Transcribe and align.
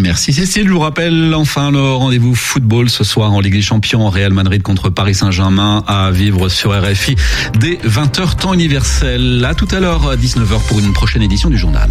Merci 0.00 0.32
Cécile. 0.32 0.68
Je 0.68 0.72
vous 0.72 0.80
rappelle 0.80 1.34
enfin 1.34 1.70
le 1.70 1.80
rendez-vous 1.80 2.34
football 2.34 2.88
ce 2.88 3.04
soir 3.04 3.32
en 3.32 3.40
Ligue 3.40 3.54
des 3.54 3.62
Champions. 3.62 4.08
Real 4.08 4.32
Madrid 4.32 4.62
contre 4.62 4.90
Paris 4.90 5.14
Saint-Germain 5.14 5.84
à 5.86 6.10
vivre 6.10 6.48
sur 6.48 6.72
RFI 6.72 7.16
dès 7.58 7.74
20h 7.84 8.36
temps 8.36 8.54
universel. 8.54 9.44
À 9.44 9.54
tout 9.54 9.68
à 9.70 9.80
l'heure, 9.80 10.16
19h 10.16 10.60
pour 10.68 10.78
une 10.78 10.92
prochaine 10.92 11.22
édition 11.22 11.50
du 11.50 11.58
journal. 11.58 11.90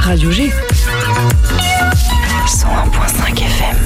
Radio 0.00 0.30
G. 0.30 0.50
101.5 2.46 3.38
FM. 3.38 3.76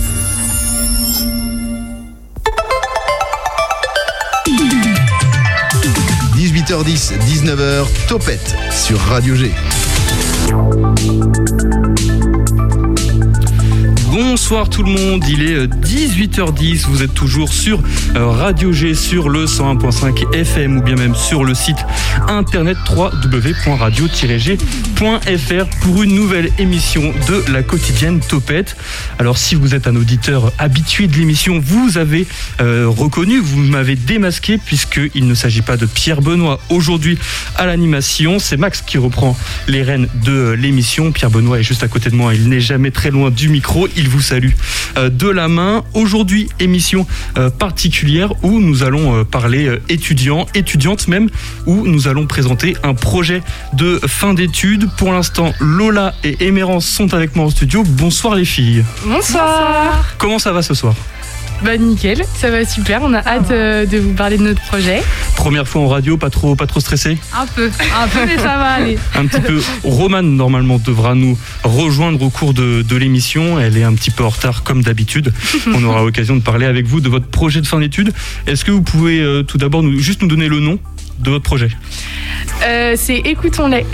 –18h10, 6.37 7.12
19h, 7.27 7.87
Topette 8.09 8.57
sur 8.71 8.98
Radio 9.01 9.35
G. 9.35 9.51
you 10.46 12.34
Bonsoir 14.14 14.68
tout 14.68 14.84
le 14.84 14.92
monde, 14.92 15.24
il 15.28 15.42
est 15.42 15.66
18h10, 15.66 16.84
euh, 16.84 16.88
vous 16.88 17.02
êtes 17.02 17.14
toujours 17.14 17.52
sur 17.52 17.80
euh, 18.14 18.28
Radio 18.28 18.70
G 18.70 18.95
sur 18.95 19.28
le 19.28 19.46
101.5 19.46 20.32
FM 20.32 20.77
ou 20.77 20.82
bien 20.82 20.95
même 20.95 21.16
sur 21.16 21.42
le 21.42 21.52
site 21.52 21.78
internet 22.28 22.78
www.radio-g.fr 22.96 25.66
pour 25.80 26.05
une 26.05 26.14
nouvelle 26.14 26.50
émission 26.60 27.12
de 27.27 27.42
la 27.50 27.64
quotidienne 27.64 28.20
Topette. 28.20 28.77
Alors 29.19 29.36
si 29.36 29.56
vous 29.56 29.74
êtes 29.74 29.88
un 29.88 29.96
auditeur 29.96 30.52
habitué 30.58 31.08
de 31.08 31.16
l'émission, 31.16 31.58
vous 31.58 31.98
avez 31.98 32.28
euh, 32.60 32.86
reconnu, 32.86 33.41
vous 33.41 33.58
m'avez 33.58 33.96
démasqué 33.96 34.58
puisqu'il 34.58 35.27
ne 35.27 35.34
s'agit 35.34 35.62
pas 35.62 35.77
de 35.77 35.86
Pierre 35.86 36.22
Benoît 36.22 36.60
aujourd'hui 36.69 37.19
à 37.56 37.66
l'animation, 37.66 38.38
c'est 38.38 38.58
Max 38.58 38.80
qui 38.80 38.96
reprend 38.96 39.36
les 39.66 39.83
rênes 39.83 40.06
de 40.24 40.52
l'émission. 40.52 41.10
Pierre 41.10 41.30
Benoît 41.30 41.58
est 41.58 41.64
juste 41.64 41.83
à 41.83 41.88
côté 41.88 42.10
de 42.10 42.14
moi, 42.14 42.33
il 42.33 42.48
n'est 42.48 42.60
jamais 42.60 42.92
très 42.92 43.10
loin 43.10 43.33
du 43.33 43.48
micro, 43.48 43.89
vous 44.08 44.20
salue 44.20 44.50
euh, 44.97 45.10
de 45.10 45.28
la 45.28 45.48
main. 45.48 45.84
Aujourd'hui, 45.94 46.48
émission 46.60 47.06
euh, 47.36 47.50
particulière 47.50 48.33
où 48.42 48.61
nous 48.61 48.83
allons 48.83 49.20
euh, 49.20 49.24
parler 49.24 49.70
étudiants, 49.88 50.46
étudiantes 50.55 51.08
même, 51.08 51.28
où 51.66 51.86
nous 51.86 52.08
allons 52.08 52.27
présenter 52.27 52.77
un 52.83 52.94
projet 52.94 53.42
de 53.72 54.00
fin 54.06 54.34
d'études. 54.34 54.88
Pour 54.96 55.12
l'instant, 55.12 55.52
Lola 55.61 56.14
et 56.24 56.44
Émérance 56.44 56.86
sont 56.86 57.14
avec 57.14 57.36
moi 57.36 57.46
en 57.46 57.50
studio. 57.50 57.83
Bonsoir 57.86 58.34
les 58.34 58.44
filles. 58.44 58.84
Bonsoir. 59.05 60.14
Comment 60.18 60.39
ça 60.39 60.52
va 60.52 60.62
ce 60.62 60.74
soir? 60.74 60.94
Bah 61.65 61.79
nickel, 61.79 62.23
ça 62.37 62.51
va 62.51 62.65
super. 62.67 63.01
On 63.03 63.15
a 63.15 63.19
hâte 63.19 63.51
euh, 63.51 63.87
de 63.87 63.97
vous 63.97 64.12
parler 64.12 64.37
de 64.37 64.43
notre 64.43 64.61
projet. 64.61 65.03
Première 65.34 65.67
fois 65.67 65.81
en 65.81 65.89
radio, 65.89 66.19
pas 66.19 66.29
trop, 66.29 66.55
pas 66.55 66.67
trop 66.67 66.79
stressé 66.79 67.17
Un 67.34 67.47
peu, 67.47 67.70
un 67.98 68.07
peu, 68.07 68.27
mais 68.27 68.37
ça 68.37 68.59
va 68.59 68.67
aller. 68.67 68.98
Un 69.15 69.27
petit 69.27 69.41
peu. 69.41 69.62
Romane 69.83 70.37
normalement 70.37 70.79
devra 70.79 71.15
nous 71.15 71.39
rejoindre 71.62 72.20
au 72.23 72.29
cours 72.29 72.53
de, 72.53 72.85
l'émission. 72.97 73.59
Elle 73.59 73.79
est 73.79 73.83
un 73.83 73.95
petit 73.95 74.11
peu 74.11 74.25
en 74.25 74.29
retard 74.29 74.62
comme 74.62 74.83
d'habitude. 74.83 75.33
On 75.75 75.83
aura 75.85 76.03
l'occasion 76.03 76.37
de 76.37 76.42
parler 76.42 76.67
avec 76.67 76.87
vous 76.87 77.01
de 77.01 77.09
votre 77.09 77.27
projet 77.27 77.62
de 77.62 77.67
fin 77.67 77.81
d'études. 77.81 78.12
Est-ce 78.47 78.65
que 78.65 78.70
vous 78.70 78.83
pouvez 78.83 79.20
euh, 79.20 79.42
tout 79.42 79.57
d'abord 79.57 79.83
nous, 79.83 79.98
juste 79.98 80.20
nous 80.20 80.29
donner 80.29 80.48
le 80.48 80.61
nom 80.61 80.79
de 81.19 81.31
votre 81.31 81.45
projet? 81.45 81.70
Euh, 82.67 82.95
C'est 82.97 83.17
Écoutons-les. 83.17 83.87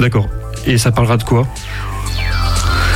D'accord. 0.00 0.28
Et 0.66 0.76
ça 0.76 0.90
parlera 0.90 1.16
de 1.18 1.22
quoi? 1.22 1.46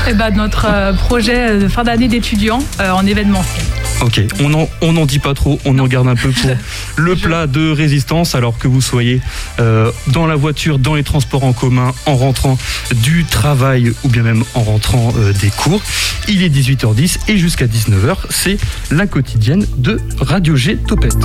Eh 0.08 0.14
ben, 0.14 0.30
notre 0.30 0.66
projet 1.06 1.58
de 1.58 1.68
fin 1.68 1.84
d'année 1.84 2.08
d'étudiants 2.08 2.62
en 2.80 3.06
événementiel. 3.06 3.75
Ok, 4.02 4.20
on 4.40 4.50
n'en 4.50 4.68
on 4.82 5.06
dit 5.06 5.18
pas 5.18 5.34
trop, 5.34 5.58
on 5.64 5.78
en 5.78 5.86
garde 5.86 6.08
un 6.08 6.16
peu 6.16 6.30
pour 6.30 6.50
le 6.96 7.16
plat 7.16 7.46
de 7.46 7.70
résistance, 7.70 8.34
alors 8.34 8.58
que 8.58 8.68
vous 8.68 8.80
soyez 8.80 9.20
euh, 9.58 9.90
dans 10.08 10.26
la 10.26 10.36
voiture, 10.36 10.78
dans 10.78 10.94
les 10.94 11.02
transports 11.02 11.44
en 11.44 11.52
commun, 11.52 11.94
en 12.04 12.16
rentrant 12.16 12.58
du 12.94 13.24
travail 13.24 13.92
ou 14.04 14.08
bien 14.08 14.22
même 14.22 14.44
en 14.54 14.62
rentrant 14.62 15.12
euh, 15.18 15.32
des 15.32 15.50
cours. 15.50 15.80
Il 16.28 16.42
est 16.42 16.48
18h10 16.48 17.18
et 17.28 17.38
jusqu'à 17.38 17.66
19h, 17.66 18.16
c'est 18.30 18.58
la 18.90 19.06
quotidienne 19.06 19.66
de 19.78 20.00
Radio 20.20 20.56
G 20.56 20.76
Topette. 20.76 21.16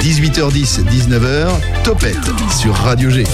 18h10, 0.00 0.84
19h, 0.84 1.48
Topette 1.84 2.30
sur 2.50 2.74
Radio 2.74 3.10
G. 3.10 3.24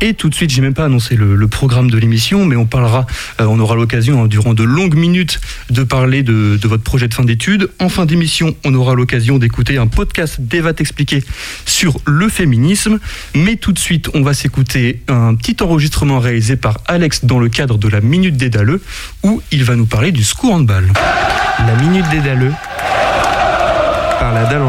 Et 0.00 0.14
tout 0.14 0.28
de 0.28 0.34
suite, 0.34 0.50
j'ai 0.50 0.60
même 0.60 0.74
pas 0.74 0.84
annoncé 0.84 1.16
le, 1.16 1.46
programme 1.48 1.90
de 1.90 1.98
l'émission, 1.98 2.44
mais 2.44 2.56
on 2.56 2.66
parlera, 2.66 3.06
euh, 3.40 3.46
on 3.48 3.58
aura 3.60 3.74
l'occasion 3.76 4.24
hein, 4.24 4.26
durant 4.26 4.54
de 4.54 4.64
longues 4.64 4.96
minutes 4.96 5.40
de 5.70 5.82
parler 5.82 6.22
de, 6.22 6.58
votre 6.64 6.82
projet 6.82 7.08
de 7.08 7.14
fin 7.14 7.24
d'études. 7.24 7.70
En 7.78 7.88
fin 7.88 8.06
d'émission, 8.06 8.56
on 8.64 8.74
aura 8.74 8.94
l'occasion 8.94 9.38
d'écouter 9.38 9.78
un 9.78 9.86
podcast 9.86 10.40
d'Eva 10.40 10.72
t'expliquer 10.72 11.22
sur 11.64 11.98
le 12.06 12.28
féminisme. 12.28 12.98
Mais 13.34 13.56
tout 13.56 13.72
de 13.72 13.78
suite, 13.78 14.10
on 14.14 14.22
va 14.22 14.34
s'écouter 14.34 15.02
un 15.08 15.34
petit 15.34 15.56
enregistrement 15.62 16.18
réalisé 16.18 16.56
par 16.56 16.78
Alex 16.86 17.24
dans 17.24 17.38
le 17.38 17.48
cadre 17.48 17.78
de 17.78 17.88
la 17.88 18.00
Minute 18.00 18.36
des 18.36 18.50
Dalleux, 18.50 18.82
où 19.22 19.42
il 19.52 19.64
va 19.64 19.76
nous 19.76 19.86
parler 19.86 20.12
du 20.12 20.24
score 20.24 20.52
handball. 20.52 20.92
La 21.66 21.76
Minute 21.76 22.08
des 22.10 22.20
Dalleux 22.20 22.52
par 24.18 24.32
la 24.32 24.44
Dalle 24.44 24.62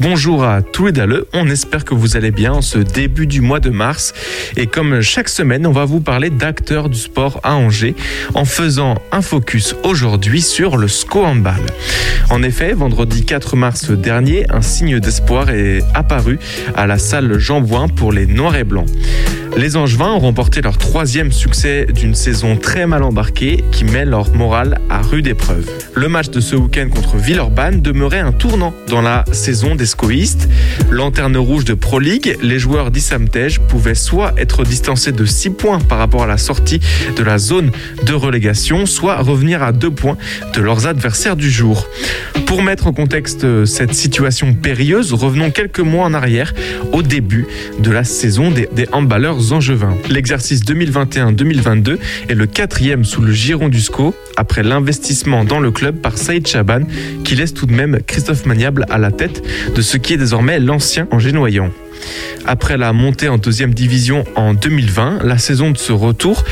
Bonjour 0.00 0.44
à 0.44 0.62
tous 0.62 0.86
les 0.86 0.92
daleux, 0.92 1.26
on 1.32 1.50
espère 1.50 1.84
que 1.84 1.92
vous 1.92 2.16
allez 2.16 2.30
bien 2.30 2.52
en 2.52 2.62
ce 2.62 2.78
début 2.78 3.26
du 3.26 3.40
mois 3.40 3.58
de 3.58 3.70
mars. 3.70 4.14
Et 4.56 4.68
comme 4.68 5.00
chaque 5.00 5.28
semaine, 5.28 5.66
on 5.66 5.72
va 5.72 5.86
vous 5.86 5.98
parler 5.98 6.30
d'acteurs 6.30 6.88
du 6.88 6.96
sport 6.96 7.40
à 7.42 7.56
Angers 7.56 7.96
en 8.34 8.44
faisant 8.44 8.94
un 9.10 9.22
focus 9.22 9.74
aujourd'hui 9.82 10.40
sur 10.40 10.76
le 10.76 10.86
SCO. 10.86 11.26
En 12.30 12.42
effet, 12.44 12.74
vendredi 12.74 13.24
4 13.24 13.56
mars 13.56 13.90
dernier, 13.90 14.46
un 14.50 14.62
signe 14.62 15.00
d'espoir 15.00 15.50
est 15.50 15.82
apparu 15.94 16.38
à 16.76 16.86
la 16.86 16.98
salle 16.98 17.36
Jean 17.40 17.60
pour 17.88 18.12
les 18.12 18.26
Noirs 18.26 18.54
et 18.54 18.62
Blancs. 18.64 18.86
Les 19.56 19.76
Angevins 19.76 20.12
ont 20.12 20.20
remporté 20.20 20.60
leur 20.60 20.78
troisième 20.78 21.32
succès 21.32 21.86
d'une 21.92 22.14
saison 22.14 22.56
très 22.56 22.86
mal 22.86 23.02
embarquée 23.02 23.64
qui 23.72 23.84
met 23.84 24.04
leur 24.04 24.32
morale 24.32 24.78
à 24.88 25.00
rude 25.02 25.26
épreuve. 25.26 25.68
Le 25.94 26.08
match 26.08 26.28
de 26.28 26.40
ce 26.40 26.54
week-end 26.54 26.88
contre 26.94 27.16
Villeurbanne 27.16 27.80
demeurait 27.80 28.20
un 28.20 28.30
tournant 28.30 28.72
dans 28.86 29.02
la 29.02 29.24
saison 29.32 29.74
des 29.74 29.86
scoïstes. 29.88 30.48
Lanterne 30.90 31.36
rouge 31.36 31.64
de 31.64 31.74
Pro 31.74 31.98
League, 31.98 32.38
les 32.42 32.58
joueurs 32.58 32.90
d'Issamtej 32.90 33.58
pouvaient 33.68 33.94
soit 33.94 34.32
être 34.36 34.62
distancés 34.62 35.12
de 35.12 35.24
6 35.24 35.50
points 35.50 35.80
par 35.80 35.98
rapport 35.98 36.22
à 36.22 36.26
la 36.26 36.38
sortie 36.38 36.80
de 37.16 37.22
la 37.22 37.38
zone 37.38 37.70
de 38.04 38.12
relégation, 38.12 38.86
soit 38.86 39.16
revenir 39.16 39.62
à 39.62 39.72
2 39.72 39.90
points 39.90 40.16
de 40.54 40.60
leurs 40.60 40.86
adversaires 40.86 41.36
du 41.36 41.50
jour. 41.50 41.86
Pour 42.46 42.62
mettre 42.62 42.86
en 42.86 42.92
contexte 42.92 43.64
cette 43.64 43.94
situation 43.94 44.54
périlleuse, 44.54 45.12
revenons 45.12 45.50
quelques 45.50 45.80
mois 45.80 46.06
en 46.06 46.14
arrière, 46.14 46.54
au 46.92 47.02
début 47.02 47.46
de 47.78 47.90
la 47.90 48.04
saison 48.04 48.50
des, 48.50 48.68
des 48.72 48.86
handballeurs 48.92 49.52
angevins. 49.52 49.94
L'exercice 50.08 50.62
2021-2022 50.64 51.98
est 52.28 52.34
le 52.34 52.46
quatrième 52.46 53.04
sous 53.04 53.20
le 53.20 53.32
giron 53.32 53.68
du 53.68 53.80
SCO, 53.80 54.14
après 54.36 54.62
l'investissement 54.62 55.44
dans 55.44 55.60
le 55.60 55.70
club 55.70 55.96
par 55.96 56.16
Saïd 56.16 56.46
Chaban, 56.46 56.82
qui 57.24 57.34
laisse 57.34 57.54
tout 57.54 57.66
de 57.66 57.74
même 57.74 57.98
Christophe 58.06 58.46
Maniable 58.46 58.86
à 58.88 58.98
la 58.98 59.10
tête 59.10 59.42
de 59.78 59.82
ce 59.82 59.96
qui 59.96 60.14
est 60.14 60.16
désormais 60.16 60.58
l'ancien 60.58 61.06
en 61.12 61.20
génoyant. 61.20 61.70
Après 62.46 62.78
la 62.78 62.92
montée 62.92 63.28
en 63.28 63.36
deuxième 63.36 63.74
division 63.74 64.24
en 64.34 64.54
2020, 64.54 65.20
la 65.22 65.36
saison 65.38 65.70
de 65.70 65.78
ce 65.78 65.92
retour 65.92 66.44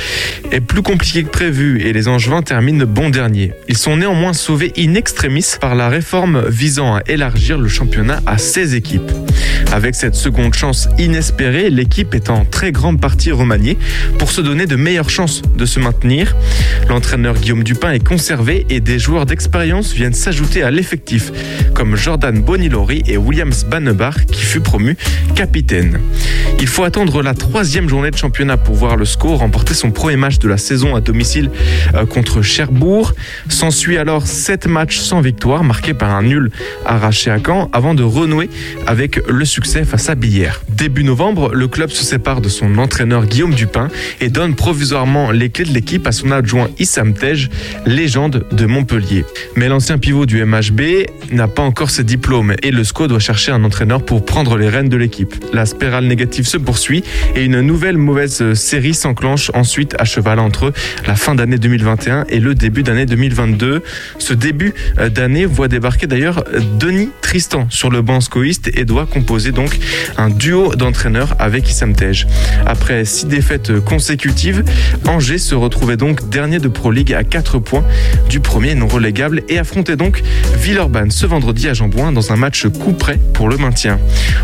est 0.53 0.61
plus 0.61 0.83
compliquée 0.83 1.25
que 1.25 1.31
prévu 1.31 1.81
et 1.83 1.93
les 1.93 2.09
Angevins 2.09 2.43
terminent 2.43 2.84
bon 2.87 3.09
dernier. 3.09 3.53
Ils 3.69 3.79
sont 3.79 3.97
néanmoins 3.97 4.33
sauvés 4.33 4.73
in 4.79 4.95
extremis 4.95 5.47
par 5.61 5.75
la 5.75 5.89
réforme 5.89 6.45
visant 6.49 6.97
à 6.97 7.01
élargir 7.06 7.59
le 7.59 7.69
championnat 7.69 8.21
à 8.27 8.39
16 8.39 8.75
équipes. 8.75 9.11
Avec 9.73 9.95
cette 9.95 10.15
seconde 10.15 10.55
chance 10.55 10.89
inespérée, 10.99 11.71
l'équipe 11.71 12.15
est 12.15 12.31
en 12.31 12.45
très 12.45 12.73
grande 12.73 13.01
partie 13.01 13.33
remaniée 13.33 13.77
pour 14.19 14.31
se 14.31 14.41
donner 14.41 14.67
de 14.67 14.77
meilleures 14.77 15.11
chances 15.11 15.43
de 15.56 15.67
se 15.67 15.81
maintenir. 15.81 16.37
L'entraîneur 16.89 17.35
Guillaume 17.35 17.65
Dupin 17.65 17.93
est 17.93 18.06
conservé 18.06 18.67
et 18.71 18.81
des 18.81 18.99
joueurs 18.99 19.27
d'expérience 19.27 19.93
viennent 19.93 20.15
s'ajouter 20.15 20.62
à 20.62 20.71
l'effectif, 20.71 21.33
comme 21.75 21.97
Jordan 21.97 22.41
Bonilori 22.41 23.03
et 23.06 23.17
Williams 23.17 23.65
Bannebar 23.65 24.27
qui 24.27 24.43
fut 24.43 24.61
promu 24.61 24.97
capitaine. 25.37 26.01
Il 26.61 26.67
faut 26.67 26.85
attendre 26.85 27.23
la 27.23 27.35
troisième 27.35 27.91
journée 27.91 28.11
de 28.11 28.17
championnat 28.17 28.56
pour 28.56 28.75
voir 28.75 28.97
le 28.97 29.05
score 29.05 29.41
remporter 29.41 29.75
son 29.75 29.91
premier 29.91 30.17
match 30.17 30.38
de 30.38 30.49
la 30.49 30.56
saison 30.56 30.97
à 30.97 31.03
domicile 31.03 31.50
euh, 31.94 32.06
contre 32.06 32.41
Cherbourg. 32.41 33.12
S'ensuit 33.50 33.99
alors 33.99 34.27
sept 34.27 34.67
matchs 34.67 34.99
sans 34.99 35.21
victoire, 35.21 35.62
marqués 35.62 35.93
par 35.93 36.15
un 36.15 36.23
nul 36.23 36.50
arraché 36.87 37.31
à 37.31 37.38
Caen, 37.44 37.69
avant 37.75 37.93
de 37.93 38.03
renouer 38.03 38.49
avec 38.87 39.21
le 39.29 39.44
succès 39.44 39.85
face 39.85 40.09
à 40.09 40.15
Billère. 40.15 40.62
Début 40.71 41.05
novembre, 41.05 41.50
le 41.53 41.69
club 41.69 41.91
se 41.91 42.03
sépare 42.03 42.41
de 42.41 42.49
son 42.49 42.79
entraîneur 42.79 43.27
Guillaume 43.27 43.53
Dupin 43.53 43.89
et 44.23 44.31
donne 44.31 44.55
provisoirement 44.55 45.32
les 45.32 45.50
clés 45.50 45.67
de 45.67 45.75
l'équipe 45.75 46.06
à 46.06 46.12
son 46.12 46.31
adjoint 46.31 46.71
Issam 46.79 47.12
Tej, 47.12 47.49
légende 47.85 48.47
de 48.50 48.65
Montpellier. 48.65 49.27
Mais 49.55 49.69
l'ancien 49.69 49.99
pivot 49.99 50.25
du 50.25 50.43
MHB 50.43 50.81
n'a 51.32 51.49
pas 51.49 51.62
encore 51.62 51.91
ses 51.91 52.05
diplômes 52.05 52.55
et 52.62 52.71
le 52.71 52.82
SCO 52.82 53.06
doit 53.06 53.19
chercher 53.19 53.53
un 53.53 53.62
entraîneur 53.65 54.03
pour 54.03 54.25
prendre 54.25 54.56
les 54.56 54.71
rênes 54.71 54.89
de 54.89 54.97
l'équipe. 54.97 55.25
La 55.52 55.67
spirale 55.67 56.06
négative 56.06 56.46
se 56.46 56.56
poursuit 56.56 57.05
et 57.34 57.44
une 57.44 57.61
nouvelle 57.61 57.96
mauvaise 57.96 58.55
série 58.55 58.94
s'enclenche 58.94 59.50
ensuite 59.55 59.94
à 59.99 60.05
cheval 60.05 60.38
entre 60.38 60.73
la 61.06 61.17
fin 61.17 61.34
d'année 61.34 61.58
2021 61.58 62.25
et 62.28 62.40
le 62.40 62.55
début 62.55 62.82
d'année 62.82 63.06
2022. 63.06 63.82
Ce 64.19 64.34
début 64.34 64.75
d'année 65.14 65.46
voit 65.46 65.69
débarquer 65.69 66.06
d'ailleurs 66.06 66.44
Denis 66.78 67.11
Tristan 67.23 67.67
sur 67.70 67.90
le 67.90 68.02
banc 68.02 68.20
scoïste 68.20 68.70
et 68.75 68.84
doit 68.84 69.06
composer 69.06 69.52
donc 69.52 69.78
un 70.17 70.31
duo 70.31 70.75
d'entraîneurs 70.75 71.34
avec 71.38 71.69
Issam 71.69 71.94
Tej. 71.94 72.26
Après 72.67 73.05
six 73.05 73.26
défaites 73.26 73.81
consécutives, 73.81 74.64
Angers 75.06 75.38
se 75.38 75.55
retrouvait 75.55 75.96
donc 75.96 76.29
dernier 76.29 76.58
de 76.58 76.69
Pro 76.69 76.90
League 76.90 77.12
à 77.12 77.25
4 77.25 77.58
points 77.58 77.84
du 78.29 78.40
premier 78.40 78.75
non 78.75 78.87
relégable 78.87 79.43
et 79.49 79.58
affrontait 79.58 79.96
donc 79.96 80.22
Villeurbanne 80.58 81.11
ce 81.11 81.26
vendredi 81.26 81.69
à 81.69 81.75
Jambouin 81.75 82.12
dans 82.12 82.32
un 82.32 82.37
match 82.37 82.67
coup 82.67 82.93
près 82.93 83.19
pour 83.32 83.49
le 83.49 83.56
maintien. 83.56 83.99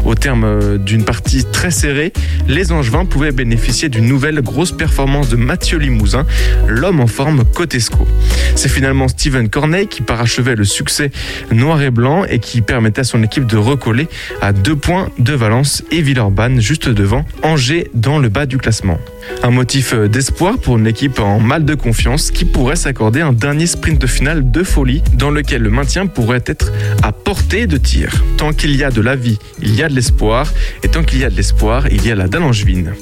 Au 0.04 0.14
terme 0.14 0.71
d'une 0.78 1.04
partie 1.04 1.44
très 1.44 1.70
serrée, 1.70 2.12
les 2.48 2.72
Angevins 2.72 3.04
pouvaient 3.04 3.32
bénéficier 3.32 3.88
d'une 3.88 4.06
nouvelle 4.06 4.40
grosse 4.40 4.72
performance 4.72 5.28
de 5.28 5.36
Mathieu 5.36 5.78
Limousin, 5.78 6.26
l'homme 6.66 7.00
en 7.00 7.06
forme 7.06 7.44
Cotesco. 7.44 8.06
C'est 8.54 8.68
finalement 8.68 9.08
Steven 9.08 9.48
Corneille 9.48 9.86
qui 9.86 10.02
parachevait 10.02 10.56
le 10.56 10.64
succès 10.64 11.10
noir 11.50 11.80
et 11.82 11.90
blanc 11.90 12.24
et 12.24 12.38
qui 12.38 12.60
permettait 12.60 13.00
à 13.00 13.04
son 13.04 13.22
équipe 13.22 13.46
de 13.46 13.56
recoller 13.56 14.08
à 14.40 14.52
deux 14.52 14.76
points 14.76 15.08
de 15.18 15.32
Valence 15.32 15.82
et 15.90 16.02
Villeurbanne 16.02 16.60
juste 16.60 16.88
devant 16.88 17.24
Angers 17.42 17.90
dans 17.94 18.18
le 18.18 18.28
bas 18.28 18.46
du 18.46 18.58
classement. 18.58 18.98
Un 19.42 19.50
motif 19.50 19.94
d'espoir 19.94 20.58
pour 20.58 20.78
une 20.78 20.86
équipe 20.86 21.18
en 21.18 21.40
mal 21.40 21.64
de 21.64 21.74
confiance 21.74 22.30
qui 22.30 22.44
pourrait 22.44 22.76
s'accorder 22.76 23.20
un 23.20 23.32
dernier 23.32 23.66
sprint 23.66 24.00
de 24.00 24.06
finale 24.06 24.50
de 24.50 24.62
folie 24.62 25.02
dans 25.14 25.30
lequel 25.30 25.62
le 25.62 25.70
maintien 25.70 26.06
pourrait 26.06 26.42
être 26.46 26.72
à 27.02 27.12
portée 27.12 27.66
de 27.66 27.76
tir. 27.76 28.22
Tant 28.36 28.52
qu'il 28.52 28.76
y 28.76 28.84
a 28.84 28.90
de 28.90 29.00
la 29.00 29.16
vie, 29.16 29.38
il 29.60 29.74
y 29.74 29.82
a 29.82 29.88
de 29.88 29.94
l'espoir 29.94 30.52
et 30.82 30.88
tant 30.88 31.02
qu'il 31.02 31.20
y 31.20 31.24
a 31.24 31.30
de 31.30 31.36
l'espoir, 31.36 31.86
il 31.88 32.06
y 32.06 32.10
a 32.10 32.14
la 32.14 32.28
dalle 32.28 32.44
angevine. 32.44 32.94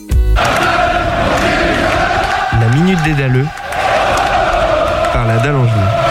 La 2.61 2.69
minute 2.75 3.03
des 3.05 3.13
dalleux 3.15 3.47
par 5.13 5.27
la 5.27 5.39
dalle 5.39 5.57
angevine. 5.57 6.10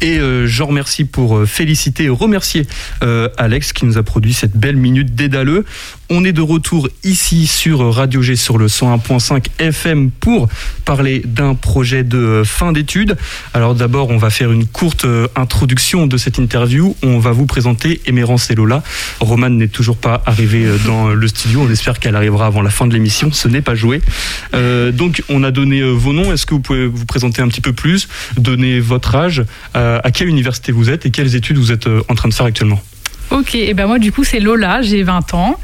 Et 0.00 0.18
euh, 0.18 0.46
je 0.46 0.62
remercie 0.62 1.04
pour 1.04 1.36
euh, 1.36 1.46
féliciter 1.46 2.04
et 2.04 2.08
remercier 2.08 2.66
euh, 3.02 3.28
Alex 3.36 3.72
qui 3.72 3.84
nous 3.84 3.98
a 3.98 4.02
produit 4.02 4.32
cette 4.32 4.56
belle 4.56 4.76
minute 4.76 5.14
dédaleux. 5.14 5.64
On 6.08 6.24
est 6.24 6.32
de 6.32 6.40
retour 6.40 6.88
ici 7.04 7.46
sur 7.46 7.94
Radio 7.94 8.22
G 8.22 8.34
sur 8.34 8.58
le 8.58 8.66
101.5 8.66 9.46
FM 9.58 10.10
pour 10.10 10.48
parler 10.84 11.22
d'un 11.24 11.54
projet 11.54 12.02
de 12.02 12.42
fin 12.44 12.72
d'études. 12.72 13.16
Alors 13.54 13.74
d'abord, 13.74 14.10
on 14.10 14.16
va 14.16 14.30
faire 14.30 14.50
une 14.50 14.66
courte 14.66 15.06
introduction 15.36 16.08
de 16.08 16.16
cette 16.16 16.38
interview. 16.38 16.96
On 17.04 17.20
va 17.20 17.30
vous 17.30 17.46
présenter 17.46 18.00
Émérance 18.06 18.50
et 18.50 18.56
Lola. 18.56 18.82
Romane 19.20 19.56
n'est 19.56 19.68
toujours 19.68 19.96
pas 19.96 20.22
arrivée 20.26 20.66
dans 20.84 21.08
le 21.08 21.28
studio. 21.28 21.64
On 21.68 21.70
espère 21.70 22.00
qu'elle 22.00 22.16
arrivera 22.16 22.46
avant 22.46 22.62
la 22.62 22.70
fin 22.70 22.88
de 22.88 22.92
l'émission. 22.92 23.30
Ce 23.30 23.46
n'est 23.46 23.62
pas 23.62 23.76
joué. 23.76 24.00
Euh, 24.54 24.90
donc 24.90 25.22
on 25.28 25.44
a 25.44 25.52
donné 25.52 25.80
vos 25.82 26.12
noms. 26.12 26.32
Est-ce 26.32 26.44
que 26.44 26.54
vous 26.54 26.60
pouvez 26.60 26.86
vous 26.86 27.06
présenter 27.06 27.40
un 27.40 27.48
petit 27.48 27.60
peu 27.60 27.72
plus, 27.72 28.08
donner 28.36 28.80
votre 28.80 29.14
âge, 29.14 29.44
euh, 29.76 29.89
à 30.02 30.10
quelle 30.10 30.28
université 30.28 30.72
vous 30.72 30.90
êtes 30.90 31.06
et 31.06 31.10
quelles 31.10 31.34
études 31.34 31.58
vous 31.58 31.72
êtes 31.72 31.88
en 32.08 32.14
train 32.14 32.28
de 32.28 32.34
faire 32.34 32.46
actuellement 32.46 32.80
Ok, 33.30 33.54
et 33.54 33.74
ben 33.74 33.86
moi 33.86 34.00
du 34.00 34.10
coup 34.10 34.24
c'est 34.24 34.40
Lola, 34.40 34.82
j'ai 34.82 35.04
20 35.04 35.34
ans 35.34 35.56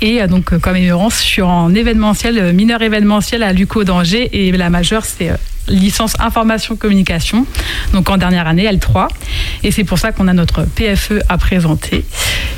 et 0.00 0.24
donc 0.28 0.56
comme 0.58 0.76
émérance 0.76 1.20
je 1.20 1.26
suis 1.26 1.42
en 1.42 1.74
événementiel, 1.74 2.52
mineur 2.52 2.80
événementiel 2.80 3.42
à 3.42 3.52
l'UCO 3.52 3.82
d'Angers 3.82 4.28
et 4.32 4.52
la 4.52 4.70
majeure 4.70 5.04
c'est 5.04 5.32
licence 5.66 6.14
information 6.20 6.76
communication, 6.76 7.44
donc 7.92 8.08
en 8.08 8.18
dernière 8.18 8.46
année 8.46 8.70
L3 8.70 9.08
et 9.64 9.72
c'est 9.72 9.82
pour 9.82 9.98
ça 9.98 10.12
qu'on 10.12 10.28
a 10.28 10.32
notre 10.32 10.62
PFE 10.62 11.20
à 11.28 11.38
présenter 11.38 12.04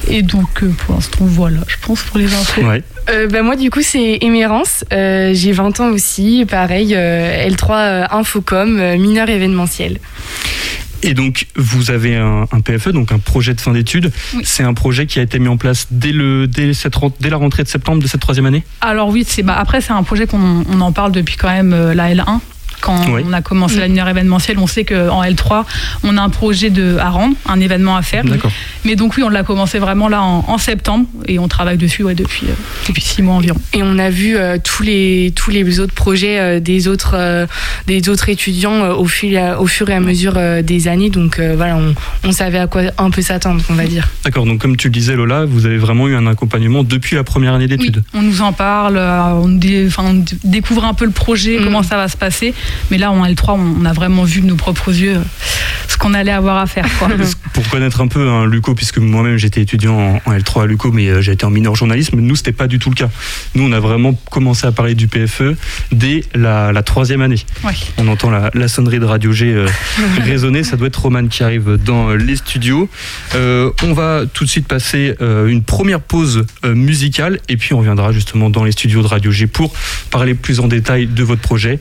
et 0.08 0.20
donc 0.22 0.62
pour 0.62 0.94
l'instant 0.94 1.24
voilà 1.24 1.60
je 1.66 1.76
pense 1.80 2.02
pour 2.02 2.18
les 2.18 2.34
infos. 2.34 2.62
Ouais. 2.62 2.82
Euh, 3.10 3.26
bah, 3.26 3.42
moi, 3.42 3.56
du 3.56 3.70
coup, 3.70 3.82
c'est 3.82 4.18
Émérance. 4.20 4.84
Euh, 4.92 5.32
j'ai 5.34 5.52
20 5.52 5.80
ans 5.80 5.88
aussi. 5.90 6.46
Pareil, 6.48 6.94
euh, 6.94 7.48
L3 7.48 8.06
Infocom, 8.10 8.96
mineur 8.96 9.28
événementiel. 9.28 9.98
Et 11.02 11.14
donc, 11.14 11.46
vous 11.56 11.90
avez 11.90 12.16
un, 12.16 12.46
un, 12.50 12.60
PFE, 12.60 12.90
donc 12.90 13.12
un 13.12 13.18
projet 13.18 13.54
de 13.54 13.60
fin 13.60 13.72
d'études. 13.72 14.12
Oui. 14.34 14.42
C'est 14.44 14.62
un 14.62 14.74
projet 14.74 15.06
qui 15.06 15.18
a 15.18 15.22
été 15.22 15.38
mis 15.38 15.48
en 15.48 15.56
place 15.56 15.86
dès, 15.90 16.12
le, 16.12 16.46
dès, 16.46 16.74
cette, 16.74 16.94
dès 17.20 17.30
la 17.30 17.36
rentrée 17.36 17.62
de 17.62 17.68
septembre 17.68 18.02
de 18.02 18.06
cette 18.06 18.20
troisième 18.20 18.46
année? 18.46 18.62
Alors 18.80 19.08
oui, 19.08 19.24
c'est 19.26 19.42
bah, 19.42 19.56
après 19.58 19.80
c'est 19.80 19.92
un 19.92 20.02
projet 20.02 20.26
qu'on 20.26 20.64
on 20.68 20.80
en 20.80 20.92
parle 20.92 21.12
depuis 21.12 21.36
quand 21.36 21.50
même 21.50 21.72
euh, 21.72 21.94
la 21.94 22.14
L1. 22.14 22.40
Quand 22.80 23.04
Oui. 23.12 23.22
on 23.28 23.32
a 23.32 23.42
commencé 23.42 23.76
la 23.78 23.88
mineur 23.88 24.08
événementielle, 24.08 24.58
on 24.58 24.66
sait 24.66 24.84
qu'en 24.84 25.22
L3, 25.22 25.64
on 26.04 26.16
a 26.16 26.22
un 26.22 26.28
projet 26.30 26.70
de, 26.70 26.96
à 26.98 27.10
rendre, 27.10 27.34
un 27.46 27.60
événement 27.60 27.96
à 27.96 28.02
faire. 28.02 28.24
Mais 28.84 28.96
donc 28.96 29.16
oui, 29.16 29.22
on 29.22 29.28
l'a 29.28 29.42
commencé 29.42 29.78
vraiment 29.78 30.08
là 30.08 30.22
en, 30.22 30.44
en 30.48 30.58
septembre 30.58 31.06
et 31.26 31.38
on 31.38 31.48
travaille 31.48 31.76
dessus 31.76 32.02
ouais, 32.02 32.14
depuis, 32.14 32.46
euh, 32.48 32.54
depuis 32.88 33.02
six 33.02 33.22
mois 33.22 33.34
environ. 33.34 33.58
Et 33.74 33.82
on 33.82 33.98
a 33.98 34.08
vu 34.10 34.36
euh, 34.36 34.56
tous 34.62 34.82
les 34.82 35.32
tous 35.36 35.50
les 35.50 35.80
autres 35.80 35.92
projets 35.94 36.38
euh, 36.40 36.60
des 36.60 36.88
autres 36.88 37.12
euh, 37.14 37.46
des 37.86 38.08
autres 38.08 38.28
étudiants 38.28 38.72
euh, 38.74 38.94
au 38.94 39.04
fil 39.06 39.38
au 39.58 39.66
fur 39.66 39.88
et 39.90 39.94
à 39.94 40.00
mesure 40.00 40.34
euh, 40.36 40.62
des 40.62 40.88
années. 40.88 41.10
Donc 41.10 41.38
euh, 41.38 41.54
voilà, 41.56 41.76
on, 41.76 41.94
on 42.24 42.32
savait 42.32 42.58
à 42.58 42.66
quoi 42.66 42.82
un 42.98 43.10
peu 43.10 43.20
s'attendre, 43.22 43.62
on 43.68 43.74
va 43.74 43.84
dire. 43.84 44.08
D'accord, 44.24 44.46
donc 44.46 44.60
comme 44.60 44.76
tu 44.76 44.88
le 44.88 44.92
disais 44.92 45.14
Lola, 45.14 45.44
vous 45.44 45.66
avez 45.66 45.76
vraiment 45.78 46.08
eu 46.08 46.16
un 46.16 46.26
accompagnement 46.26 46.82
depuis 46.84 47.16
la 47.16 47.24
première 47.24 47.54
année 47.54 47.66
Oui, 47.70 47.76
d'études. 47.76 48.02
on 48.14 48.22
nous 48.22 48.40
en 48.40 48.52
parle, 48.52 48.96
euh, 48.96 49.20
on, 49.34 49.48
dé- 49.48 49.88
découvre 50.44 50.84
un 50.84 50.94
peu 50.94 51.04
le 51.04 51.10
projet, 51.10 51.58
Mm. 51.58 51.64
comment 51.64 51.82
ça 51.82 51.96
va 51.96 52.08
se 52.08 52.16
passer. 52.16 52.54
Mais 52.90 52.98
là, 52.98 53.10
en 53.10 53.24
L3, 53.26 53.58
on, 53.58 53.84
a 53.84 53.92
vraiment 53.92 54.24
vu 54.24 54.40
de 54.40 54.46
nos 54.46 54.56
propres 54.56 54.90
yeux 54.90 55.16
euh, 55.16 55.22
ce 55.88 55.96
qu'on 55.96 56.14
allait 56.14 56.32
avoir 56.32 56.58
à 56.58 56.66
faire. 56.66 56.86
Quoi. 56.98 57.08
Pour 57.52 57.68
connaître 57.68 58.00
un 58.00 58.08
peu 58.08 58.28
hein, 58.28 58.46
Luco, 58.46 58.74
puisque 58.74 58.98
moi-même 58.98 59.36
j'étais 59.36 59.62
étudiant 59.62 60.20
en, 60.26 60.30
en 60.30 60.36
L3 60.36 60.62
à 60.62 60.66
Luco, 60.66 60.92
mais 60.92 61.08
euh, 61.08 61.20
été 61.20 61.44
en 61.44 61.50
mineur 61.50 61.74
journalisme, 61.74 62.18
nous 62.20 62.36
c'était 62.36 62.52
pas 62.52 62.66
du 62.66 62.78
tout 62.78 62.90
le 62.90 62.94
cas. 62.94 63.08
Nous 63.54 63.64
on 63.64 63.72
a 63.72 63.80
vraiment 63.80 64.14
commencé 64.30 64.66
à 64.66 64.72
parler 64.72 64.94
du 64.94 65.08
PFE 65.08 65.56
dès 65.92 66.24
la, 66.34 66.72
la 66.72 66.82
troisième 66.82 67.22
année. 67.22 67.44
Ouais. 67.64 67.72
On 67.98 68.08
entend 68.08 68.30
la, 68.30 68.50
la 68.54 68.68
sonnerie 68.68 68.98
de 68.98 69.04
Radio 69.04 69.32
G 69.32 69.46
euh, 69.46 69.66
résonner, 70.24 70.64
ça 70.64 70.76
doit 70.76 70.88
être 70.88 71.00
Roman 71.00 71.26
qui 71.26 71.42
arrive 71.42 71.78
dans 71.84 72.10
les 72.14 72.36
studios. 72.36 72.88
Euh, 73.34 73.70
on 73.82 73.92
va 73.92 74.22
tout 74.32 74.44
de 74.44 74.50
suite 74.50 74.66
passer 74.66 75.14
euh, 75.20 75.46
une 75.46 75.62
première 75.62 76.00
pause 76.00 76.46
musicale 76.64 77.38
et 77.48 77.56
puis 77.56 77.74
on 77.74 77.78
reviendra 77.78 78.12
justement 78.12 78.50
dans 78.50 78.64
les 78.64 78.72
studios 78.72 79.02
de 79.02 79.06
Radio 79.06 79.30
G 79.30 79.46
pour 79.46 79.72
parler 80.10 80.34
plus 80.34 80.60
en 80.60 80.68
détail 80.68 81.06
de 81.06 81.22
votre 81.22 81.40
projet 81.40 81.78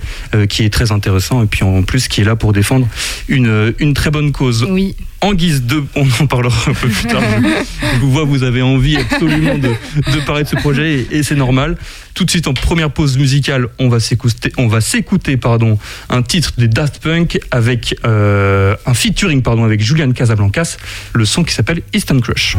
qui 0.50 0.64
est 0.64 0.70
très 0.70 0.79
intéressant 0.92 1.44
et 1.44 1.46
puis 1.46 1.64
en 1.64 1.84
plus 1.84 2.08
qui 2.08 2.22
est 2.22 2.24
là 2.24 2.36
pour 2.36 2.54
défendre 2.54 2.88
une, 3.28 3.74
une 3.80 3.94
très 3.94 4.12
bonne 4.12 4.32
cause. 4.32 4.66
Oui. 4.70 4.96
En 5.22 5.34
guise 5.34 5.64
de, 5.64 5.84
on 5.96 6.08
en 6.22 6.28
parlera 6.28 6.58
un 6.70 6.74
peu 6.74 6.88
plus 6.88 7.08
tard. 7.08 7.22
Je, 7.22 7.48
je 7.96 8.00
vous 8.00 8.12
vois, 8.12 8.24
vous 8.24 8.44
avez 8.44 8.62
envie 8.62 8.96
absolument 8.96 9.58
de, 9.58 9.68
de 9.68 10.26
parler 10.26 10.44
de 10.44 10.48
ce 10.50 10.56
projet 10.56 11.06
et, 11.12 11.18
et 11.18 11.24
c'est 11.24 11.36
normal. 11.36 11.78
Tout 12.14 12.24
de 12.24 12.30
suite 12.30 12.48
en 12.48 12.54
première 12.54 12.90
pause 12.90 13.18
musicale, 13.18 13.68
on 13.80 13.90
va 13.90 14.00
s'écouter, 14.00 14.52
on 14.58 14.68
va 14.68 14.80
s'écouter 14.82 15.36
pardon 15.36 15.78
un 16.10 16.22
titre 16.22 16.54
des 16.58 16.68
Daft 16.70 17.00
Punk 17.00 17.40
avec 17.52 17.96
euh, 18.06 18.76
un 18.86 18.94
featuring 18.94 19.42
pardon 19.42 19.66
avec 19.66 19.82
Julian 19.82 20.12
Casablancas, 20.12 20.78
le 21.14 21.26
son 21.26 21.44
qui 21.44 21.54
s'appelle 21.54 21.82
Eastern 21.94 22.22
Crush. 22.22 22.56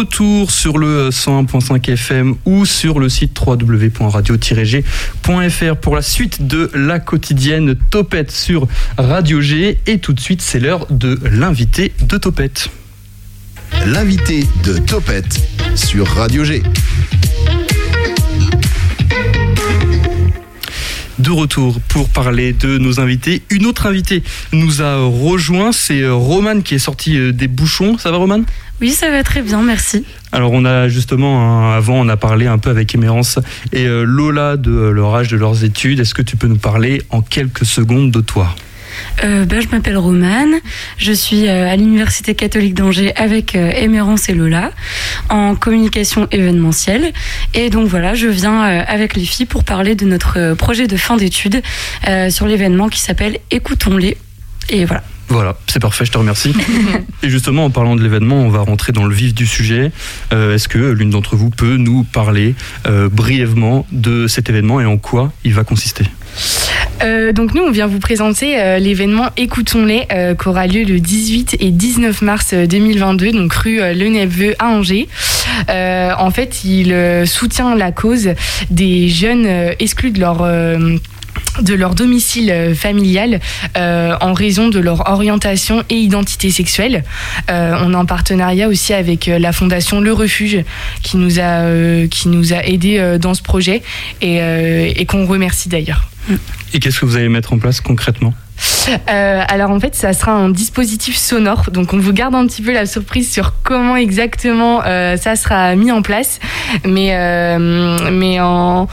Retour 0.00 0.50
sur 0.50 0.78
le 0.78 1.10
101.5 1.10 1.90
FM 1.90 2.36
ou 2.46 2.64
sur 2.64 3.00
le 3.00 3.10
site 3.10 3.38
www.radio-g.fr 3.38 5.76
pour 5.76 5.94
la 5.94 6.00
suite 6.00 6.46
de 6.46 6.70
la 6.72 7.00
quotidienne 7.00 7.74
Topette 7.90 8.30
sur 8.30 8.66
Radio 8.96 9.42
G. 9.42 9.78
Et 9.86 9.98
tout 9.98 10.14
de 10.14 10.20
suite, 10.20 10.40
c'est 10.40 10.58
l'heure 10.58 10.86
de 10.88 11.20
l'invité 11.30 11.92
de 12.00 12.16
Topette. 12.16 12.70
L'invité 13.84 14.46
de 14.64 14.78
Topette 14.78 15.38
sur 15.74 16.06
Radio 16.06 16.44
G. 16.44 16.62
de 21.18 21.30
retour 21.30 21.80
pour 21.88 22.08
parler 22.08 22.54
de 22.54 22.78
nos 22.78 22.98
invités. 22.98 23.42
Une 23.50 23.66
autre 23.66 23.84
invitée 23.84 24.22
nous 24.52 24.80
a 24.80 25.04
rejoint, 25.04 25.70
c'est 25.70 26.08
Romane 26.08 26.62
qui 26.62 26.76
est 26.76 26.78
sortie 26.78 27.18
euh, 27.18 27.30
des 27.30 27.46
bouchons. 27.46 27.98
Ça 27.98 28.10
va 28.10 28.16
Romane 28.16 28.46
Oui, 28.80 28.92
ça 28.92 29.10
va 29.10 29.22
très 29.22 29.42
bien, 29.42 29.62
merci. 29.62 30.06
Alors 30.32 30.52
on 30.52 30.64
a 30.64 30.88
justement, 30.88 31.72
avant 31.72 31.96
on 31.96 32.08
a 32.08 32.16
parlé 32.16 32.46
un 32.46 32.56
peu 32.56 32.70
avec 32.70 32.94
Émérance 32.94 33.38
et 33.72 33.84
euh, 33.84 34.04
Lola 34.04 34.56
de 34.56 34.70
euh, 34.70 34.90
leur 34.90 35.14
âge 35.14 35.28
de 35.28 35.36
leurs 35.36 35.64
études. 35.64 36.00
Est-ce 36.00 36.14
que 36.14 36.22
tu 36.22 36.36
peux 36.36 36.46
nous 36.46 36.56
parler 36.56 37.02
en 37.10 37.20
quelques 37.20 37.66
secondes 37.66 38.10
de 38.10 38.20
toi? 38.20 38.54
Euh, 39.24 39.44
ben, 39.44 39.60
je 39.60 39.68
m'appelle 39.68 39.98
Romane, 39.98 40.54
je 40.96 41.12
suis 41.12 41.48
à 41.48 41.76
l'Université 41.76 42.34
catholique 42.34 42.74
d'Angers 42.74 43.12
avec 43.16 43.54
euh, 43.54 43.70
Émérance 43.70 44.28
et 44.30 44.34
Lola 44.34 44.70
en 45.28 45.56
communication 45.56 46.26
événementielle. 46.30 47.12
Et 47.52 47.68
donc 47.68 47.86
voilà, 47.86 48.14
je 48.14 48.28
viens 48.28 48.62
avec 48.62 49.14
les 49.14 49.24
filles 49.24 49.46
pour 49.46 49.64
parler 49.64 49.94
de 49.94 50.06
notre 50.06 50.54
projet 50.54 50.86
de 50.86 50.96
fin 50.96 51.16
d'études 51.16 51.62
sur 52.30 52.46
l'événement 52.46 52.88
qui 52.88 53.00
s'appelle 53.00 53.38
Écoutons-les. 53.50 54.16
Et 54.70 54.84
voilà. 54.86 55.02
Voilà, 55.30 55.56
c'est 55.66 55.80
parfait, 55.80 56.04
je 56.04 56.12
te 56.12 56.18
remercie. 56.18 56.52
Et 57.22 57.30
justement, 57.30 57.64
en 57.64 57.70
parlant 57.70 57.96
de 57.96 58.02
l'événement, 58.02 58.36
on 58.36 58.50
va 58.50 58.60
rentrer 58.60 58.92
dans 58.92 59.06
le 59.06 59.14
vif 59.14 59.32
du 59.32 59.46
sujet. 59.46 59.92
Est-ce 60.32 60.68
que 60.68 60.78
l'une 60.78 61.10
d'entre 61.10 61.36
vous 61.36 61.50
peut 61.50 61.76
nous 61.76 62.04
parler 62.04 62.54
brièvement 62.84 63.86
de 63.92 64.26
cet 64.26 64.48
événement 64.48 64.80
et 64.80 64.86
en 64.86 64.98
quoi 64.98 65.32
il 65.44 65.54
va 65.54 65.64
consister? 65.64 66.04
Euh, 67.02 67.32
donc 67.32 67.54
nous, 67.54 67.62
on 67.62 67.70
vient 67.70 67.86
vous 67.86 67.98
présenter 67.98 68.60
euh, 68.60 68.78
l'événement 68.78 69.30
Écoutons-les 69.36 70.06
euh, 70.12 70.34
qui 70.34 70.48
aura 70.48 70.66
lieu 70.66 70.84
le 70.84 71.00
18 71.00 71.56
et 71.60 71.70
19 71.70 72.22
mars 72.22 72.52
2022, 72.54 73.32
donc 73.32 73.52
rue 73.54 73.78
Le 73.78 74.08
Neveu 74.08 74.54
à 74.58 74.68
Angers. 74.68 75.08
en 75.68 76.30
fait, 76.30 76.64
il 76.64 76.94
soutient 77.26 77.74
la 77.74 77.92
cause 77.92 78.30
des 78.70 79.08
jeunes 79.08 79.46
exclus 79.78 80.10
de 80.10 80.20
leur 80.20 80.46
de 81.62 81.74
leur 81.74 81.94
domicile 81.94 82.74
familial 82.74 83.40
en 83.76 84.32
raison 84.32 84.68
de 84.68 84.78
leur 84.78 85.10
orientation 85.10 85.84
et 85.90 85.96
identité 85.96 86.50
sexuelle. 86.50 87.04
on 87.48 87.92
est 87.92 87.96
en 87.96 88.06
partenariat 88.06 88.68
aussi 88.68 88.94
avec 88.94 89.26
la 89.26 89.52
fondation 89.52 90.00
Le 90.00 90.12
Refuge 90.12 90.64
qui 91.02 91.16
nous 91.16 91.40
a, 91.40 92.06
qui 92.08 92.28
nous 92.28 92.52
a 92.52 92.64
aidés 92.64 93.18
dans 93.20 93.34
ce 93.34 93.42
projet 93.42 93.82
et, 94.20 94.38
et 94.96 95.06
qu'on 95.06 95.26
remercie 95.26 95.68
d'ailleurs. 95.68 96.08
Et 96.72 96.78
qu'est-ce 96.78 97.00
que 97.00 97.06
vous 97.06 97.16
allez 97.16 97.28
mettre 97.28 97.52
en 97.52 97.58
place 97.58 97.80
concrètement? 97.80 98.34
Euh, 99.08 99.42
alors 99.48 99.70
en 99.70 99.80
fait, 99.80 99.94
ça 99.94 100.12
sera 100.12 100.32
un 100.32 100.50
dispositif 100.50 101.16
sonore. 101.16 101.70
Donc 101.70 101.92
on 101.92 101.98
vous 101.98 102.12
garde 102.12 102.34
un 102.34 102.46
petit 102.46 102.62
peu 102.62 102.72
la 102.72 102.86
surprise 102.86 103.30
sur 103.30 103.54
comment 103.62 103.96
exactement 103.96 104.82
euh, 104.84 105.16
ça 105.16 105.36
sera 105.36 105.74
mis 105.76 105.90
en 105.90 106.02
place. 106.02 106.40
Mais, 106.84 107.14
euh, 107.14 108.10
mais 108.10 108.40
en, 108.40 108.88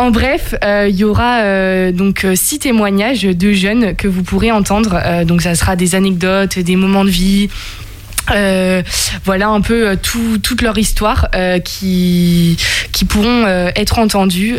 en 0.00 0.10
bref, 0.10 0.54
il 0.62 0.96
y 0.96 1.04
aura 1.04 1.92
donc 1.92 2.26
six 2.34 2.58
témoignages 2.58 3.22
de 3.22 3.52
jeunes 3.52 3.94
que 3.94 4.08
vous 4.08 4.22
pourrez 4.22 4.50
entendre. 4.50 4.98
donc 5.24 5.42
ça 5.42 5.54
sera 5.54 5.76
des 5.76 5.94
anecdotes, 5.94 6.58
des 6.58 6.76
moments 6.76 7.04
de 7.04 7.10
vie, 7.10 7.50
euh, 8.34 8.82
voilà 9.24 9.48
un 9.48 9.60
peu 9.60 9.88
euh, 9.88 9.96
tout, 10.00 10.38
toute 10.38 10.62
leur 10.62 10.78
histoire 10.78 11.28
euh, 11.34 11.58
qui, 11.58 12.56
qui 12.92 13.04
pourront 13.04 13.46
être 13.74 13.98
entendues 13.98 14.58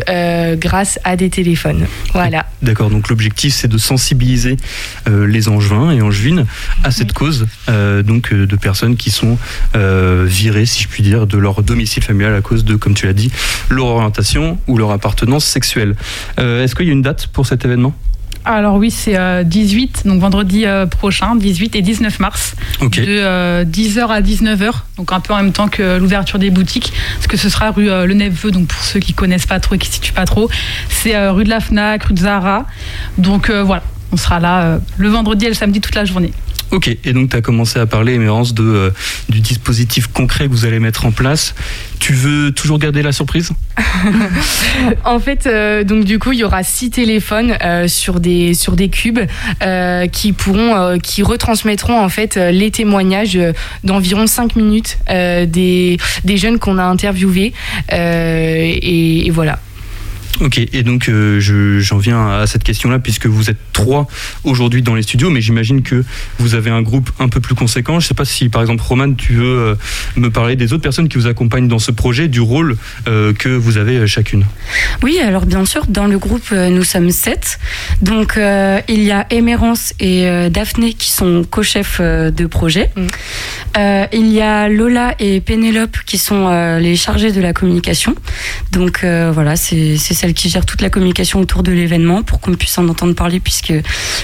grâce 0.56 0.98
à 1.04 1.16
des 1.16 1.30
téléphones. 1.30 1.86
Voilà. 2.12 2.46
D'accord, 2.62 2.90
donc 2.90 3.08
l'objectif 3.08 3.54
c'est 3.54 3.68
de 3.68 3.78
sensibiliser 3.78 4.56
les 5.06 5.48
angevins 5.48 5.90
et 5.90 6.02
angevines 6.02 6.46
à 6.84 6.90
cette 6.90 7.08
mhm. 7.08 7.14
cause 7.14 7.46
donc 8.04 8.32
de 8.32 8.56
personnes 8.56 8.96
qui 8.96 9.10
sont 9.10 9.38
virées, 9.74 10.66
si 10.66 10.82
je 10.82 10.88
puis 10.88 11.02
dire, 11.02 11.26
de 11.26 11.38
leur 11.38 11.62
domicile 11.62 12.02
familial 12.02 12.34
à 12.34 12.40
cause 12.40 12.64
de, 12.64 12.76
comme 12.76 12.94
tu 12.94 13.06
l'as 13.06 13.12
dit, 13.12 13.30
leur 13.70 13.86
orientation 13.86 14.58
ou 14.66 14.78
leur 14.78 14.90
appartenance 14.90 15.44
sexuelle. 15.44 15.94
Est-ce 16.38 16.74
qu'il 16.74 16.86
y 16.86 16.90
a 16.90 16.92
une 16.92 17.02
date 17.02 17.26
pour 17.28 17.46
cet 17.46 17.64
événement? 17.64 17.94
Alors 18.44 18.76
oui, 18.76 18.90
c'est 18.90 19.44
18, 19.44 20.02
euh, 20.04 20.08
donc 20.08 20.20
vendredi 20.20 20.66
euh, 20.66 20.86
prochain, 20.86 21.36
18 21.36 21.76
et 21.76 21.82
19 21.82 22.18
mars, 22.18 22.54
de 22.80 23.64
10h 23.64 23.98
euh, 23.98 24.08
à 24.08 24.20
19h, 24.20 24.72
donc 24.96 25.12
un 25.12 25.20
peu 25.20 25.32
en 25.32 25.36
même 25.36 25.52
temps 25.52 25.68
que 25.68 25.98
l'ouverture 25.98 26.38
des 26.38 26.50
boutiques, 26.50 26.92
parce 27.14 27.28
que 27.28 27.36
ce 27.36 27.48
sera 27.48 27.70
rue 27.70 27.86
Le 27.86 28.14
Neveu, 28.14 28.50
donc 28.50 28.66
pour 28.66 28.82
ceux 28.82 29.00
qui 29.00 29.14
connaissent 29.14 29.46
pas 29.46 29.60
trop 29.60 29.76
et 29.76 29.78
qui 29.78 29.88
ne 29.88 29.94
situent 29.94 30.12
pas 30.12 30.24
trop, 30.24 30.50
c'est 30.88 31.28
rue 31.28 31.44
de 31.44 31.50
la 31.50 31.60
Fnac, 31.60 32.04
rue 32.04 32.14
de 32.14 32.20
Zara, 32.20 32.66
donc 33.18 33.50
voilà, 33.50 33.82
on 34.10 34.16
sera 34.16 34.40
là 34.40 34.78
le 34.96 35.08
vendredi 35.08 35.46
et 35.46 35.48
le 35.48 35.54
samedi 35.54 35.80
toute 35.80 35.94
la 35.94 36.04
journée. 36.04 36.32
Ok, 36.72 36.88
et 37.04 37.12
donc 37.12 37.28
tu 37.28 37.36
as 37.36 37.42
commencé 37.42 37.78
à 37.78 37.84
parler, 37.84 38.14
Émérance, 38.14 38.54
de, 38.54 38.62
euh, 38.62 38.90
du 39.28 39.40
dispositif 39.40 40.06
concret 40.06 40.46
que 40.46 40.52
vous 40.52 40.64
allez 40.64 40.80
mettre 40.80 41.04
en 41.04 41.12
place. 41.12 41.54
Tu 42.00 42.14
veux 42.14 42.50
toujours 42.50 42.78
garder 42.78 43.02
la 43.02 43.12
surprise? 43.12 43.52
En 45.04 45.20
fait, 45.20 45.46
euh, 45.46 45.84
donc 45.84 46.04
du 46.04 46.18
coup, 46.18 46.32
il 46.32 46.38
y 46.38 46.44
aura 46.44 46.62
six 46.62 46.90
téléphones 46.90 47.54
euh, 47.62 47.88
sur, 47.88 48.20
des, 48.20 48.54
sur 48.54 48.74
des 48.74 48.88
cubes 48.88 49.20
qui 50.12 50.32
pourront, 50.32 50.98
qui 50.98 51.22
retransmettront 51.22 52.00
en 52.00 52.08
fait 52.08 52.36
les 52.36 52.70
témoignages 52.70 53.38
d'environ 53.84 54.26
cinq 54.26 54.56
minutes 54.56 54.98
des, 55.08 55.98
des 56.24 56.36
jeunes 56.38 56.58
qu'on 56.58 56.78
a 56.78 56.84
interviewés. 56.84 57.52
et 57.90 59.30
voilà. 59.30 59.58
Ok, 60.40 60.58
et 60.58 60.82
donc 60.82 61.08
euh, 61.08 61.40
j'en 61.80 61.98
viens 61.98 62.28
à 62.28 62.46
cette 62.46 62.64
question-là, 62.64 62.98
puisque 62.98 63.26
vous 63.26 63.50
êtes 63.50 63.58
trois 63.72 64.08
aujourd'hui 64.44 64.82
dans 64.82 64.94
les 64.94 65.02
studios, 65.02 65.30
mais 65.30 65.40
j'imagine 65.40 65.82
que 65.82 66.04
vous 66.38 66.54
avez 66.54 66.70
un 66.70 66.82
groupe 66.82 67.10
un 67.18 67.28
peu 67.28 67.40
plus 67.40 67.54
conséquent. 67.54 68.00
Je 68.00 68.06
ne 68.06 68.08
sais 68.08 68.14
pas 68.14 68.24
si, 68.24 68.48
par 68.48 68.62
exemple, 68.62 68.82
Roman, 68.82 69.12
tu 69.12 69.34
veux 69.34 69.44
euh, 69.44 69.74
me 70.16 70.30
parler 70.30 70.56
des 70.56 70.72
autres 70.72 70.82
personnes 70.82 71.08
qui 71.08 71.18
vous 71.18 71.26
accompagnent 71.26 71.68
dans 71.68 71.78
ce 71.78 71.90
projet, 71.90 72.28
du 72.28 72.40
rôle 72.40 72.76
euh, 73.08 73.32
que 73.34 73.48
vous 73.50 73.76
avez 73.76 74.06
chacune. 74.06 74.46
Oui, 75.02 75.18
alors 75.18 75.44
bien 75.44 75.64
sûr, 75.64 75.86
dans 75.86 76.06
le 76.06 76.18
groupe, 76.18 76.50
nous 76.52 76.84
sommes 76.84 77.10
sept. 77.10 77.58
Donc 78.00 78.38
il 78.88 79.02
y 79.02 79.12
a 79.12 79.26
Émérance 79.30 79.94
et 80.00 80.48
Daphné 80.50 80.94
qui 80.94 81.10
sont 81.10 81.44
co-chefs 81.48 82.00
de 82.00 82.46
projet. 82.46 82.90
Mm. 82.96 84.06
il 84.12 84.32
y 84.32 84.40
a 84.40 84.68
Lola 84.68 85.14
et 85.18 85.40
Pénélope 85.40 85.96
qui 86.06 86.18
sont 86.18 86.78
les 86.78 86.96
chargés 86.96 87.32
de 87.32 87.40
la 87.40 87.52
communication. 87.52 88.14
Donc 88.72 89.00
voilà, 89.04 89.56
c'est 89.56 89.96
celle 90.22 90.34
qui 90.34 90.48
gère 90.48 90.64
toute 90.64 90.82
la 90.82 90.88
communication 90.88 91.40
autour 91.40 91.64
de 91.64 91.72
l'événement 91.72 92.22
pour 92.22 92.38
qu'on 92.38 92.54
puisse 92.54 92.78
en 92.78 92.86
entendre 92.88 93.12
parler 93.12 93.40
puisque 93.40 93.72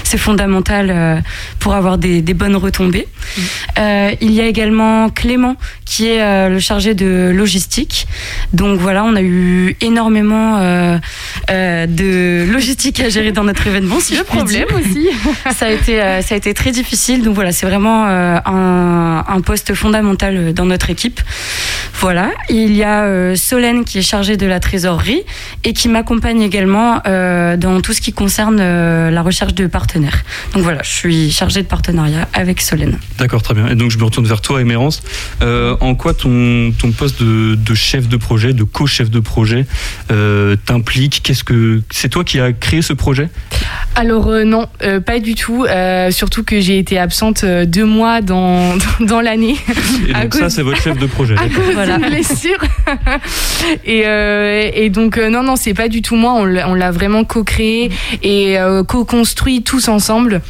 c'est 0.05 0.17
fondamental 0.17 0.89
euh, 0.89 1.19
pour 1.59 1.73
avoir 1.73 1.97
des, 1.97 2.21
bonnes 2.21 2.55
retombées. 2.55 3.05
Mm. 3.05 3.41
Euh, 3.79 4.11
il 4.21 4.31
y 4.31 4.39
a 4.39 4.45
également 4.45 5.09
Clément 5.09 5.57
qui 5.83 6.07
est 6.07 6.21
euh, 6.21 6.47
le 6.47 6.59
chargé 6.59 6.93
de 6.93 7.33
logistique. 7.35 8.07
Donc 8.53 8.79
voilà, 8.79 9.03
on 9.03 9.13
a 9.17 9.21
eu 9.21 9.75
énormément 9.81 10.59
de 11.49 12.49
logistique 12.49 13.01
à 13.01 13.09
gérer 13.09 13.33
dans 13.33 13.43
notre 13.43 13.67
événement. 13.67 13.99
Si 13.99 14.15
le 14.15 14.23
problème 14.23 14.67
aussi. 14.79 15.09
ça 15.53 15.65
a 15.65 15.69
été 15.69 15.97
ça 16.21 16.35
a 16.35 16.37
été 16.37 16.53
très 16.53 16.71
difficile. 16.71 17.23
Donc 17.23 17.35
voilà, 17.35 17.51
c'est 17.51 17.65
vraiment 17.65 18.05
un, 18.05 19.25
un, 19.27 19.41
poste 19.41 19.73
fondamental 19.73 20.53
dans 20.53 20.65
notre 20.65 20.89
équipe. 20.89 21.19
Voilà, 21.99 22.31
il 22.49 22.73
y 22.75 22.83
a 22.83 23.35
Solène 23.35 23.83
qui 23.83 23.97
est 23.97 24.07
chargée 24.13 24.37
de 24.37 24.45
la 24.45 24.59
trésorerie 24.61 25.23
et 25.65 25.73
qui 25.73 25.88
m'accompagne 25.89 26.41
également 26.41 27.01
euh, 27.05 27.57
dans 27.57 27.81
tout 27.81 27.93
ce 27.93 28.01
qui 28.01 28.13
concerne 28.13 28.59
euh, 28.59 29.11
la 29.11 29.21
recherche 29.21 29.53
de 29.53 29.67
partenaires. 29.67 30.23
Donc 30.53 30.63
voilà, 30.63 30.81
je 30.83 30.89
suis 30.89 31.31
chargée 31.31 31.61
de 31.61 31.67
partenariat 31.67 32.27
avec 32.33 32.61
Solène. 32.61 32.97
D'accord, 33.17 33.41
très 33.41 33.53
bien. 33.53 33.67
Et 33.67 33.75
donc 33.75 33.91
je 33.91 33.97
me 33.97 34.03
retourne 34.03 34.27
vers 34.27 34.41
toi, 34.41 34.61
Émérance. 34.61 35.01
Euh, 35.41 35.75
en 35.81 35.95
quoi 35.95 36.13
ton, 36.13 36.71
ton 36.77 36.91
poste 36.91 37.21
de, 37.21 37.55
de, 37.55 37.73
chef 37.73 38.07
de 38.07 38.17
projet, 38.17 38.53
de 38.53 38.63
co-chef 38.63 39.09
de 39.09 39.19
projet, 39.19 39.65
t'implique? 40.65 41.21
Qu'est-ce 41.23 41.43
que 41.43 41.81
c'est 41.91 42.09
toi 42.09 42.23
qui 42.23 42.39
as 42.39 42.53
créé 42.53 42.81
ce 42.81 42.93
projet? 42.93 43.29
Alors 43.95 44.29
non, 44.45 44.67
pas 45.05 45.19
du 45.19 45.35
tout. 45.35 45.65
surtout 46.11 46.43
que 46.43 46.59
j'ai 46.59 46.77
été 46.77 46.97
absente 46.97 47.43
deux 47.45 47.85
mois 47.85 48.21
dans, 48.21 48.77
dans 49.01 49.21
l'année. 49.21 49.55
Et 50.07 50.13
donc 50.13 50.33
ça, 50.33 50.49
c'est 50.49 50.61
votre 50.61 50.81
chef 50.81 50.97
de 50.97 51.05
projet. 51.17 51.35
À 51.37 51.47
cause 51.49 51.73
voilà. 51.73 51.97
blessure. 51.97 52.59
et, 53.85 54.03
et 54.83 54.89
donc 54.89 55.17
non, 55.17 55.43
non, 55.43 55.55
c'est 55.55 55.73
pas 55.79 55.87
du 55.87 56.01
tout 56.01 56.17
moi. 56.17 56.33
On 56.33 56.73
l'a 56.75 56.91
vraiment 56.91 57.23
co-créé 57.23 57.89
et 58.21 58.59
euh, 58.59 58.83
co-construit 58.83 59.63
tous 59.63 59.87
ensemble. 59.87 60.41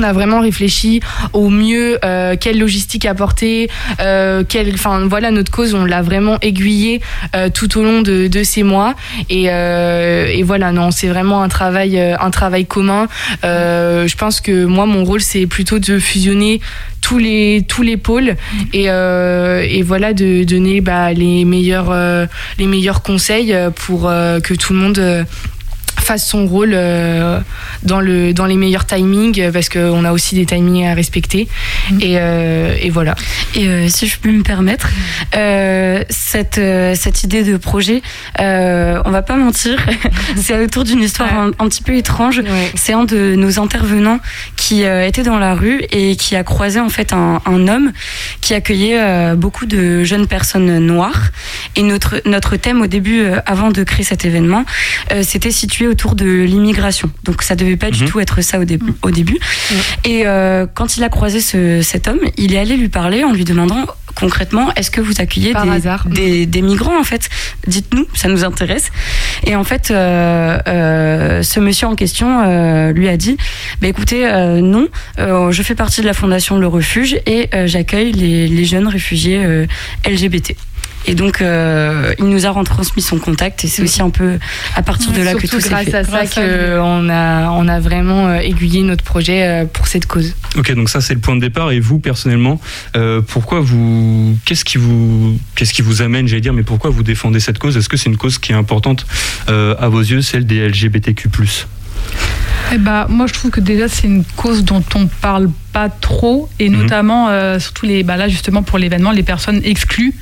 On 0.00 0.02
a 0.02 0.12
vraiment 0.12 0.40
réfléchi 0.40 1.00
au 1.32 1.50
mieux 1.50 1.98
euh, 2.04 2.36
quelle 2.40 2.58
logistique 2.58 3.04
apporter, 3.04 3.68
euh, 4.00 4.44
quelle, 4.48 4.72
enfin 4.74 5.06
voilà 5.06 5.30
notre 5.30 5.50
cause, 5.50 5.74
on 5.74 5.84
l'a 5.84 6.00
vraiment 6.02 6.38
aiguillée 6.40 7.00
euh, 7.36 7.50
tout 7.52 7.78
au 7.78 7.82
long 7.82 8.00
de, 8.00 8.30
ces 8.42 8.62
mois 8.62 8.94
et, 9.28 9.46
voilà 10.42 10.72
non 10.72 10.90
c'est 10.90 11.08
vraiment 11.08 11.42
un 11.42 11.48
travail 11.48 12.00
un 12.00 12.30
travail 12.30 12.64
commun. 12.64 13.08
Je 13.42 14.16
pense 14.16 14.40
que 14.40 14.64
moi 14.64 14.86
mon 14.86 15.04
rôle 15.04 15.20
c'est 15.20 15.46
plutôt 15.46 15.78
de 15.78 15.98
fusionner 15.98 16.60
tous 17.02 17.18
les 17.18 17.64
tous 17.68 17.82
les 17.82 17.96
pôles 17.96 18.36
et, 18.72 19.82
voilà 19.82 20.12
de 20.14 20.44
donner 20.44 20.80
bah, 20.80 21.12
les 21.12 21.44
meilleurs 21.44 21.94
les 22.58 22.66
meilleurs 22.66 23.02
conseils 23.02 23.54
pour 23.74 24.02
que 24.02 24.54
tout 24.54 24.72
le 24.72 24.78
monde 24.78 25.26
fasse 26.00 26.26
son 26.26 26.46
rôle 26.46 26.72
euh, 26.74 27.40
dans, 27.82 28.00
le, 28.00 28.32
dans 28.32 28.46
les 28.46 28.56
meilleurs 28.56 28.86
timings 28.86 29.50
parce 29.52 29.68
qu'on 29.68 30.04
a 30.04 30.12
aussi 30.12 30.34
des 30.34 30.46
timings 30.46 30.86
à 30.86 30.94
respecter. 30.94 31.48
Et, 32.00 32.18
euh, 32.18 32.74
et 32.80 32.90
voilà. 32.90 33.14
Et 33.54 33.66
euh, 33.66 33.88
si 33.88 34.06
je 34.06 34.18
peux 34.18 34.30
me 34.30 34.42
permettre, 34.42 34.90
cette, 36.08 36.60
cette 36.94 37.24
idée 37.24 37.44
de 37.44 37.56
projet, 37.56 38.02
on 38.38 39.10
va 39.10 39.22
pas 39.22 39.36
mentir, 39.36 39.78
c'est 40.36 40.58
autour 40.62 40.84
d'une 40.84 41.02
histoire 41.02 41.32
un, 41.34 41.50
un 41.58 41.68
petit 41.68 41.82
peu 41.82 41.94
étrange. 41.94 42.38
Ouais. 42.38 42.72
C'est 42.74 42.92
un 42.92 43.04
de 43.04 43.34
nos 43.36 43.60
intervenants 43.60 44.20
qui 44.56 44.82
était 44.82 45.22
dans 45.22 45.38
la 45.38 45.54
rue 45.54 45.82
et 45.90 46.16
qui 46.16 46.36
a 46.36 46.44
croisé 46.44 46.80
en 46.80 46.88
fait 46.88 47.12
un, 47.12 47.40
un 47.46 47.68
homme 47.68 47.92
qui 48.40 48.54
accueillait 48.54 49.34
beaucoup 49.36 49.66
de 49.66 50.04
jeunes 50.04 50.26
personnes 50.26 50.78
noires. 50.78 51.30
Et 51.76 51.82
notre, 51.82 52.20
notre 52.24 52.56
thème 52.56 52.82
au 52.82 52.86
début, 52.86 53.24
avant 53.46 53.70
de 53.70 53.82
créer 53.82 54.04
cet 54.04 54.24
événement, 54.24 54.64
c'était 55.22 55.50
situé 55.50 55.86
autour 55.90 56.14
de 56.14 56.24
l'immigration. 56.24 57.10
Donc 57.24 57.42
ça 57.42 57.54
devait 57.54 57.76
pas 57.76 57.90
du 57.90 58.04
Mhm. 58.04 58.08
tout 58.08 58.20
être 58.20 58.40
ça 58.42 58.58
au, 58.60 58.64
dé- 58.64 58.78
au 59.02 59.10
début. 59.10 59.38
Et 60.04 60.22
euh, 60.26 60.66
quand 60.72 60.96
il 60.96 61.04
a 61.04 61.08
croisé 61.08 61.40
ce, 61.40 61.82
cet 61.82 62.08
homme, 62.08 62.20
il 62.36 62.54
est 62.54 62.58
allé 62.58 62.76
lui 62.76 62.88
parler 62.88 63.24
en 63.24 63.32
lui 63.32 63.44
demandant 63.44 63.86
concrètement, 64.16 64.72
est-ce 64.74 64.90
que 64.90 65.00
vous 65.00 65.14
accueillez 65.20 65.52
Par 65.52 65.64
des, 65.64 65.70
hasard. 65.70 66.06
des, 66.08 66.44
des 66.46 66.62
migrants 66.62 66.98
en 66.98 67.04
fait? 67.04 67.28
Dites-nous, 67.66 68.06
ça 68.14 68.28
nous 68.28 68.44
intéresse. 68.44 68.90
Et 69.44 69.54
en 69.56 69.64
fait, 69.64 69.90
euh, 69.90 70.58
euh, 70.66 71.42
ce 71.42 71.60
monsieur 71.60 71.86
en 71.86 71.94
question 71.94 72.40
euh, 72.44 72.92
lui 72.92 73.08
a 73.08 73.16
dit, 73.16 73.36
bah, 73.80 73.88
écoutez, 73.88 74.26
euh, 74.26 74.60
non, 74.60 74.88
euh, 75.18 75.50
je 75.52 75.62
fais 75.62 75.74
partie 75.74 76.00
de 76.00 76.06
la 76.06 76.12
fondation 76.14 76.58
Le 76.58 76.66
Refuge 76.66 77.16
et 77.26 77.48
euh, 77.54 77.66
j'accueille 77.66 78.12
les, 78.12 78.48
les 78.48 78.64
jeunes 78.64 78.88
réfugiés 78.88 79.42
euh, 79.44 79.66
LGBT. 80.06 80.54
Et 81.06 81.14
donc, 81.14 81.40
euh, 81.40 82.12
il 82.18 82.26
nous 82.26 82.44
a 82.46 82.50
retransmis 82.50 83.02
son 83.02 83.18
contact 83.18 83.64
et 83.64 83.68
c'est 83.68 83.82
aussi 83.82 84.02
un 84.02 84.10
peu 84.10 84.38
à 84.76 84.82
partir 84.82 85.12
de 85.12 85.22
là 85.22 85.34
que 85.34 85.46
tout 85.46 85.58
s'est 85.60 85.70
grâce 85.70 85.86
fait. 85.86 85.94
à 85.94 86.04
ça 86.04 86.10
Grâce 86.10 86.36
à 86.38 86.42
lui. 86.42 86.50
qu'on 86.76 87.08
a, 87.08 87.50
on 87.50 87.68
a 87.68 87.80
vraiment 87.80 88.28
euh, 88.28 88.36
aiguillé 88.38 88.82
notre 88.82 89.02
projet 89.02 89.42
euh, 89.46 89.64
pour 89.64 89.86
cette 89.86 90.04
cause. 90.06 90.34
Ok, 90.58 90.72
donc 90.74 90.90
ça 90.90 91.00
c'est 91.00 91.14
le 91.14 91.20
point 91.20 91.34
de 91.36 91.40
départ. 91.40 91.72
Et 91.72 91.80
vous 91.80 91.98
personnellement, 92.00 92.60
euh, 92.96 93.22
pourquoi 93.26 93.60
vous, 93.60 94.36
qu'est-ce 94.44 94.64
qui 94.64 94.76
vous, 94.76 95.38
qu'est-ce 95.54 95.72
qui 95.72 95.82
vous 95.82 96.02
amène, 96.02 96.28
j'allais 96.28 96.42
dire, 96.42 96.52
mais 96.52 96.62
pourquoi 96.64 96.90
vous 96.90 97.02
défendez 97.02 97.40
cette 97.40 97.58
cause? 97.58 97.76
Est-ce 97.78 97.88
que 97.88 97.96
c'est 97.96 98.10
une 98.10 98.18
cause 98.18 98.38
qui 98.38 98.52
est 98.52 98.56
importante 98.56 99.06
euh, 99.48 99.74
à 99.80 99.88
vos 99.88 100.00
yeux, 100.00 100.20
celle 100.20 100.44
des 100.46 100.68
LGBTQ+. 100.68 101.28
Eh 102.72 102.78
ben, 102.78 103.06
moi, 103.08 103.26
je 103.26 103.32
trouve 103.32 103.50
que 103.50 103.60
déjà, 103.60 103.88
c'est 103.88 104.06
une 104.06 104.24
cause 104.36 104.64
dont 104.64 104.84
on 104.94 105.06
parle 105.06 105.48
pas 105.72 105.88
trop, 105.88 106.48
et 106.60 106.68
Mhm. 106.68 106.82
notamment, 106.82 107.28
euh, 107.28 107.58
surtout 107.58 107.84
les, 107.86 108.02
bah 108.04 108.16
là, 108.16 108.28
justement, 108.28 108.62
pour 108.62 108.78
l'événement, 108.78 109.10
les 109.10 109.22
personnes 109.24 109.60
exclues 109.64 110.14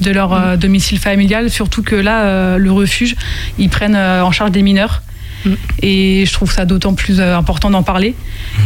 de 0.00 0.10
leur 0.10 0.32
euh, 0.32 0.56
domicile 0.56 0.98
familial, 0.98 1.50
surtout 1.50 1.82
que 1.82 1.94
là, 1.96 2.22
euh, 2.24 2.58
le 2.58 2.72
refuge, 2.72 3.14
ils 3.58 3.68
prennent 3.68 3.94
euh, 3.96 4.24
en 4.24 4.32
charge 4.32 4.50
des 4.50 4.62
mineurs. 4.62 5.02
Mhm. 5.44 5.56
Et 5.82 6.24
je 6.26 6.32
trouve 6.32 6.50
ça 6.50 6.64
d'autant 6.64 6.94
plus 6.94 7.20
important 7.20 7.70
d'en 7.70 7.82
parler. 7.82 8.14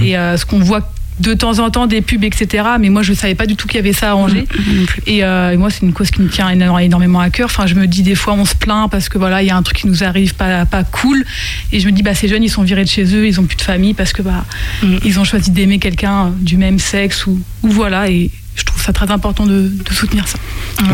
Et 0.02 0.16
euh, 0.16 0.36
ce 0.36 0.46
qu'on 0.46 0.58
voit 0.60 0.90
de 1.20 1.34
temps 1.34 1.58
en 1.58 1.68
temps 1.70 1.88
des 1.88 2.00
pubs, 2.00 2.22
etc. 2.22 2.62
Mais 2.78 2.90
moi, 2.90 3.02
je 3.02 3.10
ne 3.10 3.16
savais 3.16 3.34
pas 3.34 3.46
du 3.46 3.56
tout 3.56 3.66
qu'il 3.66 3.74
y 3.74 3.80
avait 3.80 3.92
ça 3.92 4.12
à 4.12 4.14
Angers. 4.14 4.44
Non 4.72 4.84
plus. 4.86 5.02
Et, 5.08 5.24
euh, 5.24 5.50
et 5.50 5.56
moi, 5.56 5.68
c'est 5.68 5.82
une 5.82 5.92
cause 5.92 6.12
qui 6.12 6.22
me 6.22 6.28
tient 6.28 6.48
éno- 6.48 6.78
énormément 6.80 7.18
à 7.18 7.28
cœur. 7.30 7.46
Enfin, 7.46 7.66
je 7.66 7.74
me 7.74 7.88
dis 7.88 8.04
des 8.04 8.14
fois, 8.14 8.34
on 8.34 8.44
se 8.44 8.54
plaint 8.54 8.88
parce 8.88 9.08
que 9.08 9.18
voilà, 9.18 9.42
il 9.42 9.48
y 9.48 9.50
a 9.50 9.56
un 9.56 9.62
truc 9.64 9.78
qui 9.78 9.88
nous 9.88 10.04
arrive 10.04 10.34
pas, 10.36 10.64
pas 10.64 10.84
cool. 10.84 11.24
Et 11.72 11.80
je 11.80 11.86
me 11.86 11.90
dis, 11.92 12.04
bah, 12.04 12.14
ces 12.14 12.28
jeunes, 12.28 12.44
ils 12.44 12.48
sont 12.50 12.62
virés 12.62 12.84
de 12.84 12.88
chez 12.88 13.02
eux, 13.16 13.26
ils 13.26 13.40
ont 13.40 13.44
plus 13.44 13.56
de 13.56 13.62
famille 13.62 13.94
parce 13.94 14.12
que 14.12 14.22
bah, 14.22 14.44
Mm. 14.84 14.96
ils 15.04 15.18
ont 15.18 15.24
choisi 15.24 15.50
d'aimer 15.50 15.80
quelqu'un 15.80 16.32
du 16.40 16.56
même 16.56 16.78
sexe 16.78 17.26
ou, 17.26 17.40
ou 17.64 17.68
voilà. 17.68 18.08
Et 18.08 18.30
je 18.58 18.64
trouve 18.64 18.82
ça 18.82 18.92
très 18.92 19.10
important 19.10 19.46
de, 19.46 19.68
de 19.68 19.92
soutenir 19.92 20.26
ça. 20.28 20.38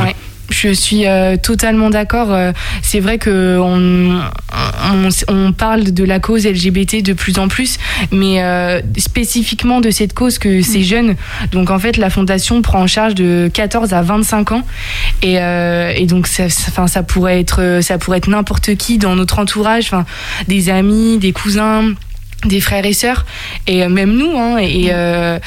Ouais. 0.05 0.15
Je 0.51 0.69
suis 0.75 1.07
euh, 1.07 1.37
totalement 1.39 1.89
d'accord. 1.89 2.31
Euh, 2.31 2.53
C'est 2.83 3.01
vrai 3.01 3.17
que 3.17 3.59
on, 3.59 4.21
on, 4.93 5.09
on 5.29 5.53
parle 5.53 5.85
de 5.85 6.05
la 6.05 6.21
cause 6.21 6.47
LGBT 6.47 7.03
de 7.03 7.15
plus 7.15 7.39
en 7.39 7.49
plus, 7.49 7.79
mais 8.13 8.43
euh, 8.43 8.83
spécifiquement 8.99 9.81
de 9.81 9.91
cette 9.91 10.13
cause 10.13 10.39
que 10.39 10.61
c'est 10.61 10.83
jeune. 10.83 11.17
Donc 11.53 11.71
en 11.71 11.79
fait, 11.79 11.97
la 11.97 12.11
fondation 12.11 12.61
prend 12.61 12.83
en 12.83 12.87
charge 12.87 13.15
de 13.15 13.51
14 13.55 13.95
à 13.95 14.03
25 14.03 14.53
ans, 14.53 14.63
et, 15.23 15.37
et 15.37 16.07
donc 16.07 16.27
ça, 16.27 16.51
ça- 16.51 17.03
pourrait 17.03 17.41
être 17.41 17.79
ça 17.81 17.97
pourrait 17.97 18.19
être 18.19 18.29
n'importe 18.29 18.75
qui 18.77 18.99
dans 18.99 19.17
notre 19.17 19.39
entourage, 19.39 19.93
des 20.47 20.69
amis, 20.69 21.17
des 21.19 21.33
cousins 21.33 21.95
des 22.45 22.61
frères 22.61 22.85
et 22.85 22.93
sœurs 22.93 23.25
et 23.67 23.89
même 23.89 24.13
nous 24.19 24.39
hein, 24.39 24.59
et 24.59 24.89
euh, 24.93 25.39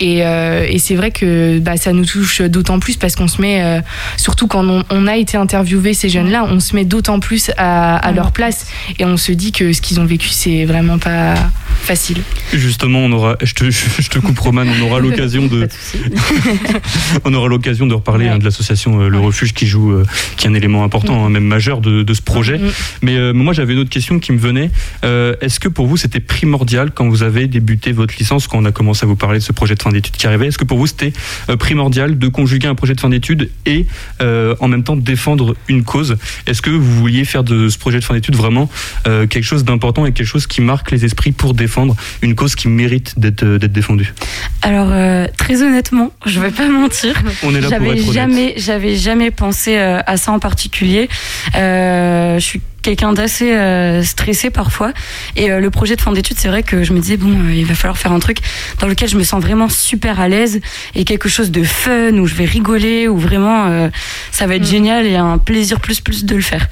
et, 0.00 0.24
euh, 0.24 0.66
et 0.68 0.78
c'est 0.78 0.94
vrai 0.96 1.10
que 1.10 1.58
bah, 1.60 1.76
ça 1.76 1.92
nous 1.92 2.04
touche 2.04 2.40
d'autant 2.42 2.78
plus 2.80 2.96
parce 2.96 3.14
qu'on 3.16 3.28
se 3.28 3.40
met 3.40 3.62
euh, 3.62 3.80
surtout 4.16 4.46
quand 4.46 4.66
on, 4.68 4.82
on 4.90 5.06
a 5.06 5.16
été 5.16 5.36
interviewé 5.36 5.94
ces 5.94 6.08
jeunes 6.08 6.30
là 6.30 6.44
on 6.48 6.58
se 6.60 6.74
met 6.74 6.84
d'autant 6.84 7.20
plus 7.20 7.50
à, 7.56 7.96
à 7.96 8.12
leur 8.12 8.32
place 8.32 8.66
et 8.98 9.04
on 9.04 9.16
se 9.16 9.32
dit 9.32 9.52
que 9.52 9.72
ce 9.72 9.80
qu'ils 9.80 10.00
ont 10.00 10.04
vécu 10.06 10.28
c'est 10.28 10.64
vraiment 10.64 10.98
pas 10.98 11.34
facile 11.82 12.18
Justement, 12.52 13.00
on 13.00 13.12
aura, 13.12 13.36
je 13.42 13.52
te, 13.52 13.70
je 13.70 14.08
te 14.08 14.18
coupe 14.18 14.38
Roman, 14.38 14.62
on 14.66 14.82
aura 14.86 15.00
l'occasion 15.00 15.46
de, 15.46 15.68
on 17.24 17.34
aura 17.34 17.48
l'occasion 17.48 17.86
de 17.86 17.94
reparler 17.94 18.24
Ouais. 18.24 18.30
hein, 18.30 18.38
de 18.38 18.44
l'association 18.44 19.00
euh, 19.00 19.08
Le 19.08 19.18
Refuge 19.18 19.52
qui 19.52 19.66
joue, 19.66 19.90
euh, 19.92 20.04
qui 20.36 20.46
est 20.46 20.50
un 20.50 20.54
élément 20.54 20.84
important, 20.84 21.26
hein, 21.26 21.30
même 21.30 21.44
majeur 21.44 21.80
de, 21.80 22.02
de 22.02 22.14
ce 22.14 22.22
projet. 22.22 22.58
Mm. 22.58 22.70
Mais 23.02 23.16
euh, 23.16 23.32
moi, 23.34 23.52
j'avais 23.52 23.72
une 23.74 23.80
autre 23.80 23.90
question 23.90 24.18
qui 24.18 24.32
me 24.32 24.38
venait. 24.38 24.70
Euh, 25.04 25.34
Est-ce 25.40 25.60
que 25.60 25.68
pour 25.68 25.86
vous, 25.86 25.96
c'était 25.96 26.20
primordial 26.20 26.90
quand 26.92 27.08
vous 27.08 27.22
avez 27.22 27.46
débuté 27.48 27.92
votre 27.92 28.14
licence, 28.18 28.46
quand 28.46 28.58
on 28.58 28.64
a 28.64 28.72
commencé 28.72 29.04
à 29.04 29.06
vous 29.08 29.16
parler 29.16 29.40
de 29.40 29.44
ce 29.44 29.52
projet 29.52 29.74
de 29.74 29.80
fin 29.84 29.90
d'études 29.90 30.16
qui 30.16 30.26
arrivait 30.26 30.48
Est-ce 30.48 30.58
que 30.58 30.64
pour 30.64 30.78
vous, 30.78 30.86
c'était 30.86 31.12
euh, 31.50 31.56
primordial 31.56 32.18
de 32.18 32.28
conjuguer 32.28 32.66
un 32.66 32.74
projet 32.74 32.94
de 32.94 33.00
fin 33.00 33.10
d'études 33.10 33.50
et 33.66 33.86
euh, 34.20 34.56
en 34.60 34.68
même 34.68 34.82
temps 34.82 34.96
défendre 34.96 35.54
une 35.68 35.84
cause? 35.84 36.16
Est-ce 36.46 36.62
que 36.62 36.70
vous 36.70 37.00
vouliez 37.00 37.24
faire 37.24 37.44
de 37.44 37.68
ce 37.68 37.78
projet 37.78 37.98
de 37.98 38.04
fin 38.04 38.14
d'études 38.14 38.36
vraiment 38.36 38.70
euh, 39.06 39.26
quelque 39.26 39.44
chose 39.44 39.64
d'important 39.64 40.06
et 40.06 40.12
quelque 40.12 40.26
chose 40.26 40.46
qui 40.46 40.60
marque 40.60 40.90
les 40.90 41.04
esprits 41.04 41.32
pour 41.32 41.54
défendre 41.54 41.94
une 42.22 42.34
cause 42.34 42.54
qui 42.54 42.68
mérite 42.68 43.18
d'être 43.18 43.44
défendue? 43.44 44.14
Alors 44.62 44.88
euh, 44.90 45.26
très 45.36 45.62
honnêtement, 45.62 46.12
je 46.24 46.40
vais 46.40 46.50
pas 46.50 46.68
mentir. 46.68 47.22
On 47.42 47.54
est 47.54 47.60
là 47.60 47.68
pour 47.68 47.70
J'avais 47.70 48.00
être 48.00 48.12
jamais, 48.12 48.54
j'avais 48.56 48.96
jamais 48.96 49.30
pensé 49.30 49.76
à 49.76 50.16
ça 50.16 50.32
en 50.32 50.38
particulier. 50.38 51.08
Je 51.54 52.38
suis 52.40 52.60
quelqu'un 52.84 53.12
d'assez 53.14 53.52
euh, 53.54 54.02
stressé 54.04 54.50
parfois, 54.50 54.92
et 55.34 55.50
euh, 55.50 55.58
le 55.58 55.70
projet 55.70 55.96
de 55.96 56.00
fin 56.02 56.12
d'études, 56.12 56.38
c'est 56.38 56.48
vrai 56.48 56.62
que 56.62 56.84
je 56.84 56.92
me 56.92 57.00
disais 57.00 57.16
bon, 57.16 57.30
euh, 57.32 57.52
il 57.54 57.64
va 57.64 57.74
falloir 57.74 57.96
faire 57.98 58.12
un 58.12 58.20
truc 58.20 58.38
dans 58.78 58.86
lequel 58.86 59.08
je 59.08 59.16
me 59.16 59.24
sens 59.24 59.42
vraiment 59.42 59.68
super 59.68 60.20
à 60.20 60.28
l'aise 60.28 60.60
et 60.94 61.04
quelque 61.04 61.28
chose 61.28 61.50
de 61.50 61.64
fun 61.64 62.12
où 62.18 62.26
je 62.26 62.34
vais 62.34 62.44
rigoler, 62.44 63.08
où 63.08 63.16
vraiment 63.18 63.66
euh, 63.66 63.88
ça 64.30 64.46
va 64.46 64.54
être 64.56 64.62
Mhm. 64.62 64.68
génial 64.68 65.06
et 65.06 65.16
un 65.16 65.38
plaisir 65.38 65.80
plus 65.80 66.00
plus 66.00 66.24
de 66.24 66.36
le 66.36 66.42
faire. 66.42 66.66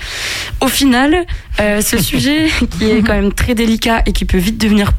Au 0.61 0.69
final, 0.69 1.25
euh, 1.61 1.81
ce 1.81 1.97
sujet 2.11 2.49
qui 2.79 2.85
est 2.91 3.03
quand 3.03 3.15
même 3.15 3.33
très 3.33 3.55
délicat 3.55 4.03
et 4.07 4.13
qui 4.13 4.25
peut 4.27 4.39
vite 4.39 4.59
devenir 4.59 4.93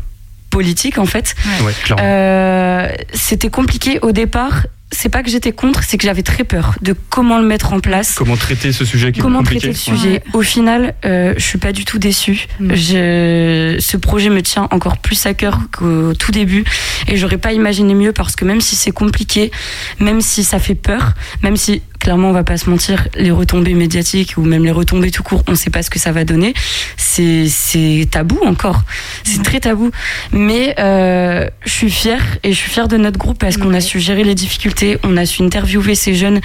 politique 0.50 0.98
en 1.00 1.06
fait, 1.06 1.34
Ouais, 1.64 1.74
euh, 2.00 2.88
c'était 3.14 3.50
compliqué 3.50 4.00
au 4.02 4.12
départ. 4.12 4.66
C'est 4.94 5.10
pas 5.10 5.24
que 5.24 5.30
j'étais 5.30 5.52
contre, 5.52 5.84
c'est 5.84 5.98
que 5.98 6.06
j'avais 6.06 6.24
très 6.24 6.44
peur 6.44 6.76
de 6.82 6.96
comment 7.10 7.38
le 7.38 7.46
mettre 7.46 7.74
en 7.74 7.80
place. 7.80 8.16
Comment 8.16 8.38
traiter 8.38 8.72
ce 8.72 8.86
sujet 8.86 9.12
qui 9.12 9.20
est 9.20 9.22
Comment 9.22 9.40
compliqué 9.40 9.72
traiter 9.72 9.92
le 9.92 9.98
sujet 9.98 10.24
Au 10.34 10.42
final, 10.42 10.94
euh, 11.04 11.34
je 11.36 11.44
suis 11.44 11.58
pas 11.58 11.72
du 11.72 11.84
tout 11.84 12.00
déçue. 12.00 12.48
Mm. 12.60 12.74
Je, 12.74 13.78
ce 13.80 13.98
projet 13.98 14.30
me 14.30 14.42
tient 14.42 14.68
encore 14.72 14.98
plus 14.98 15.26
à 15.26 15.34
cœur 15.34 15.60
qu'au 15.76 16.14
tout 16.14 16.32
début, 16.32 16.64
et 17.08 17.18
j'aurais 17.18 17.38
pas 17.38 17.54
imaginé 17.54 17.94
mieux 17.96 18.14
parce 18.14 18.36
que 18.36 18.46
même 18.46 18.62
si 18.62 18.76
c'est 18.76 18.92
compliqué, 18.92 19.52
même 20.00 20.22
si 20.22 20.44
ça 20.44 20.60
fait 20.60 20.76
peur, 20.76 21.14
même 21.42 21.58
si 21.58 21.82
clairement 22.04 22.30
on 22.30 22.34
va 22.34 22.44
pas 22.44 22.58
se 22.58 22.70
mentir, 22.70 23.08
les 23.16 23.32
retombées 23.32 23.74
médiatiques 23.74 24.34
ou 24.38 24.42
même 24.44 24.66
les 24.66 24.72
retombées 24.72 25.10
tout 25.10 25.24
court, 25.24 25.42
on 25.48 25.56
sait 25.56 25.70
pas 25.70 25.82
ce 25.84 25.90
que 25.90 26.00
ça 26.00 26.12
va 26.12 26.26
donner. 26.26 26.54
C'est 26.98 27.48
c'est 27.48 28.08
tabou 28.12 28.38
encore, 28.46 28.84
c'est 29.24 29.42
très 29.42 29.62
tabou. 29.62 29.90
Mais 30.34 30.76
euh, 30.80 31.48
je 31.66 31.72
suis 31.72 31.90
fière 31.90 32.22
et 32.44 32.52
je 32.52 32.58
suis 32.58 32.70
fière 32.70 32.90
de 32.90 32.98
notre 32.98 33.18
groupe 33.18 33.40
parce 33.40 33.56
qu'on 33.56 33.74
a 33.74 33.80
su 33.80 34.00
gérer 34.02 34.26
les 34.26 34.36
difficultés, 34.36 34.98
on 35.04 35.16
a 35.16 35.26
su 35.26 35.42
interviewer 35.44 35.96
ces 35.96 36.14
jeunes. 36.14 36.42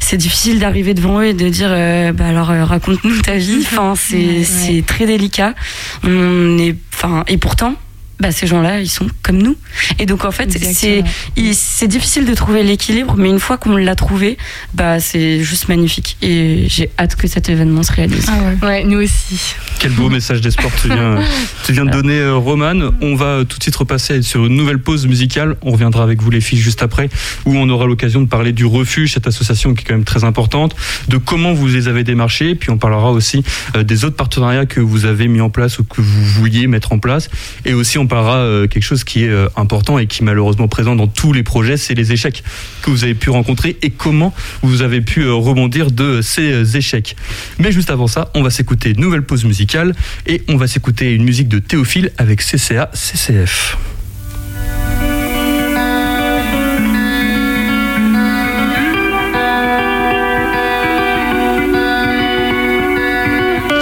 C'est 0.00 0.16
difficile 0.16 0.58
d'arriver 0.58 0.94
devant 0.94 1.20
eux 1.20 1.26
et 1.26 1.34
de 1.34 1.48
dire 1.50 1.68
euh, 1.70 2.12
bah 2.12 2.26
alors 2.28 2.50
euh, 2.50 2.64
raconte-nous 2.64 3.20
ta 3.20 3.36
vie. 3.36 3.58
Enfin 3.66 3.94
c'est 3.94 4.16
Ouais. 4.16 4.44
c'est 4.44 4.84
très 4.86 5.04
délicat. 5.06 5.54
On 6.02 6.56
est 6.58 6.74
enfin 6.94 7.24
et 7.28 7.36
pourtant 7.36 7.74
bah, 8.20 8.32
ces 8.32 8.46
gens-là, 8.46 8.80
ils 8.80 8.88
sont 8.88 9.06
comme 9.22 9.38
nous. 9.38 9.56
Et 9.98 10.06
donc, 10.06 10.24
en 10.24 10.30
fait, 10.30 10.50
c'est 10.52 11.86
difficile 11.86 12.26
de 12.26 12.34
trouver 12.34 12.62
l'équilibre, 12.62 13.14
mais 13.16 13.28
une 13.28 13.38
fois 13.38 13.58
qu'on 13.58 13.76
l'a 13.76 13.94
trouvé, 13.94 14.36
bah, 14.74 15.00
c'est 15.00 15.42
juste 15.42 15.68
magnifique. 15.68 16.16
Et 16.22 16.64
j'ai 16.68 16.90
hâte 16.98 17.16
que 17.16 17.28
cet 17.28 17.48
événement 17.48 17.82
se 17.82 17.92
réalise. 17.92 18.26
Ouais, 18.62 18.84
nous 18.84 18.98
aussi. 18.98 19.54
Quel 19.78 19.92
beau 19.92 20.08
message 20.08 20.40
d'espoir 20.40 20.72
tu 20.80 20.88
viens, 20.88 21.20
tu 21.64 21.72
viens 21.72 21.84
de 21.84 21.90
donner, 21.90 22.18
euh, 22.18 22.36
Romane. 22.36 22.90
On 23.00 23.14
va 23.14 23.26
euh, 23.26 23.44
tout 23.44 23.58
de 23.58 23.62
suite 23.62 23.76
repasser 23.76 24.22
sur 24.22 24.46
une 24.46 24.56
nouvelle 24.56 24.80
pause 24.80 25.06
musicale. 25.06 25.56
On 25.62 25.70
reviendra 25.70 26.02
avec 26.02 26.20
vous, 26.20 26.30
les 26.30 26.40
filles, 26.40 26.58
juste 26.58 26.82
après, 26.82 27.08
où 27.44 27.56
on 27.56 27.68
aura 27.68 27.86
l'occasion 27.86 28.20
de 28.20 28.26
parler 28.26 28.52
du 28.52 28.64
refuge, 28.64 29.14
cette 29.14 29.26
association 29.28 29.74
qui 29.74 29.82
est 29.82 29.84
quand 29.84 29.94
même 29.94 30.04
très 30.04 30.24
importante, 30.24 30.74
de 31.06 31.18
comment 31.18 31.52
vous 31.52 31.68
les 31.68 31.86
avez 31.86 32.02
démarchés, 32.02 32.54
puis 32.56 32.70
on 32.70 32.78
parlera 32.78 33.12
aussi 33.12 33.44
euh, 33.76 33.84
des 33.84 34.04
autres 34.04 34.16
partenariats 34.16 34.66
que 34.66 34.80
vous 34.80 35.04
avez 35.04 35.28
mis 35.28 35.40
en 35.40 35.50
place 35.50 35.78
ou 35.78 35.84
que 35.84 36.00
vous 36.00 36.24
vouliez 36.24 36.66
mettre 36.66 36.92
en 36.92 36.98
place. 36.98 37.30
Et 37.64 37.74
aussi, 37.74 37.98
on 37.98 38.07
parlera 38.08 38.38
euh, 38.38 38.66
quelque 38.66 38.82
chose 38.82 39.04
qui 39.04 39.24
est 39.24 39.28
euh, 39.28 39.48
important 39.54 39.98
et 39.98 40.06
qui 40.06 40.22
est 40.22 40.24
malheureusement 40.24 40.66
présent 40.66 40.96
dans 40.96 41.06
tous 41.06 41.32
les 41.32 41.44
projets, 41.44 41.76
c'est 41.76 41.94
les 41.94 42.12
échecs 42.12 42.42
que 42.82 42.90
vous 42.90 43.04
avez 43.04 43.14
pu 43.14 43.30
rencontrer 43.30 43.76
et 43.82 43.90
comment 43.90 44.34
vous 44.62 44.82
avez 44.82 45.00
pu 45.00 45.20
euh, 45.20 45.34
rebondir 45.34 45.92
de 45.92 46.20
ces 46.22 46.76
échecs. 46.76 47.14
Mais 47.58 47.70
juste 47.70 47.90
avant 47.90 48.08
ça, 48.08 48.30
on 48.34 48.42
va 48.42 48.50
s'écouter 48.50 48.90
une 48.90 49.00
nouvelle 49.00 49.22
pause 49.22 49.44
musicale 49.44 49.94
et 50.26 50.42
on 50.48 50.56
va 50.56 50.66
s'écouter 50.66 51.14
une 51.14 51.24
musique 51.24 51.48
de 51.48 51.60
Théophile 51.60 52.10
avec 52.18 52.42
CCA 52.42 52.90
CCF. 52.94 53.76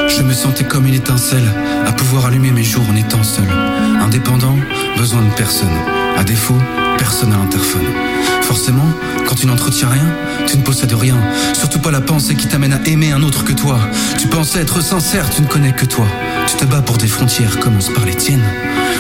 Je 0.09 0.23
me 0.23 0.33
sentais 0.33 0.65
comme 0.65 0.87
une 0.87 0.95
étincelle, 0.95 1.45
à 1.87 1.93
pouvoir 1.93 2.27
allumer 2.27 2.51
mes 2.51 2.65
jours 2.65 2.85
en 2.91 2.97
étant 2.97 3.23
seul. 3.23 3.45
Indépendant, 4.01 4.57
besoin 4.97 5.23
de 5.23 5.35
personne. 5.35 5.77
À 6.17 6.25
défaut, 6.25 6.59
personne 6.99 7.33
à 7.33 7.37
l'interphone. 7.37 7.87
Forcément, 8.47 8.87
quand 9.27 9.35
tu 9.35 9.47
n'entretiens 9.47 9.89
rien, 9.89 10.07
tu 10.47 10.57
ne 10.57 10.63
possèdes 10.63 10.93
rien. 10.93 11.17
Surtout 11.53 11.81
pas 11.81 11.91
la 11.91 12.01
pensée 12.01 12.37
qui 12.37 12.47
t'amène 12.47 12.73
à 12.73 12.81
aimer 12.87 13.11
un 13.11 13.25
autre 13.25 13.43
que 13.43 13.53
toi. 13.53 13.77
Tu 14.19 14.29
pensais 14.29 14.61
être 14.61 14.81
sincère, 14.81 15.29
tu 15.31 15.43
ne 15.43 15.49
connais 15.49 15.73
que 15.73 15.85
toi. 15.85 16.07
Tu 16.47 16.55
te 16.55 16.65
bats 16.65 16.81
pour 16.81 16.97
des 16.97 17.09
frontières, 17.09 17.59
commence 17.59 17.93
par 17.93 18.05
les 18.05 18.15
tiennes. 18.15 18.45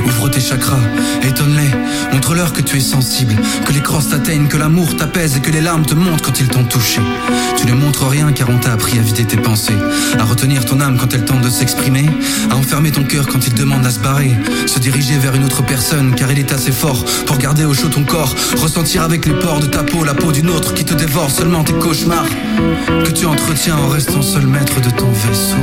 Ouvre 0.04 0.28
tes 0.28 0.40
chakras, 0.40 0.80
étonne-les, 1.22 1.70
montre-leur 2.12 2.52
que 2.52 2.60
tu 2.60 2.76
es 2.76 2.80
sensible, 2.80 3.34
que 3.64 3.72
les 3.72 3.80
crosses 3.80 4.08
t'atteignent, 4.08 4.48
que 4.48 4.56
l'amour 4.56 4.96
t'apaise 4.96 5.36
et 5.36 5.40
que 5.40 5.50
les 5.50 5.60
larmes 5.60 5.86
te 5.86 5.94
montent 5.94 6.22
quand 6.22 6.38
ils 6.40 6.48
t'ont 6.48 6.64
touché. 6.64 7.00
Tu 7.56 7.66
ne 7.66 7.72
montres 7.72 8.06
rien 8.08 8.32
car 8.32 8.50
on 8.50 8.58
t'a 8.58 8.72
appris 8.72 8.98
à 8.98 9.02
vider 9.02 9.24
tes 9.24 9.36
pensées, 9.36 9.76
à 10.18 10.24
retenir 10.24 10.64
ton 10.64 10.80
âme 10.80 10.98
quand 10.98 11.14
elle 11.14 11.24
tente 11.24 11.40
de 11.40 11.50
s'exprimer, 11.50 12.06
à 12.50 12.56
enfermer 12.56 12.90
ton 12.90 13.04
cœur 13.04 13.26
quand 13.26 13.46
il 13.46 13.54
demande 13.54 13.86
à 13.86 13.90
se 13.90 14.00
barrer, 14.00 14.36
se 14.66 14.78
diriger 14.78 15.18
vers 15.18 15.34
une 15.34 15.44
autre 15.44 15.62
personne 15.62 16.14
car 16.14 16.30
il 16.30 16.38
est 16.38 16.52
assez 16.52 16.72
fort 16.72 17.04
pour 17.26 17.38
garder 17.38 17.64
au 17.64 17.74
chaud 17.74 17.88
ton 17.88 18.04
corps, 18.04 18.34
ressentir 18.60 19.02
avec 19.02 19.24
les 19.24 19.35
pores 19.36 19.60
de 19.60 19.66
ta 19.66 19.82
peau 19.82 20.04
la 20.04 20.14
peau 20.14 20.32
d'une 20.32 20.50
autre 20.50 20.74
qui 20.74 20.84
te 20.84 20.94
dévore 20.94 21.30
seulement 21.30 21.64
tes 21.64 21.72
cauchemars, 21.72 22.28
que 23.04 23.10
tu 23.10 23.26
entretiens 23.26 23.76
en 23.76 23.88
restant 23.88 24.22
seul 24.22 24.46
maître 24.46 24.80
de 24.80 24.90
ton 24.90 25.10
vaisseau, 25.10 25.56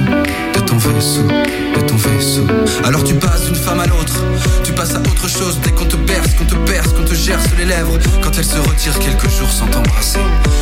de 0.54 0.60
ton 0.60 0.78
vaisseau, 0.78 1.24
de 1.24 1.82
ton 1.82 1.96
vaisseau. 1.96 2.46
Alors 2.84 3.04
tu 3.04 3.14
passes 3.16 3.46
d'une 3.46 3.56
femme 3.56 3.80
à 3.80 3.88
l'autre, 3.88 4.24
tu 4.64 4.74
passes 4.74 4.96
à 4.96 5.00
autre 5.00 5.28
chose 5.28 5.60
dès 5.64 5.72
qu'on 5.72 5.86
te 5.86 5.96
perce, 5.96 6.34
qu'on 6.36 6.46
te 6.46 6.56
perce, 6.56 6.94
qu'on 6.94 7.04
te 7.04 7.14
gerce 7.14 7.46
les 7.58 7.66
lèvres, 7.66 7.98
quand 8.22 8.32
elle 8.38 8.46
se 8.46 8.58
retire 8.58 8.98
quelques 9.00 9.30
jours 9.30 9.52
sans 9.52 9.68
t'embrasser. 9.68 10.20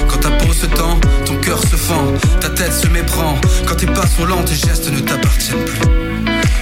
Quand 0.07 0.17
ta 0.17 0.31
peau 0.31 0.53
se 0.53 0.65
tend, 0.65 0.99
ton 1.25 1.35
cœur 1.35 1.59
se 1.61 1.75
fend, 1.75 2.13
ta 2.39 2.49
tête 2.49 2.73
se 2.73 2.87
méprend, 2.87 3.35
quand 3.65 3.75
tes 3.75 3.87
pas 3.87 4.07
sont 4.07 4.25
lents, 4.25 4.43
tes 4.43 4.55
gestes 4.55 4.91
ne 4.91 4.99
t'appartiennent 4.99 5.65
plus. 5.65 6.10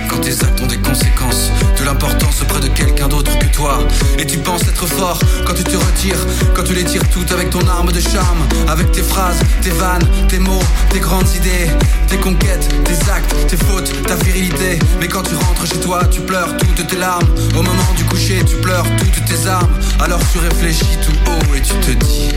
Quand 0.08 0.20
tes 0.20 0.34
actes 0.44 0.62
ont 0.62 0.68
des 0.68 0.78
conséquences, 0.78 1.52
de 1.80 1.86
l'importance 1.86 2.42
auprès 2.42 2.60
de 2.60 2.68
quelqu'un 2.68 3.08
d'autre 3.08 3.38
que 3.40 3.46
toi. 3.48 3.80
Et 4.18 4.26
tu 4.26 4.38
penses 4.38 4.64
être 4.64 4.86
fort 4.86 5.20
quand 5.46 5.54
tu 5.54 5.64
te 5.64 5.76
retires, 5.76 6.20
quand 6.56 6.64
tu 6.64 6.74
les 6.74 6.84
tires 6.84 7.08
toutes 7.10 7.32
avec 7.32 7.50
ton 7.50 7.66
arme 7.68 7.92
de 7.92 8.00
charme, 8.00 8.48
avec 8.68 8.92
tes 8.92 9.02
phrases, 9.02 9.40
tes 9.62 9.72
vannes, 9.72 10.08
tes 10.28 10.40
mots, 10.40 10.64
tes 10.92 11.00
grandes 11.00 11.30
idées, 11.36 11.70
tes 12.08 12.18
conquêtes, 12.18 12.68
tes 12.84 13.12
actes, 13.12 13.36
tes 13.48 13.58
fautes, 13.58 13.92
ta 14.06 14.16
virilité. 14.16 14.80
Mais 15.00 15.08
quand 15.08 15.24
tu 15.24 15.36
rentres 15.36 15.66
chez 15.66 15.80
toi, 15.80 16.06
tu 16.06 16.22
pleures 16.22 16.56
toutes 16.58 16.88
tes 16.88 16.98
larmes. 16.98 17.28
Au 17.58 17.62
moment 17.62 17.94
du 17.98 18.04
coucher, 18.06 18.44
tu 18.46 18.56
pleures 18.58 18.86
toutes 18.98 19.26
tes 19.26 19.48
armes. 19.48 19.70
Alors 20.00 20.22
tu 20.32 20.40
réfléchis 20.40 20.98
tout 21.06 21.32
haut 21.32 21.56
et 21.56 21.62
tu 21.62 21.74
te 21.74 21.92
dis 21.92 22.30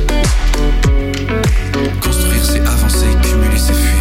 Construire 2.01 2.45
c'est 2.45 2.61
avancer, 2.61 3.07
cumuler 3.23 3.59
c'est 3.59 3.75
fuir. 3.75 3.93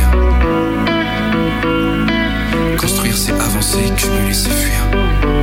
Construire 2.77 3.17
c'est 3.17 3.33
avancer, 3.33 3.91
cumuler 3.97 4.33
c'est 4.33 4.49
fuir. 4.49 5.40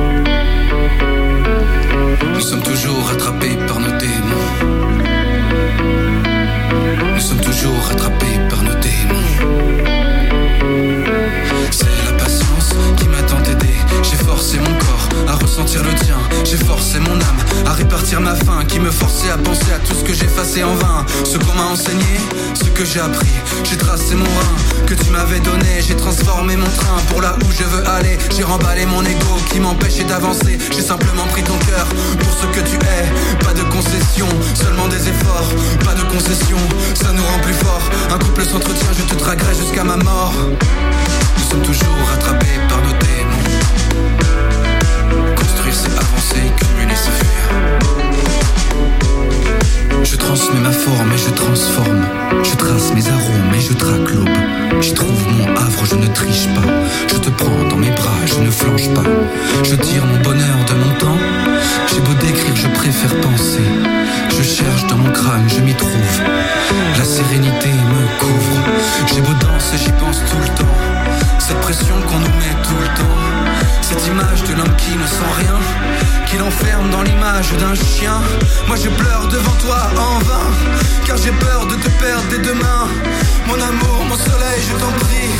Que 22.79 22.85
j'ai 22.85 23.01
appris. 23.01 23.27
J'ai 23.65 23.75
tracé 23.75 24.15
mon 24.15 24.23
rein 24.23 24.85
que 24.87 24.93
tu 24.93 25.09
m'avais 25.09 25.41
donné. 25.41 25.81
J'ai 25.85 25.97
transformé 25.97 26.55
mon 26.55 26.69
train 26.69 26.97
pour 27.09 27.21
là 27.21 27.35
où 27.43 27.51
je 27.51 27.63
veux 27.63 27.85
aller. 27.89 28.17
J'ai 28.35 28.43
remballé 28.43 28.85
mon 28.85 29.03
ego 29.03 29.35
qui 29.51 29.59
m'empêchait 29.59 30.05
d'avancer. 30.05 30.57
J'ai 30.73 30.81
simplement 30.81 31.25
pris 31.25 31.43
ton 31.43 31.57
cœur 31.57 31.85
pour 32.19 32.31
ce 32.31 32.45
que 32.57 32.61
tu 32.65 32.77
es. 32.77 33.43
Pas 33.43 33.53
de 33.53 33.63
concession, 33.63 34.27
seulement 34.53 34.87
des 34.87 35.09
efforts. 35.09 35.51
Pas 35.83 35.93
de 35.93 36.03
concession, 36.03 36.57
ça 36.93 37.11
nous 37.11 37.23
rend 37.23 37.39
plus 37.39 37.53
forts. 37.53 37.89
Un 38.13 38.17
couple 38.17 38.45
s'entretient, 38.45 38.93
je 38.97 39.03
te 39.03 39.15
draguerai 39.19 39.55
jusqu'à 39.55 39.83
ma 39.83 39.97
mort. 39.97 40.33
Nous 41.37 41.49
sommes 41.49 41.63
toujours 41.63 41.97
rattrapés 42.09 42.59
par 42.69 42.81
nos 42.81 42.93
démons. 43.03 43.43
Construire 45.35 45.75
c'est 45.75 45.91
avancer, 45.91 46.53
cumuler 46.57 46.95
c'est 46.95 47.11
fuir. 47.11 48.58
Je 50.03 50.15
transmets 50.15 50.59
ma 50.59 50.71
forme 50.71 51.11
et 51.13 51.17
je 51.17 51.29
transforme. 51.29 52.05
Je 52.43 52.55
trace 52.55 52.93
mes 52.93 53.07
arômes 53.07 53.53
et 53.55 53.61
je 53.61 53.73
traque 53.73 54.09
l'aube. 54.13 54.29
J'y 54.81 54.93
trouve 54.93 55.21
mon 55.37 55.55
havre, 55.55 55.85
je 55.85 55.95
ne 55.95 56.07
triche 56.07 56.47
pas. 56.55 56.69
Je 57.07 57.17
te 57.17 57.29
prends 57.29 57.63
dans 57.69 57.77
mes 57.77 57.91
bras, 57.91 58.21
je 58.25 58.39
ne 58.39 58.49
flanche 58.49 58.89
pas. 58.93 59.03
Je 59.63 59.75
tire 59.75 60.05
mon 60.05 60.19
bonheur 60.21 60.57
de 60.67 60.73
mon 60.73 60.93
temps. 60.97 61.17
J'ai 61.87 62.01
beau 62.01 62.13
décrire, 62.13 62.55
je 62.55 62.67
préfère 62.67 63.15
penser. 63.21 63.67
Je 64.37 64.43
cherche 64.43 64.87
dans 64.87 64.97
mon 64.97 65.11
crâne, 65.11 65.47
je 65.47 65.61
m'y 65.61 65.73
trouve. 65.73 66.21
La 66.97 67.03
sérénité 67.03 67.69
me 67.69 68.19
couvre. 68.19 68.63
J'ai 69.13 69.21
beau 69.21 69.33
danser, 69.33 69.77
j'y 69.77 69.91
pense 69.91 70.19
tout 70.29 70.37
le 70.39 70.57
temps. 70.57 70.88
Cette 71.49 71.61
pression 71.61 71.95
qu'on 72.07 72.19
nous 72.19 72.35
met 72.37 72.53
tout 72.61 72.77
le 72.79 72.87
temps. 72.93 73.17
Cette 73.81 74.05
image 74.05 74.43
de 74.43 74.53
l'homme 74.53 74.75
qui 74.77 74.95
ne 74.95 75.07
sent 75.07 75.31
rien, 75.39 75.57
qui 76.27 76.37
l'enferme 76.37 76.91
dans 76.91 77.01
l'image 77.01 77.53
d'un 77.57 77.73
chien. 77.73 78.21
Moi 78.67 78.77
je 78.77 78.87
pleure 78.89 79.27
devant 79.29 79.57
toi 79.57 79.89
en 79.97 80.19
vain, 80.19 80.45
car 81.07 81.17
j'ai 81.17 81.31
peur 81.31 81.65
de 81.65 81.73
te 81.73 81.89
perdre 81.97 82.23
dès 82.29 82.37
demain. 82.37 82.85
Mon 83.47 83.55
amour, 83.55 84.05
mon 84.07 84.15
soleil, 84.15 84.61
je 84.61 84.75
t'en 84.77 84.91
prie. 85.01 85.33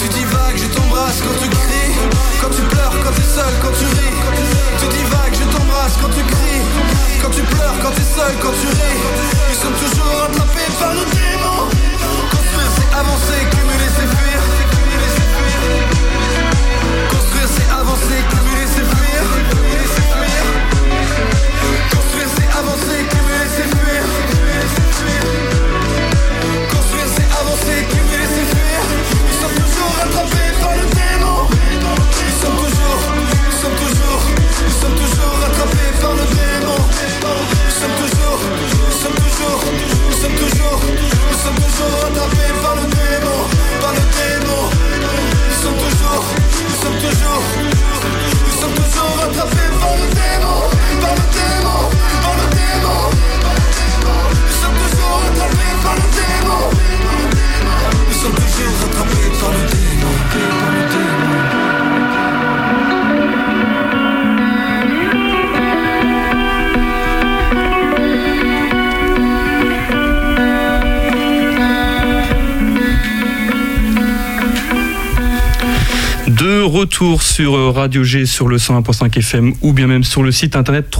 Tu 0.00 0.08
divagues, 0.08 0.56
je 0.56 0.68
t'embrasse 0.74 1.20
quand 1.20 1.36
tu 1.42 1.50
cries. 1.50 1.92
Quand 2.40 2.48
tu 2.56 2.62
pleures, 2.62 2.96
quand 3.04 3.12
t'es 3.12 3.28
seul, 3.28 3.52
quand 3.60 3.74
tu 3.76 3.84
ris. 3.84 4.16
Tu 4.80 4.86
divagues, 4.96 5.36
je 5.44 5.44
t'embrasse 5.44 5.96
quand 6.00 6.08
tu 6.16 6.24
cries. 6.24 6.64
Quand 7.20 7.32
tu 7.36 7.42
pleures, 7.42 7.76
quand 7.82 7.92
t'es 7.92 8.08
seul, 8.16 8.32
quand 8.40 8.56
tu 8.56 8.68
ris. 8.80 9.00
Nous 9.52 9.60
sommes 9.60 9.76
toujours 9.76 10.24
attrapés 10.24 10.72
par 10.80 10.94
nos 10.94 11.04
démons. 11.04 11.68
Construire, 12.32 12.70
c'est 12.80 12.90
avancer, 12.96 13.40
cumuler, 13.52 13.90
c'est 13.92 14.08
fuir. 14.08 14.29
Construire 17.40 17.48
c'est 17.48 17.89
retour 77.00 77.22
sur 77.40 77.56
euh, 77.56 77.70
Radio 77.70 78.04
G 78.04 78.26
sur 78.26 78.48
le 78.48 78.58
101.5 78.58 79.16
FM 79.16 79.54
ou 79.62 79.72
bien 79.72 79.86
même 79.86 80.04
sur 80.04 80.22
le 80.22 80.30
site 80.30 80.56
internet 80.56 80.94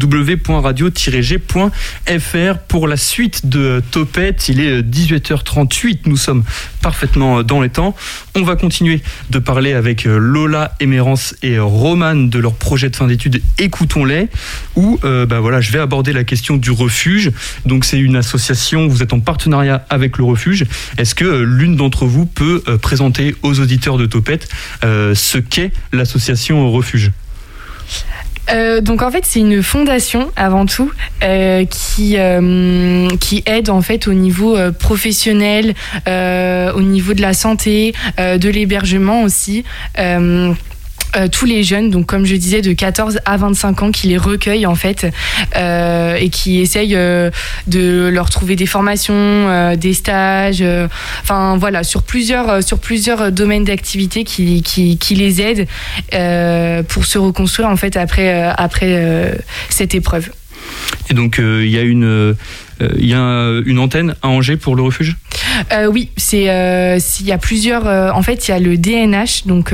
www.radio-g.fr 0.00 2.58
pour 2.68 2.86
la 2.86 2.96
suite 2.96 3.48
de 3.48 3.82
Topette. 3.90 4.48
Il 4.48 4.60
est 4.60 4.82
18h38, 4.82 6.02
nous 6.06 6.16
sommes 6.16 6.44
parfaitement 6.80 7.42
dans 7.42 7.60
les 7.60 7.70
temps. 7.70 7.96
On 8.36 8.42
va 8.42 8.54
continuer 8.54 9.02
de 9.30 9.40
parler 9.40 9.72
avec 9.72 10.04
Lola, 10.04 10.76
Émérance 10.78 11.34
et 11.42 11.58
Roman 11.58 12.14
de 12.14 12.38
leur 12.38 12.54
projet 12.54 12.88
de 12.88 12.94
fin 12.94 13.08
d'études 13.08 13.42
Écoutons-les 13.58 14.28
où 14.76 15.00
bah 15.02 15.40
voilà, 15.40 15.60
je 15.60 15.72
vais 15.72 15.80
aborder 15.80 16.12
la 16.12 16.22
question 16.22 16.56
du 16.56 16.70
refuge. 16.70 17.32
Donc 17.66 17.84
c'est 17.84 17.98
une 17.98 18.14
association, 18.14 18.86
vous 18.86 19.02
êtes 19.02 19.12
en 19.12 19.18
partenariat 19.18 19.84
avec 19.90 20.18
le 20.18 20.24
refuge. 20.24 20.66
Est-ce 20.98 21.16
que 21.16 21.24
l'une 21.24 21.74
d'entre 21.74 22.06
vous 22.06 22.26
peut 22.26 22.62
présenter 22.80 23.34
aux 23.42 23.58
auditeurs 23.58 23.98
de 23.98 24.06
Topette 24.06 24.48
euh, 24.84 25.14
ce 25.14 25.38
qu'est 25.38 25.72
l'association 25.92 26.70
Refuge 26.70 27.12
euh, 28.50 28.80
donc 28.80 29.02
en 29.02 29.12
fait 29.12 29.24
c'est 29.24 29.38
une 29.38 29.62
fondation 29.62 30.32
avant 30.34 30.66
tout 30.66 30.90
euh, 31.22 31.64
qui 31.66 32.16
qui 33.20 33.42
aide 33.46 33.70
en 33.70 33.80
fait 33.80 34.08
au 34.08 34.12
niveau 34.12 34.56
professionnel, 34.72 35.74
au 36.06 36.82
niveau 36.82 37.14
de 37.14 37.20
la 37.20 37.32
santé, 37.32 37.94
de 38.18 38.48
l'hébergement 38.48 39.22
aussi. 39.22 39.64
Euh, 41.16 41.28
tous 41.28 41.44
les 41.44 41.64
jeunes, 41.64 41.90
donc 41.90 42.06
comme 42.06 42.24
je 42.24 42.36
disais, 42.36 42.62
de 42.62 42.72
14 42.72 43.18
à 43.24 43.36
25 43.36 43.82
ans, 43.82 43.90
qui 43.90 44.08
les 44.08 44.16
recueillent 44.16 44.66
en 44.66 44.74
fait 44.74 45.06
euh, 45.56 46.14
et 46.14 46.28
qui 46.28 46.60
essayent 46.60 46.94
euh, 46.94 47.30
de 47.66 48.08
leur 48.12 48.30
trouver 48.30 48.54
des 48.56 48.66
formations, 48.66 49.74
des 49.76 49.94
stages, 49.94 50.64
enfin 51.22 51.56
voilà, 51.56 51.82
sur 51.82 52.02
plusieurs, 52.02 52.62
sur 52.62 52.78
plusieurs 52.78 53.32
domaines 53.32 53.64
d'activité 53.64 54.24
qui, 54.24 54.62
qui, 54.62 55.14
les 55.14 55.40
aident 55.42 55.66
pour 56.88 57.04
se 57.04 57.18
reconstruire 57.18 57.68
en 57.68 57.76
fait 57.76 57.96
après, 57.96 58.42
après 58.56 59.38
cette 59.68 59.94
épreuve. 59.94 60.30
Et 61.10 61.14
donc 61.14 61.38
il 61.38 61.68
y 61.68 61.78
a 61.78 61.82
une 61.82 62.36
il 62.98 63.06
y 63.06 63.14
a 63.14 63.60
une 63.64 63.78
antenne 63.78 64.14
à 64.22 64.28
Angers 64.28 64.56
pour 64.56 64.76
le 64.76 64.82
refuge? 64.82 65.16
Euh, 65.72 65.86
Oui, 65.86 66.10
c'est 66.16 66.50
euh, 66.50 66.98
il 67.20 67.26
y 67.26 67.32
a 67.32 67.38
plusieurs. 67.38 67.86
Euh, 67.86 68.10
en 68.12 68.22
fait, 68.22 68.48
il 68.48 68.50
y 68.50 68.54
a 68.54 68.58
le 68.58 68.76
DNH, 68.76 69.46
donc 69.46 69.72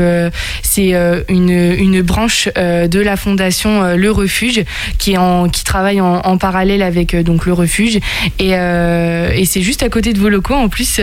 c'est 0.63 0.95
une, 1.29 1.51
une 1.51 2.03
branche 2.03 2.49
de 2.57 3.01
la 3.01 3.17
fondation 3.17 3.95
Le 3.97 4.11
Refuge 4.11 4.65
qui 4.99 5.13
est 5.13 5.17
en 5.17 5.49
qui 5.49 5.65
travaille 5.65 6.01
en, 6.01 6.39
parallèle 6.39 6.83
avec 6.83 7.17
donc 7.17 7.47
le 7.47 7.53
refuge 7.53 7.99
et, 8.39 8.51
et 8.51 9.45
c'est 9.45 9.63
juste 9.63 9.83
à 9.83 9.89
côté 9.89 10.13
de 10.13 10.19
vos 10.19 10.29
locaux 10.29 10.55
en 10.55 10.69
plus 10.69 11.01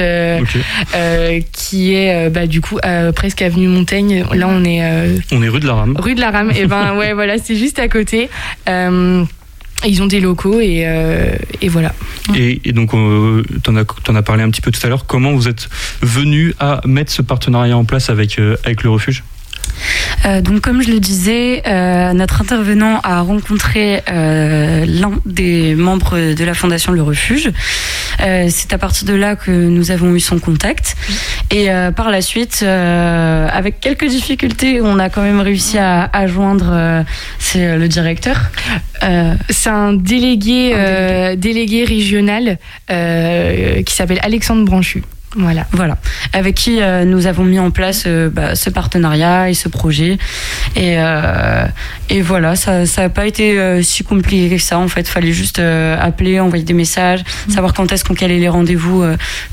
qui 1.51 1.93
est 1.93 2.29
bah, 2.29 2.47
du 2.47 2.61
coup 2.61 2.77
presque 3.15 3.41
avenue 3.41 3.67
Montaigne. 3.67 4.25
Là, 4.33 4.47
on 4.47 4.63
est 4.63 4.81
on 5.31 5.41
est 5.41 5.49
rue 5.49 5.59
de 5.59 5.67
la 5.67 5.73
Rame. 5.73 5.95
Rue 5.97 6.15
de 6.15 6.21
la 6.21 6.31
Rame. 6.31 6.51
et 6.55 6.65
ben 6.65 6.95
ouais, 6.95 7.13
voilà, 7.13 7.37
c'est 7.37 7.55
juste 7.55 7.79
à 7.79 7.87
côté. 7.87 8.29
Ils 9.85 10.01
ont 10.01 10.05
des 10.05 10.19
locaux 10.19 10.59
et, 10.59 10.83
euh, 10.85 11.35
voilà. 11.67 11.93
Et, 12.35 12.71
donc, 12.71 12.93
euh, 12.93 13.43
tu 13.63 13.69
en, 13.69 13.75
en, 13.75 14.15
as 14.15 14.21
parlé 14.21 14.43
un 14.43 14.49
petit 14.49 14.61
peu 14.61 14.71
tout 14.71 14.79
à 14.83 14.89
l'heure. 14.89 15.05
Comment 15.05 15.33
vous 15.33 15.47
êtes 15.47 15.69
venu 16.01 16.53
à 16.59 16.81
mettre 16.85 17.11
ce 17.11 17.21
partenariat 17.21 17.77
en 17.77 17.85
place 17.85 18.09
avec, 18.09 18.39
euh, 18.39 18.55
avec 18.63 18.83
le 18.83 18.89
refuge? 18.89 19.23
Euh, 20.25 20.41
donc, 20.41 20.61
comme 20.61 20.81
je 20.81 20.91
le 20.91 20.99
disais, 20.99 21.63
euh, 21.67 22.13
notre 22.13 22.41
intervenant 22.41 22.99
a 23.03 23.21
rencontré 23.21 24.01
euh, 24.09 24.85
l'un 24.85 25.11
des 25.25 25.75
membres 25.75 26.33
de 26.33 26.43
la 26.43 26.53
Fondation 26.53 26.91
Le 26.91 27.01
Refuge. 27.01 27.51
C'est 28.19 28.71
à 28.71 28.77
partir 28.77 29.07
de 29.07 29.13
là 29.13 29.35
que 29.35 29.51
nous 29.51 29.91
avons 29.91 30.15
eu 30.15 30.19
son 30.19 30.39
contact. 30.39 30.95
Et 31.51 31.67
par 31.95 32.09
la 32.09 32.21
suite, 32.21 32.63
avec 32.63 33.81
quelques 33.81 34.07
difficultés, 34.07 34.79
on 34.81 34.97
a 34.97 35.09
quand 35.09 35.21
même 35.21 35.41
réussi 35.41 35.77
à, 35.77 36.09
à 36.13 36.25
joindre 36.27 37.03
c'est 37.39 37.75
le 37.75 37.87
directeur. 37.89 38.39
C'est 39.49 39.69
un 39.69 39.93
délégué, 39.93 40.73
un 40.73 41.35
délégué. 41.35 41.81
délégué 41.81 41.85
régional 41.85 42.57
qui 42.87 43.93
s'appelle 43.93 44.19
Alexandre 44.21 44.63
Branchu. 44.63 45.03
Voilà. 45.35 45.65
Voilà. 45.71 45.97
Avec 46.33 46.55
qui 46.55 46.81
euh, 46.81 47.05
nous 47.05 47.27
avons 47.27 47.43
mis 47.43 47.59
en 47.59 47.71
place 47.71 48.03
euh, 48.05 48.29
bah, 48.29 48.55
ce 48.55 48.69
partenariat 48.69 49.49
et 49.49 49.53
ce 49.53 49.67
projet. 49.69 50.17
Et, 50.75 50.95
euh, 50.97 51.65
et 52.09 52.21
voilà, 52.21 52.55
ça 52.55 52.83
n'a 52.97 53.09
pas 53.09 53.25
été 53.25 53.81
si 53.83 54.03
compliqué 54.03 54.55
que 54.55 54.61
ça. 54.61 54.77
En 54.77 54.87
fait, 54.87 55.01
il 55.01 55.07
fallait 55.11 55.33
juste 55.33 55.59
appeler, 55.59 56.39
envoyer 56.39 56.63
des 56.63 56.73
messages, 56.73 57.21
mmh. 57.21 57.51
savoir 57.51 57.73
quand 57.73 57.91
est-ce 57.91 58.03
qu'on 58.03 58.13
calait 58.13 58.39
les 58.39 58.49
rendez-vous 58.49 59.03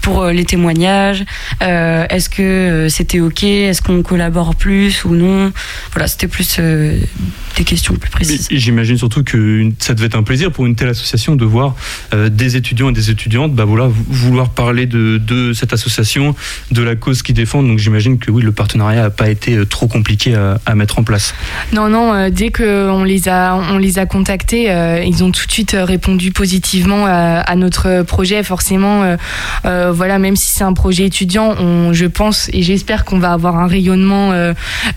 pour 0.01 0.27
les 0.27 0.45
témoignages. 0.45 1.25
est-ce 1.61 2.29
que 2.29 2.88
c'était 2.88 3.21
OK? 3.21 3.45
Est-ce 3.45 3.83
qu'on 3.83 4.03
collabore 4.03 4.55
plus 4.55 5.05
ou 5.05 5.14
non? 5.14 5.53
Voilà, 5.93 6.09
c'était 6.09 6.29
plus 6.29 6.59
des 6.59 7.64
questions 7.64 7.95
plus 7.95 8.11
précises. 8.11 8.49
J'imagine 8.51 8.99
surtout 8.99 9.25
que 9.25 9.71
ça 9.79 9.95
devait 9.95 10.07
être 10.07 10.16
un 10.19 10.23
plaisir 10.23 10.53
pour 10.53 10.66
une 10.66 10.75
telle 10.75 10.88
association 10.88 11.37
de 11.37 11.45
voir 11.45 11.75
des 12.12 12.57
étudiants 12.57 12.90
et 12.90 12.93
des 12.93 13.11
étudiantes 13.11 13.55
bah 13.55 13.64
voilà, 13.64 13.88
vouloir 14.09 14.51
parler 14.51 14.87
de, 14.87 15.19
de 15.19 15.53
cette 15.53 15.69
association, 15.72 16.35
de 16.70 16.83
la 16.83 16.96
cause 16.96 17.22
qu'ils 17.22 17.35
défendent. 17.35 17.68
Donc 17.68 17.78
j'imagine 17.78 18.18
que 18.18 18.30
oui, 18.30 18.42
le 18.42 18.52
partenariat 18.52 19.02
n'a 19.02 19.11
pas 19.11 19.28
été 19.28 19.56
euh, 19.56 19.64
trop 19.64 19.87
compliqué 19.87 20.35
à, 20.35 20.74
mettre 20.74 20.98
en 20.98 21.04
place. 21.04 21.35
Non, 21.72 21.88
non, 21.88 22.14
euh, 22.14 22.30
dès 22.30 22.50
qu'on 22.50 23.04
les 23.04 23.28
a, 23.28 23.54
on 23.54 23.78
les 23.78 23.98
a 23.98 24.06
contactés, 24.06 24.70
euh, 24.70 25.02
ils 25.04 25.22
ont 25.24 25.30
tout 25.30 25.46
de 25.46 25.52
suite 25.52 25.76
répondu 25.78 26.33
positivement 26.33 27.06
à, 27.06 27.56
notre 27.56 28.02
projet. 28.02 28.42
Forcément, 28.42 29.16
voilà, 29.64 30.18
même 30.18 30.37
si 30.37 30.52
c'est 30.52 30.64
un 30.64 30.72
projet 30.72 31.06
étudiant, 31.06 31.54
on, 31.59 31.92
je 31.92 32.06
pense 32.06 32.48
et 32.52 32.62
j'espère 32.62 33.04
qu'on 33.04 33.18
va 33.18 33.33
avoir 33.33 33.59
un 33.59 33.66
rayonnement 33.66 34.33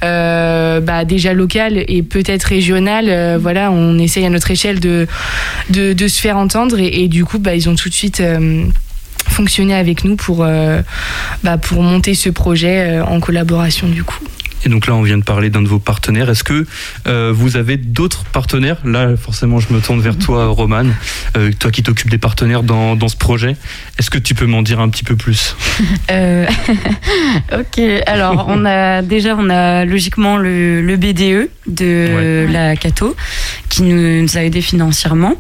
bah, 0.02 1.06
déjà 1.06 1.34
local 1.34 1.84
et 1.88 2.04
peut-être 2.04 2.44
régional. 2.44 3.38
voilà, 3.40 3.72
on 3.72 3.98
essaye 4.00 4.26
à 4.26 4.30
notre 4.30 4.52
échelle 4.52 4.80
de, 4.80 5.08
de, 5.70 6.08
se 6.08 6.22
faire 6.22 6.38
entendre 6.38 6.78
et, 6.80 7.08
du 7.08 7.26
coup, 7.26 7.40
bah, 7.40 7.56
ils 7.56 7.70
ont 7.70 7.76
tout 7.76 7.90
de 7.90 7.94
suite 7.94 8.22
fonctionner 9.28 9.76
avec 9.76 10.04
nous 10.04 10.16
pour, 10.16 10.44
euh, 10.44 10.82
bah, 11.44 11.58
pour 11.58 11.82
monter 11.82 12.14
ce 12.14 12.30
projet 12.30 12.98
euh, 12.98 13.06
en 13.06 13.20
collaboration 13.20 13.88
du 13.88 14.04
coup. 14.04 14.20
Et 14.66 14.70
donc 14.70 14.88
là, 14.88 14.96
on 14.96 15.02
vient 15.02 15.18
de 15.18 15.24
parler 15.24 15.50
d'un 15.50 15.62
de 15.62 15.68
vos 15.68 15.80
partenaires. 15.80 16.30
Est-ce 16.30 16.44
que 16.44 16.66
euh, 17.08 17.32
vous 17.36 17.58
avez 17.58 17.78
d'autres 17.78 18.24
partenaires? 18.26 18.78
Là, 18.86 19.16
forcément, 19.18 19.60
je 19.60 19.74
me 19.74 19.80
tourne 19.82 20.02
vers 20.02 20.18
toi, 20.18 20.48
Roman, 20.48 20.86
toi 21.60 21.72
qui 21.72 21.84
t'occupes 21.84 22.10
des 22.10 22.18
partenaires 22.18 22.64
dans, 22.64 22.96
dans 22.96 23.08
ce 23.08 23.18
projet. 23.18 23.56
Est-ce 24.00 24.10
que 24.10 24.18
tu 24.18 24.36
peux 24.36 24.46
m'en 24.46 24.62
dire 24.62 24.80
un 24.80 24.90
petit 24.90 25.04
peu 25.04 25.16
plus? 25.16 25.56
Ok, 27.52 27.82
alors 28.06 28.46
on 28.48 28.66
a 28.66 29.02
déjà, 29.02 29.36
on 29.38 29.50
a 29.50 29.86
logiquement 29.86 30.38
le, 30.38 30.82
le 30.82 30.98
BDE 30.98 31.50
de 31.68 32.48
la 32.50 32.76
Cato 32.76 33.16
qui 33.70 33.82
nous, 33.84 34.38
a 34.38 34.44
aidé 34.44 34.62
financièrement 34.62 35.36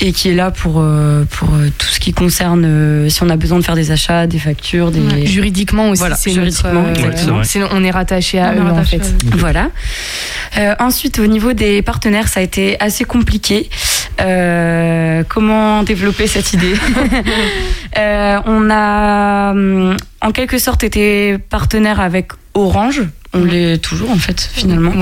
et 0.00 0.12
qui 0.12 0.28
est 0.28 0.34
là 0.34 0.50
pour, 0.50 0.76
euh, 0.78 1.24
pour 1.30 1.48
euh, 1.54 1.68
tout 1.76 1.86
ce 1.86 1.98
qui 1.98 2.12
concerne 2.12 2.64
euh, 2.64 3.08
si 3.08 3.22
on 3.22 3.28
a 3.28 3.36
besoin 3.36 3.58
de 3.58 3.64
faire 3.64 3.74
des 3.74 3.90
achats, 3.90 4.26
des 4.26 4.38
factures, 4.38 4.90
des... 4.90 5.26
juridiquement 5.26 5.90
aussi. 5.90 6.00
Voilà, 6.00 6.16
juridiquement, 6.24 6.84
on 7.72 7.84
est 7.84 7.90
rattaché 7.90 8.38
à 8.38 8.54
eux 8.54 8.61
en 8.70 8.84
fait. 8.84 9.14
Voilà. 9.36 9.70
ensuite, 10.78 11.18
au 11.18 11.26
niveau 11.26 11.52
des 11.52 11.82
partenaires, 11.82 12.28
ça 12.28 12.40
a 12.40 12.42
été 12.42 12.80
assez 12.80 13.04
compliqué. 13.04 13.68
comment 15.28 15.82
développer 15.82 16.26
cette 16.26 16.52
idée 16.52 16.74
On 17.96 18.70
a 18.70 19.54
en 20.20 20.32
quelque 20.32 20.58
sorte 20.58 20.84
été 20.84 21.38
partenaire 21.38 22.00
avec 22.00 22.32
Orange 22.54 23.02
on 23.34 23.44
l'est 23.44 23.78
toujours 23.78 24.10
en 24.10 24.18
fait 24.18 24.50
finalement. 24.52 24.92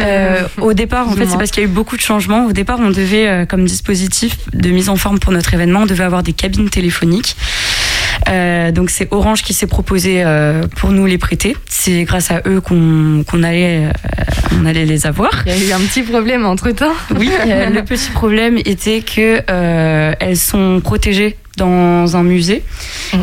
Euh, 0.00 0.42
au 0.60 0.72
départ, 0.74 1.08
en 1.08 1.12
fait, 1.12 1.26
c'est 1.26 1.38
parce 1.38 1.50
qu'il 1.50 1.62
y 1.62 1.66
a 1.66 1.68
eu 1.68 1.72
beaucoup 1.72 1.96
de 1.96 2.02
changements. 2.02 2.46
Au 2.46 2.52
départ, 2.52 2.78
on 2.80 2.90
devait, 2.90 3.26
euh, 3.26 3.46
comme 3.46 3.64
dispositif 3.64 4.36
de 4.52 4.70
mise 4.70 4.88
en 4.88 4.96
forme 4.96 5.18
pour 5.18 5.32
notre 5.32 5.54
événement, 5.54 5.80
on 5.80 5.86
devait 5.86 6.04
avoir 6.04 6.22
des 6.22 6.32
cabines 6.32 6.68
téléphoniques. 6.68 7.36
Euh, 8.28 8.72
donc 8.72 8.90
c'est 8.90 9.08
Orange 9.10 9.42
qui 9.42 9.54
s'est 9.54 9.66
proposé 9.66 10.24
pour 10.76 10.90
nous 10.90 11.06
les 11.06 11.18
prêter. 11.18 11.56
C'est 11.68 12.04
grâce 12.04 12.30
à 12.30 12.42
eux 12.46 12.60
qu'on 12.60 13.42
allait, 13.42 13.88
on 14.58 14.66
allait 14.66 14.84
les 14.84 15.06
avoir. 15.06 15.30
Il 15.46 15.52
y 15.52 15.54
a 15.54 15.68
eu 15.68 15.72
un 15.72 15.84
petit 15.84 16.02
problème 16.02 16.44
entre 16.46 16.70
temps. 16.70 16.94
Oui, 17.16 17.30
le 17.46 17.82
petit 17.82 18.10
problème 18.10 18.58
était 18.58 19.00
que 19.00 19.42
elles 20.20 20.36
sont 20.36 20.80
protégées 20.80 21.36
dans 21.56 22.16
un 22.16 22.22
musée 22.22 22.62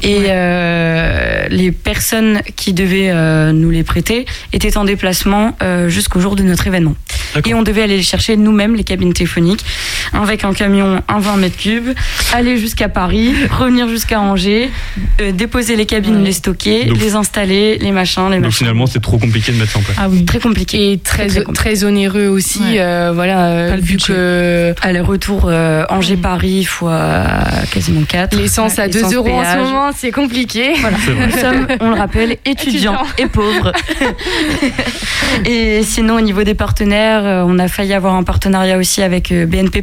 et 0.03 0.25
euh, 0.27 1.47
les 1.49 1.71
personnes 1.71 2.41
qui 2.55 2.73
devaient 2.73 3.09
euh, 3.09 3.51
nous 3.51 3.69
les 3.69 3.83
prêter 3.83 4.25
étaient 4.53 4.77
en 4.77 4.85
déplacement 4.85 5.57
euh, 5.63 5.89
jusqu'au 5.89 6.19
jour 6.19 6.35
de 6.35 6.43
notre 6.43 6.67
événement 6.67 6.95
et 7.45 7.53
on 7.53 7.63
devait 7.63 7.83
aller 7.83 7.97
les 7.97 8.03
chercher 8.03 8.38
nous-mêmes 8.38 8.75
les 8.75 8.83
cabines 8.83 9.13
téléphoniques 9.13 9.65
avec 10.13 10.43
un 10.43 10.54
camion, 10.54 11.02
un 11.08 11.19
20 11.19 11.38
mètres 11.38 11.58
cubes, 11.58 11.89
aller 12.34 12.58
jusqu'à 12.58 12.89
Paris, 12.89 13.34
revenir 13.52 13.88
jusqu'à 13.88 14.19
Angers, 14.19 14.69
euh, 15.22 15.32
déposer 15.32 15.76
les 15.76 15.86
cabines, 15.86 16.24
les 16.24 16.32
stocker, 16.32 16.86
Donc- 16.86 17.00
les 17.00 17.15
installer, 17.15 17.78
les 17.78 17.91
machins, 17.91 18.24
les 18.30 18.36
Donc 18.38 18.45
machins. 18.45 18.58
finalement, 18.60 18.86
c'est 18.86 19.02
trop 19.02 19.17
compliqué 19.17 19.52
de 19.52 19.58
mettre 19.58 19.72
ça 19.72 19.80
en 19.80 19.82
place. 19.82 19.98
Ah 20.00 20.08
oui. 20.10 20.26
Très 20.26 20.39
compliqué. 20.39 20.91
Et 20.93 20.98
très, 20.98 21.28
Très, 21.28 21.28
très, 21.28 21.54
très 21.54 21.72
compliqué. 21.74 21.86
onéreux 21.86 22.28
aussi, 22.28 22.60
Ouais. 22.62 22.80
euh, 22.80 23.12
voilà, 23.13 23.45
euh, 23.48 23.76
vu 23.80 23.93
budget. 23.93 24.13
que 24.13 24.76
Aller-retour 24.82 25.43
euh, 25.48 25.84
Angers-Paris 25.89 26.63
fois 26.65 27.24
quasiment 27.72 28.02
4. 28.08 28.38
l'essence 28.38 28.80
à 28.80 28.88
2 28.88 29.00
Essence, 29.00 29.13
euros 29.13 29.30
en 29.30 29.43
ce 29.43 29.58
moment, 29.58 29.89
c'est 29.95 30.12
compliqué. 30.12 30.74
C'est 31.06 31.12
vrai. 31.12 31.28
Nous 31.28 31.38
sommes, 31.39 31.67
on 31.82 31.89
le 31.89 31.95
rappelle, 31.95 32.38
étudiants 32.45 32.98
et 33.17 33.28
pauvres. 33.28 33.72
et 35.45 35.84
sinon, 35.84 36.15
au 36.15 36.22
niveau 36.22 36.43
des 36.43 36.54
partenaires, 36.54 37.45
on 37.48 37.60
a 37.60 37.67
failli 37.67 37.93
avoir 37.93 38.15
un 38.15 38.24
partenariat 38.24 38.78
aussi 38.78 39.02
avec 39.02 39.32
BNP 39.34 39.82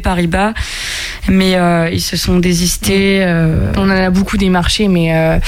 Mais 1.29 1.55
euh, 1.55 1.89
ils 1.91 2.01
se 2.01 2.17
sont 2.17 2.39
désistés. 2.39 3.23
euh, 3.23 3.71
On 3.77 3.83
en 3.83 3.89
a 3.89 4.09
beaucoup 4.09 4.37
démarché, 4.37 4.87
mais 4.87 5.13
euh, 5.15 5.39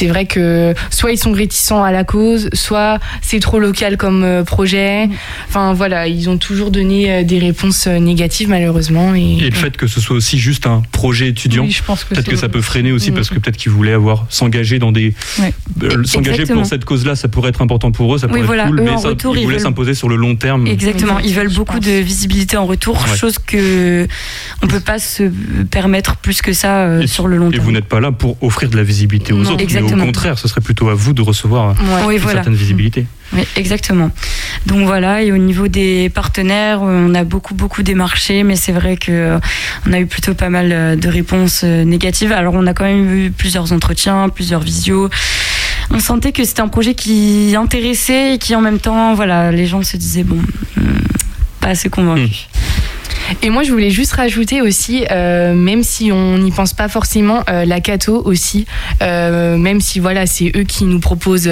c'est 0.00 0.06
vrai 0.06 0.24
que 0.24 0.72
soit 0.88 1.12
ils 1.12 1.18
sont 1.18 1.32
réticents 1.32 1.84
à 1.84 1.92
la 1.92 2.04
cause, 2.04 2.48
soit 2.54 2.98
c'est 3.20 3.38
trop 3.38 3.58
local 3.58 3.98
comme 3.98 4.24
euh, 4.24 4.44
projet. 4.44 5.10
Enfin 5.46 5.74
voilà, 5.74 6.08
ils 6.08 6.30
ont 6.30 6.38
toujours 6.38 6.70
donné 6.70 7.12
euh, 7.12 7.22
des 7.22 7.38
réponses 7.38 7.86
euh, 7.86 7.98
négatives 7.98 8.48
malheureusement. 8.48 9.14
Et, 9.14 9.36
Et 9.44 9.50
le 9.50 9.54
fait 9.54 9.76
que 9.76 9.86
ce 9.86 10.00
soit 10.00 10.16
aussi 10.16 10.38
juste 10.38 10.66
un 10.66 10.80
projet 10.90 11.28
étudiant, 11.28 11.64
Oui, 11.64 11.78
peut-être 12.08 12.30
que 12.30 12.36
ça 12.36 12.48
peut 12.48 12.62
freiner 12.62 12.92
aussi 12.92 13.10
Mm. 13.10 13.14
parce 13.14 13.28
que 13.28 13.38
peut-être 13.38 13.58
qu'ils 13.58 13.72
voulaient 13.72 13.92
avoir 13.92 14.24
s'engager 14.30 14.78
dans 14.78 14.90
des 14.92 15.12
Ouais. 15.38 15.52
euh, 15.82 16.02
s'engager 16.04 16.46
pour 16.46 16.64
cette 16.64 16.86
cause-là, 16.86 17.14
ça 17.14 17.28
pourrait 17.28 17.50
être 17.50 17.60
important 17.60 17.92
pour 17.92 18.14
eux, 18.14 18.18
ça 18.18 18.26
Oui, 18.26 18.32
pourrait 18.32 18.46
voilà. 18.46 18.62
être 18.64 18.68
cool, 18.70 18.80
Eux, 18.80 18.84
mais 18.84 18.96
ça, 18.96 19.08
retour, 19.08 19.36
ils 19.36 19.40
ils 19.40 19.44
voulaient 19.44 19.56
veulent- 19.56 19.62
s'imposer 19.64 19.92
sur 19.92 20.08
le 20.08 20.16
long 20.16 20.34
terme. 20.34 20.66
Exactement, 20.66 21.18
ils 21.18 21.34
veulent 21.34 21.50
je 21.50 21.56
beaucoup 21.56 21.76
pense. 21.76 21.84
de 21.86 21.92
visibilité 22.00 22.56
en 22.56 22.64
retour, 22.64 22.94
Ouais. 23.10 23.16
chose 23.18 23.36
que 23.38 24.06
on 24.62 24.66
peut 24.66 24.80
pas 24.80 24.98
se 24.98 25.24
permettre 25.70 26.16
plus 26.16 26.40
que 26.40 26.54
ça 26.54 26.84
euh, 26.86 27.00
Et- 27.02 27.06
sur 27.06 27.26
le 27.28 27.36
long 27.36 27.48
Et 27.48 27.52
terme. 27.54 27.64
vous 27.66 27.72
n'êtes 27.72 27.84
pas 27.88 28.00
là 28.00 28.12
pour 28.12 28.36
offrir 28.42 28.70
de 28.70 28.76
la 28.76 28.82
visibilité 28.82 29.32
aux 29.34 29.38
Non, 29.38 29.42
autres, 29.50 29.56
mais 29.58 29.64
exactement. 29.90 30.02
au 30.02 30.06
contraire, 30.06 30.38
ce 30.38 30.48
serait 30.48 30.60
plutôt 30.60 30.88
à 30.88 30.94
vous 30.94 31.12
de 31.12 31.22
recevoir 31.22 31.70
Ouais. 31.70 32.02
Oui, 32.06 32.14
une 32.14 32.20
voilà. 32.20 32.38
certaine 32.38 32.54
visibilité. 32.54 33.06
Oui, 33.32 33.42
exactement. 33.56 34.10
Donc 34.66 34.86
voilà, 34.86 35.22
et 35.22 35.30
au 35.30 35.36
niveau 35.36 35.68
des 35.68 36.08
partenaires, 36.10 36.82
on 36.82 37.14
a 37.14 37.24
beaucoup 37.24 37.54
beaucoup 37.54 37.82
démarché, 37.82 38.42
mais 38.42 38.56
c'est 38.56 38.72
vrai 38.72 38.96
que 38.96 39.12
euh, 39.12 39.38
on 39.86 39.92
a 39.92 40.00
eu 40.00 40.06
plutôt 40.06 40.34
pas 40.34 40.48
mal 40.48 40.70
euh, 40.72 40.96
de 40.96 41.08
réponses 41.08 41.62
euh, 41.64 41.84
négatives. 41.84 42.32
Alors 42.32 42.54
on 42.54 42.66
a 42.66 42.74
quand 42.74 42.84
même 42.84 43.14
eu 43.14 43.30
plusieurs 43.30 43.72
entretiens, 43.72 44.28
plusieurs 44.28 44.60
visios. 44.60 45.08
On 45.92 46.00
sentait 46.00 46.32
que 46.32 46.44
c'était 46.44 46.60
un 46.60 46.68
projet 46.68 46.94
qui 46.94 47.54
intéressait 47.56 48.34
et 48.34 48.38
qui 48.38 48.54
en 48.54 48.60
même 48.60 48.78
temps, 48.78 49.14
voilà, 49.14 49.52
les 49.52 49.66
gens 49.66 49.82
se 49.82 49.96
disaient 49.96 50.24
bon, 50.24 50.40
hmm, 50.76 50.82
pas 51.60 51.68
assez 51.68 51.88
convaincus. 51.88 52.48
Et 53.42 53.50
moi, 53.50 53.62
je 53.62 53.70
voulais 53.72 53.90
juste 53.90 54.12
rajouter 54.12 54.60
aussi, 54.60 55.04
euh, 55.10 55.54
même 55.54 55.82
si 55.82 56.10
on 56.12 56.38
n'y 56.38 56.50
pense 56.50 56.72
pas 56.74 56.88
forcément, 56.88 57.42
euh, 57.48 57.64
la 57.64 57.80
Cato 57.80 58.20
aussi, 58.24 58.66
euh, 59.02 59.56
même 59.56 59.80
si 59.80 60.00
voilà, 60.00 60.26
c'est 60.26 60.52
eux 60.56 60.64
qui 60.64 60.84
nous 60.84 61.00
proposent 61.00 61.50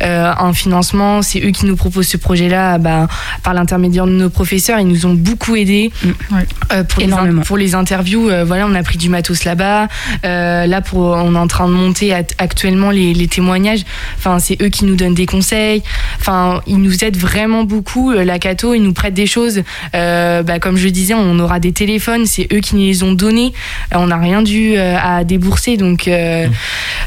un 0.00 0.52
financement, 0.52 1.22
c'est 1.22 1.40
eux 1.44 1.50
qui 1.50 1.66
nous 1.66 1.76
proposent 1.76 2.08
ce 2.08 2.16
projet-là, 2.16 2.78
bah, 2.78 3.08
par 3.42 3.54
l'intermédiaire 3.54 4.06
de 4.06 4.12
nos 4.12 4.30
professeurs, 4.30 4.78
ils 4.80 4.86
nous 4.88 5.06
ont 5.06 5.14
beaucoup 5.14 5.56
aidés 5.56 5.90
Mm. 6.02 6.08
Ouais. 6.34 6.84
pour, 6.84 7.00
les 7.02 7.12
in- 7.12 7.36
pour 7.44 7.56
les 7.56 7.74
interviews. 7.74 8.30
voilà, 8.44 8.66
on 8.66 8.74
a 8.74 8.82
pris 8.82 8.98
du 8.98 9.08
matos 9.08 9.44
là-bas. 9.44 9.88
Là, 10.24 10.80
pour, 10.80 11.00
on 11.02 11.34
est 11.34 11.38
en 11.38 11.46
train 11.46 11.68
de 11.68 11.72
monter 11.72 12.12
act- 12.12 12.34
actuellement 12.38 12.90
les, 12.90 13.14
les 13.14 13.28
témoignages. 13.28 13.82
Enfin, 14.18 14.38
c'est 14.38 14.60
eux 14.62 14.68
qui 14.68 14.84
nous 14.84 14.96
donnent 14.96 15.14
des 15.14 15.26
conseils. 15.26 15.82
Enfin, 16.18 16.60
ils 16.66 16.78
nous 16.78 17.04
aident 17.04 17.16
vraiment 17.16 17.64
beaucoup. 17.64 18.10
La 18.12 18.38
Cato, 18.38 18.74
ils 18.74 18.82
nous 18.82 18.92
prêtent 18.92 19.14
des 19.14 19.26
choses. 19.26 19.62
Bah, 19.92 20.58
comme 20.60 20.76
je 20.76 20.88
disais, 20.88 21.11
on 21.14 21.38
aura 21.38 21.60
des 21.60 21.72
téléphones. 21.72 22.26
C'est 22.26 22.46
eux 22.52 22.60
qui 22.60 22.74
nous 22.76 22.82
les 22.82 23.02
ont 23.02 23.12
donnés. 23.12 23.52
Euh, 23.92 23.98
on 23.98 24.06
n'a 24.08 24.16
rien 24.18 24.42
dû 24.42 24.74
euh, 24.76 24.96
à 25.02 25.24
débourser. 25.24 25.76
Donc, 25.76 26.08
euh, 26.08 26.48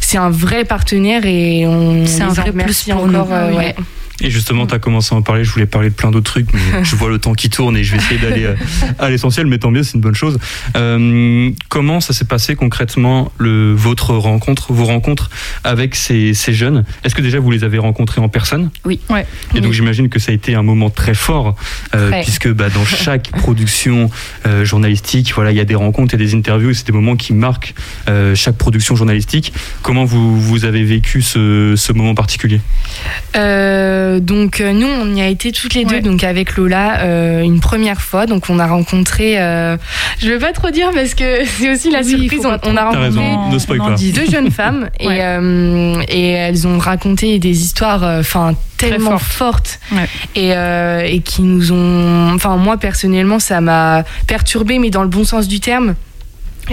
c'est 0.02 0.18
un 0.18 0.30
vrai 0.30 0.66
partenaire 0.66 1.26
et 1.26 1.66
on 1.68 2.06
C'est 2.06 2.22
un 2.22 2.28
vrai 2.30 2.52
plus 2.52 2.84
pour 2.84 3.04
encore. 3.04 3.28
nous. 3.28 3.58
ouais. 3.58 3.76
Et 4.22 4.30
justement, 4.30 4.66
tu 4.66 4.74
as 4.74 4.80
commencé 4.80 5.14
à 5.14 5.18
en 5.18 5.22
parler, 5.22 5.44
je 5.44 5.52
voulais 5.52 5.66
parler 5.66 5.90
de 5.90 5.94
plein 5.96 6.10
d'autres 6.12 6.32
trucs, 6.32 6.48
mais 6.54 6.60
je 6.84 6.96
vois 6.96 7.10
le 7.10 7.20
temps 7.20 7.34
qui 7.34 7.50
tourne 7.50 7.76
et 7.78 7.84
je 7.84 7.92
vais 7.92 7.98
essayer 7.98 8.20
d'aller 8.20 8.46
euh, 8.46 8.56
à 9.00 9.10
l'essentiel, 9.10 9.46
mais 9.48 9.58
tant 9.58 9.72
mieux, 9.72 9.84
c'est 9.84 9.96
une 9.96 10.02
bonne 10.02 10.16
chose. 10.16 10.40
Euh, 10.78 11.50
comment 11.70 12.00
ça 12.00 12.14
s'est 12.14 12.26
passé 12.26 12.56
concrètement, 12.56 13.32
le, 13.38 13.74
votre 13.74 14.14
rencontre, 14.16 14.72
vos 14.74 14.86
rencontres 14.86 15.30
avec 15.64 15.96
ces, 15.96 16.34
ces 16.34 16.54
jeunes? 16.54 16.86
Est-ce 17.04 17.14
que 17.16 17.22
déjà 17.22 17.40
vous 17.40 17.52
les 17.52 17.64
avez 17.64 17.78
rencontrés 17.78 18.22
en 18.22 18.30
personne? 18.30 18.70
Oui. 18.86 19.00
Ouais. 19.10 19.26
Et 19.54 19.60
donc 19.62 19.72
Oui. 19.72 19.76
j'imagine 19.76 20.10
que 20.10 20.20
ça 20.20 20.32
a 20.32 20.36
été 20.36 20.56
un 20.56 20.64
moment 20.64 20.90
très 20.90 21.14
fort, 21.14 21.56
euh, 21.94 22.10
Très. 22.10 22.22
puisque 22.22 22.50
bah, 22.52 22.70
dans 22.70 22.86
chaque 23.04 23.32
production 23.32 24.10
euh, 24.46 24.64
journalistique, 24.66 25.34
voilà, 25.36 25.52
il 25.52 25.58
y 25.58 25.62
a 25.62 25.66
des 25.66 25.76
rencontres 25.76 26.14
et 26.14 26.18
des 26.18 26.36
interviews, 26.36 26.70
et 26.70 26.74
c'est 26.74 26.88
des 26.88 26.94
moments 26.94 27.16
qui 27.16 27.34
marquent 27.34 27.74
euh, 28.08 28.34
chaque 28.36 28.56
production 28.58 28.96
journalistique. 28.96 29.52
Comment 29.82 30.06
vous, 30.06 30.40
vous 30.40 30.64
avez 30.66 30.84
vécu 30.84 31.22
ce, 31.22 31.74
ce 31.76 31.92
moment 31.94 32.16
particulier? 32.16 32.62
Euh, 33.36 34.05
donc 34.20 34.62
euh, 34.62 34.72
nous 34.74 34.88
on 34.88 35.16
y 35.16 35.22
a 35.22 35.28
été 35.28 35.52
toutes 35.52 35.74
les 35.74 35.86
deux 35.86 35.96
Ouais. 35.96 36.02
donc 36.02 36.24
avec 36.24 36.56
Lola 36.58 37.00
euh, 37.02 37.42
une 37.42 37.60
première 37.60 38.02
fois 38.02 38.26
donc 38.26 38.50
on 38.50 38.60
a 38.60 38.68
rencontré 38.68 39.40
euh, 39.40 39.78
je 40.20 40.30
vais 40.30 40.40
pas 40.40 40.52
trop 40.52 40.70
dire 40.72 40.90
parce 40.94 41.14
que 41.14 41.46
c'est 41.58 41.72
aussi 41.72 41.90
la 41.92 42.00
Oui, 42.02 42.10
surprise 42.10 42.46
on, 42.46 42.58
on 42.64 42.76
a 42.78 42.82
rencontré 42.84 43.04
raison, 43.06 43.50
ne 43.50 43.60
spoil 43.60 43.82
on 43.82 43.84
en 43.86 43.88
pas. 43.90 43.94
dit. 43.96 44.12
deux 44.12 44.26
jeunes 44.30 44.52
femmes 44.52 44.90
et, 45.00 45.08
Ouais. 45.08 45.20
euh, 45.22 46.02
et 46.10 46.30
elles 46.32 46.68
ont 46.68 46.78
raconté 46.80 47.40
des 47.40 47.62
histoires 47.62 48.04
euh, 48.04 48.20
enfin 48.22 48.54
tellement 48.78 49.18
fortes 49.18 49.80
Ouais. 49.92 50.08
et, 50.36 50.52
euh, 50.54 51.02
et 51.06 51.20
qui 51.22 51.42
nous 51.44 51.72
ont 51.72 52.34
enfin 52.34 52.58
moi 52.58 52.78
personnellement 52.78 53.40
ça 53.40 53.62
m'a 53.62 54.04
perturbée 54.28 54.80
mais 54.80 54.90
dans 54.90 55.04
le 55.04 55.10
bon 55.10 55.24
sens 55.24 55.48
du 55.48 55.60
terme 55.60 55.96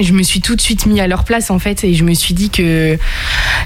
je 0.01 0.14
me 0.14 0.22
suis 0.22 0.41
tout 0.41 0.57
de 0.57 0.61
suite 0.62 0.87
mis 0.87 1.01
à 1.03 1.07
leur 1.07 1.22
place 1.24 1.51
en 1.51 1.59
fait 1.59 1.85
et 1.85 1.93
je 1.93 2.03
me 2.03 2.14
suis 2.14 2.33
dit 2.33 2.49
que 2.49 2.97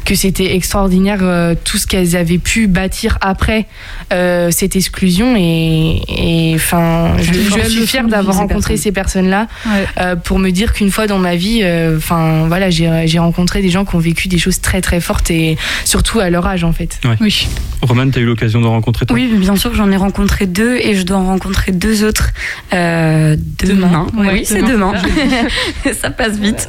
que 0.06 0.14
c'était 0.14 0.54
extraordinaire 0.54 1.18
euh, 1.22 1.54
tout 1.64 1.76
ce 1.76 1.86
qu'elles 1.86 2.16
avaient 2.16 2.38
pu 2.38 2.68
bâtir 2.68 3.18
après 3.20 3.66
euh, 4.12 4.50
cette 4.52 4.76
exclusion 4.76 5.34
et 5.36 6.52
enfin 6.54 7.16
je, 7.18 7.68
suis 7.68 7.86
fière 7.86 8.06
d'avoir 8.06 8.36
rencontré 8.36 8.76
ces 8.76 8.92
personnes 8.92 9.28
là 9.28 9.48
Ouais. 9.66 10.14
pour 10.24 10.38
me 10.38 10.50
dire 10.50 10.72
qu'une 10.72 10.90
fois 10.90 11.06
dans 11.08 11.18
ma 11.18 11.34
vie 11.34 11.60
euh, 11.62 11.96
enfin 11.96 12.46
voilà 12.46 12.70
j'ai 12.70 13.18
rencontré 13.18 13.62
des 13.62 13.68
gens 13.70 13.84
qui 13.84 13.96
ont 13.96 13.98
vécu 13.98 14.28
des 14.28 14.38
choses 14.38 14.60
très 14.60 14.80
très 14.80 15.00
fortes 15.00 15.30
et 15.30 15.58
surtout 15.84 16.20
à 16.20 16.30
leur 16.30 16.46
âge 16.46 16.62
en 16.62 16.72
fait 16.72 17.00
Oui. 17.20 17.48
Roman, 17.82 18.10
tu 18.10 18.18
as 18.18 18.22
eu 18.22 18.24
l'occasion 18.24 18.60
de 18.60 18.66
rencontrer 18.66 19.06
toi 19.06 19.14
Oui, 19.14 19.30
bien 19.36 19.54
sûr, 19.56 19.74
j'en 19.74 19.90
ai 19.90 19.96
rencontré 19.96 20.46
deux 20.46 20.76
et 20.76 20.94
je 20.94 21.02
dois 21.02 21.18
en 21.18 21.26
rencontrer 21.26 21.72
deux 21.72 22.04
autres 22.04 22.30
euh, 22.72 23.36
demain. 23.62 24.06
Demain. 24.12 24.24
Ouais, 24.24 24.32
oui, 24.32 24.44
c'est 24.44 24.62
demain, 24.62 24.92
demain. 24.92 25.92
ça 26.00 26.10
passe 26.10 26.38
vite. 26.38 26.68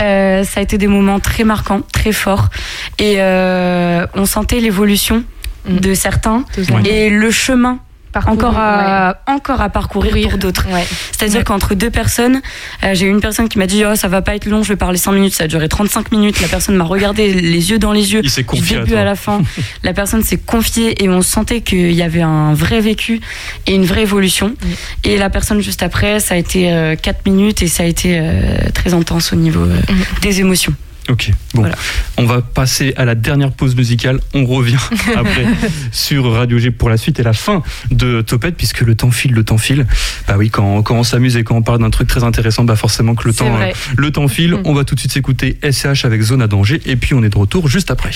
Euh, 0.00 0.44
ça 0.44 0.60
a 0.60 0.62
été 0.62 0.78
des 0.78 0.86
moments 0.86 1.18
très 1.20 1.44
marquants, 1.44 1.82
très 1.92 2.12
forts. 2.12 2.50
Et 2.98 3.16
euh, 3.18 4.06
on 4.14 4.26
sentait 4.26 4.60
l'évolution 4.60 5.24
Mm. 5.66 5.78
de 5.78 5.94
certains 5.94 6.44
Totalement. 6.54 6.84
et 6.84 7.08
le 7.08 7.30
chemin 7.30 7.78
Parcours, 8.12 8.34
encore 8.34 8.54
à, 8.58 9.16
encore 9.26 9.62
à 9.62 9.70
parcourir 9.70 10.10
Courir. 10.12 10.28
pour 10.28 10.38
d'autres. 10.38 10.66
ouais. 10.70 10.84
C'est-à-dire 11.10 11.38
Ouais. 11.38 11.44
qu'entre 11.44 11.74
deux 11.74 11.88
personnes, 11.90 12.42
euh, 12.84 12.90
j'ai 12.92 13.06
eu 13.06 13.08
une 13.10 13.22
personne 13.22 13.48
qui 13.48 13.58
m'a 13.58 13.66
dit 13.66 13.82
oh, 13.90 13.94
ça 13.96 14.06
va 14.08 14.20
pas 14.20 14.36
être 14.36 14.44
long, 14.44 14.62
je 14.62 14.68
vais 14.68 14.76
parler 14.76 14.98
5 14.98 15.12
minutes, 15.12 15.32
ça 15.34 15.44
a 15.44 15.46
duré 15.48 15.66
35 15.70 16.12
minutes. 16.12 16.38
La 16.42 16.48
personne 16.48 16.76
m'a 16.76 16.84
regardé 16.84 17.32
les 17.32 17.70
yeux 17.70 17.78
dans 17.78 17.92
les 17.92 18.12
yeux 18.12 18.20
Il 18.22 18.28
s'est 18.30 18.42
du 18.42 18.46
confié 18.46 18.76
à 18.76 18.80
début 18.80 18.94
à, 18.94 19.04
la 19.04 19.14
fin. 19.16 19.40
la 19.82 19.94
personne 19.94 20.22
s'est 20.22 20.36
confiée 20.36 21.02
et 21.02 21.08
on 21.08 21.22
sentait 21.22 21.62
qu'il 21.62 21.92
y 21.92 22.02
avait 22.02 22.20
un 22.22 22.52
vrai 22.52 22.80
vécu 22.82 23.20
et 23.66 23.74
une 23.74 23.86
vraie 23.86 24.02
évolution. 24.02 24.54
Et 25.02 25.16
la 25.16 25.30
personne 25.30 25.62
juste 25.62 25.82
après, 25.82 26.20
ça 26.20 26.34
a 26.34 26.36
été 26.36 26.94
4 27.02 27.24
minutes 27.24 27.62
et 27.62 27.68
ça 27.68 27.84
a 27.84 27.86
été 27.86 28.18
euh, 28.20 28.58
très 28.74 28.92
intense 28.92 29.32
au 29.32 29.36
niveau 29.36 29.62
euh, 29.64 29.80
des 30.20 30.40
émotions. 30.40 30.74
Ok, 31.08 31.30
bon. 31.52 31.60
Voilà. 31.60 31.76
On 32.16 32.24
va 32.24 32.40
passer 32.40 32.94
à 32.96 33.04
la 33.04 33.14
dernière 33.14 33.52
pause 33.52 33.76
musicale. 33.76 34.20
On 34.32 34.46
revient 34.46 34.78
après 35.16 35.46
sur 35.92 36.32
Radio 36.32 36.58
G 36.58 36.70
pour 36.70 36.88
la 36.88 36.96
suite 36.96 37.20
et 37.20 37.22
la 37.22 37.32
fin 37.34 37.62
de 37.90 38.22
Topette, 38.22 38.56
puisque 38.56 38.80
le 38.80 38.94
temps 38.94 39.10
file, 39.10 39.32
le 39.32 39.44
temps 39.44 39.58
file. 39.58 39.86
Bah 40.26 40.36
oui, 40.38 40.50
quand, 40.50 40.82
quand 40.82 40.96
on 40.96 41.04
s'amuse 41.04 41.36
et 41.36 41.44
quand 41.44 41.56
on 41.56 41.62
parle 41.62 41.80
d'un 41.80 41.90
truc 41.90 42.08
très 42.08 42.24
intéressant, 42.24 42.64
bah 42.64 42.76
forcément 42.76 43.14
que 43.14 43.28
le 43.28 43.34
temps, 43.34 43.54
euh, 43.60 43.72
le 43.96 44.10
temps 44.10 44.28
file. 44.28 44.52
Mm. 44.52 44.62
On 44.64 44.74
va 44.74 44.84
tout 44.84 44.94
de 44.94 45.00
suite 45.00 45.12
s'écouter 45.12 45.58
SCH 45.62 46.04
avec 46.04 46.22
Zone 46.22 46.42
à 46.42 46.46
danger 46.46 46.80
et 46.86 46.96
puis 46.96 47.14
on 47.14 47.22
est 47.22 47.28
de 47.28 47.38
retour 47.38 47.68
juste 47.68 47.90
après. 47.90 48.12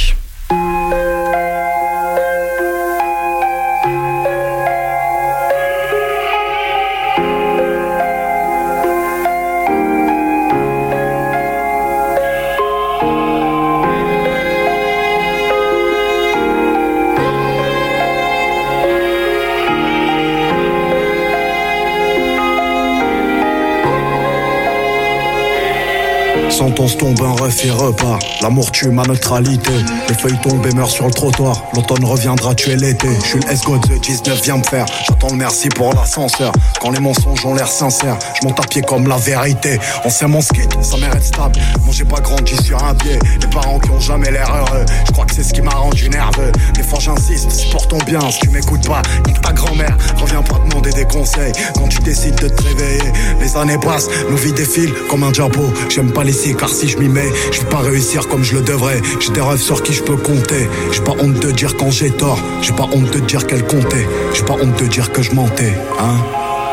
Sentence 26.50 26.96
tombe, 26.96 27.20
un 27.22 27.42
ref 27.42 27.64
et 27.64 27.70
repas. 27.70 28.18
L'amour 28.42 28.72
tue 28.72 28.88
ma 28.88 29.02
neutralité. 29.04 29.70
Les 30.08 30.14
feuilles 30.14 30.38
tombent 30.42 30.66
et 30.66 30.74
meurent 30.74 30.90
sur 30.90 31.06
le 31.06 31.12
trottoir. 31.12 31.62
L'automne 31.74 32.04
reviendra 32.04 32.54
tuer 32.54 32.76
l'été. 32.76 33.08
Je 33.22 33.26
suis 33.26 33.40
le 33.40 33.50
escort 33.50 33.78
de 33.80 33.96
19 33.96 34.42
viens 34.42 34.56
me 34.56 34.64
faire. 34.64 34.86
J'attends 35.06 35.28
le 35.28 35.36
merci 35.36 35.68
pour 35.68 35.92
l'ascenseur. 35.92 36.52
Quand 36.80 36.90
les 36.90 37.00
mensonges 37.00 37.44
ont 37.44 37.54
l'air 37.54 37.68
sincères, 37.68 38.18
je 38.40 38.46
monte 38.46 38.58
à 38.58 38.66
pied 38.66 38.82
comme 38.82 39.06
la 39.06 39.18
vérité. 39.18 39.78
On 40.04 40.10
sait 40.10 40.26
mon 40.26 40.40
skit, 40.40 40.68
ça 40.80 40.96
mérite 40.96 41.22
stable. 41.22 41.60
Moi 41.84 41.92
j'ai 41.92 42.04
pas 42.04 42.20
grandi 42.20 42.56
sur 42.64 42.82
un 42.82 42.94
pied. 42.94 43.18
Les 43.40 43.46
parents 43.48 43.78
qui 43.78 43.90
ont 43.90 44.00
jamais 44.00 44.30
l'air 44.30 44.48
heureux. 44.52 44.84
Je 45.06 45.12
crois 45.12 45.26
que 45.26 45.34
c'est 45.34 45.44
ce 45.44 45.52
qui 45.52 45.60
m'a 45.60 45.70
rendu 45.74 46.08
nerveux. 46.08 46.52
Des 46.74 46.82
fois 46.82 46.98
j'insiste, 46.98 47.50
supportons 47.50 47.98
bien. 48.06 48.20
Si 48.30 48.40
tu 48.40 48.48
m'écoutes 48.50 48.86
pas, 48.86 49.02
nique 49.26 49.40
ta 49.42 49.52
grand-mère. 49.52 49.96
Reviens 50.16 50.42
pas 50.42 50.58
demander 50.66 50.90
des 50.90 51.04
conseils 51.04 51.52
quand 51.74 51.88
tu 51.88 51.98
décides 52.00 52.36
de 52.36 52.48
te 52.48 52.62
réveiller. 52.62 53.12
Les 53.40 53.56
années 53.56 53.78
passent, 53.78 54.08
nos 54.30 54.36
vies 54.36 54.52
défilent 54.52 54.94
comme 55.10 55.22
un 55.22 55.30
diapo. 55.30 55.62
J'aime 55.88 56.10
pas 56.12 56.24
les 56.24 56.37
car 56.56 56.68
si 56.68 56.88
je 56.88 56.98
m'y 56.98 57.08
mets, 57.08 57.32
je 57.50 57.60
vais 57.60 57.66
pas 57.66 57.78
réussir 57.78 58.28
comme 58.28 58.44
je 58.44 58.54
le 58.54 58.60
devrais. 58.62 59.00
J'ai 59.18 59.32
des 59.32 59.40
rêves 59.40 59.60
sur 59.60 59.82
qui 59.82 59.92
je 59.92 60.02
peux 60.02 60.16
compter. 60.16 60.68
J'ai 60.92 61.00
pas 61.00 61.14
honte 61.18 61.40
de 61.40 61.50
dire 61.50 61.76
quand 61.76 61.90
j'ai 61.90 62.10
tort. 62.10 62.38
J'ai 62.62 62.72
pas 62.72 62.88
honte 62.92 63.12
de 63.12 63.18
dire 63.20 63.46
qu'elle 63.46 63.66
comptait. 63.66 64.06
J'ai 64.34 64.44
pas 64.44 64.54
honte 64.54 64.78
de 64.80 64.86
dire 64.86 65.10
que 65.10 65.20
je 65.20 65.32
mentais. 65.32 65.74
Hein? 65.98 66.16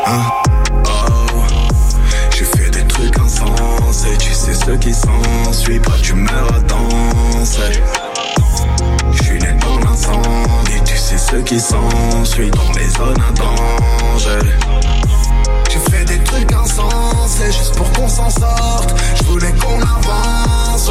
Hein? 0.06 0.22
Oh, 0.86 1.42
j'ai 2.30 2.44
fait 2.44 2.70
des 2.70 2.86
trucs 2.86 3.18
insensés. 3.18 4.16
Tu 4.20 4.32
sais 4.32 4.54
ce 4.54 4.70
qui 4.72 4.94
s'ensuit. 4.94 5.80
Pas 5.80 5.98
d'humeur 6.00 6.48
à 6.54 6.60
danser. 6.60 7.82
Je 9.12 9.22
suis 9.24 9.38
né 9.40 9.48
dans 9.60 9.78
l'incendie. 9.80 10.80
Tu 10.84 10.96
sais 10.96 11.18
ce 11.18 11.36
qui 11.38 11.58
s'ensuit. 11.58 12.50
Dans 12.50 12.72
les 12.78 12.88
zones 12.90 13.22
à 13.28 13.32
danger. 13.32 14.95
Des 16.16 16.24
trucs 16.24 16.52
insensés 16.52 17.52
juste 17.52 17.74
pour 17.76 17.92
qu'on 17.92 18.08
s'en 18.08 18.30
sorte. 18.30 18.94
Je 19.16 19.24
voulais 19.24 19.52
qu'on 19.60 19.76
avance. 19.82 20.90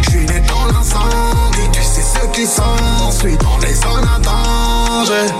Je 0.00 0.10
suis 0.10 0.26
né 0.26 0.42
dans 0.48 0.64
l'incendie, 0.66 1.70
tu 1.70 1.80
sais 1.80 2.02
ce 2.02 2.26
qui 2.32 2.46
s'ensuit 2.46 3.36
dans 3.36 3.58
les 3.58 3.72
zones 3.74 4.08
à 4.12 4.18
danger. 4.18 5.32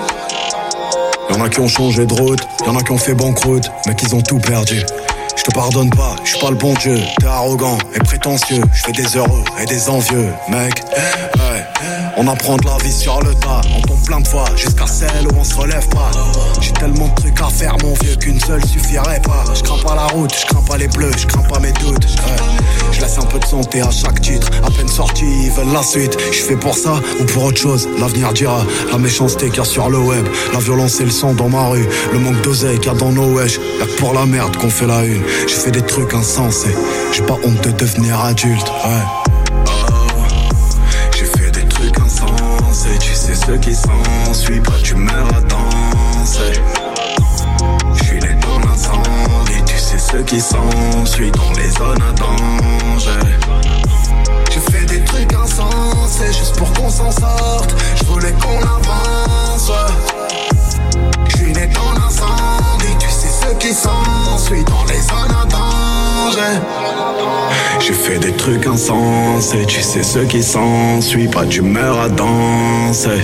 Y'en 1.29 1.45
a 1.45 1.49
qui 1.49 1.59
ont 1.59 1.67
changé 1.67 2.07
de 2.07 2.15
route, 2.15 2.47
y'en 2.67 2.77
a 2.77 2.83
qui 2.83 2.93
ont 2.93 2.99
fait 2.99 3.15
banqueroute, 3.15 3.69
mais 3.87 3.97
qu'ils 3.97 4.15
ont 4.15 4.23
tout 4.23 4.39
perdu. 4.39 4.85
Je 5.37 5.43
te 5.43 5.51
pardonne 5.51 5.91
pas, 5.91 6.15
je 6.23 6.31
suis 6.31 6.39
pas 6.39 6.51
le 6.51 6.57
bon 6.57 6.75
Dieu. 6.75 7.01
T'es 7.19 7.27
arrogant 7.27 7.79
et 7.95 7.99
prétentieux. 7.99 8.63
Je 8.73 8.83
fais 8.83 8.93
des 8.93 9.17
heureux 9.17 9.43
et 9.61 9.65
des 9.65 9.89
envieux, 9.89 10.29
mec. 10.49 10.85
On 12.17 12.27
apprend 12.27 12.57
de 12.57 12.67
la 12.67 12.77
vie 12.79 12.93
sur 12.93 13.21
le 13.23 13.35
tas. 13.35 13.61
On 13.77 13.81
tombe 13.83 14.05
plein 14.05 14.21
de 14.21 14.29
fois 14.29 14.45
jusqu'à 14.57 14.87
celle 14.87 15.27
où 15.27 15.39
on 15.39 15.45
se 15.45 15.55
relève 15.55 15.89
pas. 15.89 16.11
J'ai 16.61 16.73
tellement 16.73 17.09
de 17.09 17.15
trucs 17.15 17.41
à 17.41 17.49
faire, 17.49 17.77
mon 17.83 17.95
vieux, 18.03 18.17
qu'une 18.17 18.41
seule 18.41 18.65
suffirait 18.65 19.21
pas. 19.23 19.45
Je 19.55 19.63
crains 19.63 19.79
pas 19.79 19.95
la 19.95 20.07
route, 20.09 20.31
je 20.39 20.47
crains 20.47 20.63
pas 20.63 20.77
les 20.77 20.89
bleus, 20.89 21.13
je 21.17 21.27
crains 21.27 21.43
pas 21.43 21.59
mes 21.59 21.73
doutes. 21.73 22.07
Je 22.93 23.01
laisse 23.01 23.19
un 23.19 23.27
peu 23.27 23.39
de 23.39 23.45
santé 23.45 23.81
à 23.81 23.91
chaque 23.91 24.21
titre. 24.21 24.51
À 24.63 24.71
peine 24.71 24.89
sorti, 24.89 25.25
ils 25.45 25.51
veulent 25.51 25.73
la 25.73 25.83
suite. 25.83 26.17
Je 26.33 26.43
fais 26.43 26.57
pour 26.57 26.77
ça 26.77 27.01
ou 27.21 27.25
pour 27.25 27.45
autre 27.45 27.59
chose. 27.59 27.89
L'avenir 27.99 28.33
dira. 28.33 28.65
La 28.91 28.99
méchanceté 28.99 29.49
qu'il 29.49 29.59
y 29.59 29.61
a 29.61 29.65
sur 29.65 29.89
le 29.89 29.99
web. 29.99 30.27
La 30.53 30.59
violence 30.59 31.01
et 31.01 31.05
le 31.05 31.11
sang 31.11 31.33
dans 31.33 31.49
ma 31.49 31.69
rue. 31.69 31.89
Le 32.13 32.19
manque 32.19 32.41
d'oseille 32.43 32.79
qu'il 32.79 32.93
y 32.93 32.95
a 32.95 32.99
dans 32.99 33.13
nos 33.13 33.33
wesh. 33.33 33.59
Y'a 33.79 33.87
que 33.87 33.97
pour 33.99 34.13
la 34.13 34.27
merde 34.27 34.57
qu'on 34.57 34.71
fait 34.71 34.87
la 34.87 35.05
une. 35.05 35.23
J'ai 35.47 35.57
fait 35.57 35.71
des 35.71 35.83
trucs 35.83 36.13
insensés. 36.13 36.75
J'ai 37.13 37.23
pas 37.23 37.39
honte 37.45 37.63
de 37.63 37.71
devenir 37.71 38.21
adulte. 38.25 38.71
Ce 43.51 43.57
qui 43.57 43.75
s'ensuit. 43.75 44.61
Pas 44.61 44.79
d'humeur 44.83 45.27
à 45.35 45.41
danser. 45.41 46.61
Je 47.95 48.05
suis 48.05 48.21
né 48.21 48.37
dans 48.41 48.59
l'incendie. 48.61 49.63
Tu 49.67 49.77
sais 49.77 49.99
ce 49.99 50.17
qui 50.19 50.41
s'ensuit. 50.41 51.31
Dans 51.33 51.53
les 51.53 51.71
zones 51.71 52.03
à 52.03 52.13
danger. 52.13 53.21
J'ai 54.51 54.61
fait 54.61 54.87
des 54.87 55.05
trucs 55.05 55.33
insensés 55.33 56.33
juste 56.33 56.57
pour 56.57 56.73
qu'on 56.75 56.91
s'en 56.91 57.11
sorte. 57.11 57.75
Je 57.97 58.05
voulais 58.05 58.35
qu'on 58.35 58.59
avance. 58.59 59.73
Je 61.29 61.37
suis 61.37 61.53
né 61.53 61.69
dans 61.69 61.93
l'incendie, 61.93 62.97
tu 62.99 63.09
sais 63.09 63.29
ce 63.29 63.55
qui 63.57 63.73
s'ensuit 63.73 64.65
dans 64.65 64.85
les 64.85 65.01
zones 65.01 65.37
à 65.43 65.45
danger. 65.47 65.90
J'ai 67.81 67.93
fait 67.93 68.19
des 68.19 68.33
trucs 68.33 68.67
insensés, 68.67 69.65
tu 69.67 69.83
sais 69.83 70.03
ce 70.03 70.21
qui 70.21 70.43
s'ensuit, 70.43 71.29
pas 71.29 71.45
d'humeur 71.45 71.99
à 71.99 72.09
danser. 72.09 73.23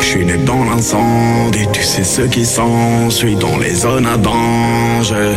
Je 0.00 0.04
suis 0.04 0.24
né 0.24 0.36
dans 0.38 0.64
l'incendie, 0.64 1.66
tu 1.72 1.82
sais 1.82 2.04
ce 2.04 2.22
qui 2.22 2.46
s'ensuit 2.46 3.36
dans 3.36 3.58
les 3.58 3.74
zones 3.74 4.06
à 4.06 4.16
danger. 4.16 5.34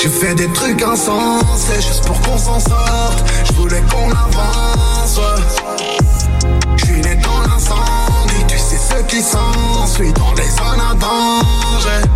J'ai 0.00 0.08
fait 0.08 0.34
des 0.34 0.48
trucs 0.52 0.82
insensés 0.82 1.76
juste 1.76 2.06
pour 2.06 2.20
qu'on 2.22 2.38
s'en 2.38 2.58
sorte. 2.58 3.24
Je 3.44 3.52
voulais 3.52 3.82
qu'on 3.90 4.10
avance. 4.10 5.20
Je 6.76 6.84
suis 6.84 7.00
né 7.02 7.16
dans 7.16 7.40
l'incendie, 7.50 8.44
tu 8.48 8.56
sais 8.58 8.78
ce 8.78 9.02
qui 9.04 9.20
s'ensuit 9.20 10.12
dans 10.12 10.32
les 10.36 10.48
zones 10.48 10.80
à 10.90 10.94
danger. 10.94 12.08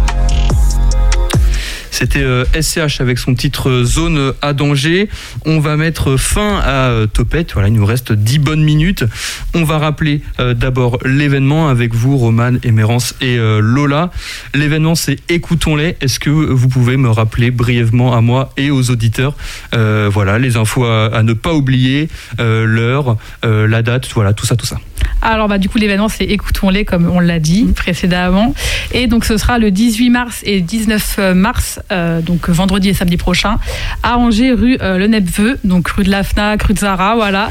C'était 1.99 2.23
euh, 2.23 2.45
SCH 2.53 3.01
avec 3.01 3.19
son 3.19 3.35
titre 3.35 3.83
Zone 3.85 4.35
à 4.43 4.53
danger. 4.53 5.09
On 5.47 5.61
va 5.61 5.79
mettre 5.79 6.19
fin 6.19 6.61
à 6.63 6.91
euh, 6.91 7.07
Topette. 7.07 7.55
Voilà, 7.55 7.69
il 7.69 7.75
nous 7.75 7.87
reste 7.87 8.13
10 8.13 8.39
bonnes 8.39 8.63
minutes. 8.63 9.07
On 9.55 9.65
va 9.65 9.79
rappeler 9.79 10.21
euh, 10.39 10.53
d'abord 10.53 10.99
l'événement 11.07 11.71
avec 11.71 11.95
vous, 11.95 12.19
Roman, 12.19 12.53
Émérance 12.63 13.15
et 13.23 13.39
euh, 13.39 13.61
Lola. 13.61 14.11
L'événement, 14.53 14.95
c'est 14.95 15.17
Écoutons-les. 15.31 15.97
Est-ce 16.03 16.21
que 16.21 16.29
vous 16.29 16.69
pouvez 16.69 16.99
me 16.99 17.09
rappeler 17.09 17.51
brièvement 17.51 18.15
à 18.15 18.21
moi 18.21 18.53
et 18.59 18.71
aux 18.71 18.91
auditeurs 18.91 19.35
euh, 19.75 20.11
voilà, 20.13 20.39
les 20.39 20.57
infos 20.57 20.85
à, 20.85 21.07
à 21.07 21.23
ne 21.23 21.33
pas 21.33 21.55
oublier, 21.55 22.09
euh, 22.41 22.65
l'heure, 22.65 23.17
euh, 23.45 23.67
la 23.67 23.83
date, 23.83 24.09
voilà, 24.15 24.33
tout 24.33 24.47
ça, 24.47 24.57
tout 24.57 24.67
ça. 24.67 24.79
Alors 25.23 25.49
bah 25.49 25.59
du 25.59 25.69
coup 25.69 25.79
l'événement 25.79 26.09
c'est 26.09 26.25
écoutons-les 26.25 26.85
comme 26.85 27.09
on 27.09 27.21
l'a 27.21 27.39
dit 27.39 27.65
précédemment 27.75 28.55
et 28.93 29.07
donc 29.07 29.25
ce 29.25 29.39
sera 29.39 29.59
le 29.59 29.71
18 29.71 30.11
mars 30.11 30.41
et 30.45 30.61
19 30.61 31.19
mars 31.35 31.81
euh, 31.93 32.21
donc 32.21 32.49
vendredi 32.49 32.89
et 32.91 32.95
samedi 32.95 33.17
prochain 33.17 33.57
à 34.03 34.17
Angers 34.19 34.53
rue 34.53 34.77
euh, 34.83 34.99
Le 34.99 35.07
Nepveux 35.07 35.59
donc 35.65 35.89
rue 35.89 36.05
de 36.05 36.11
la 36.11 36.23
Fnac 36.23 36.63
rue 36.63 36.75
de 36.75 36.79
Zara 36.79 37.15
voilà 37.17 37.51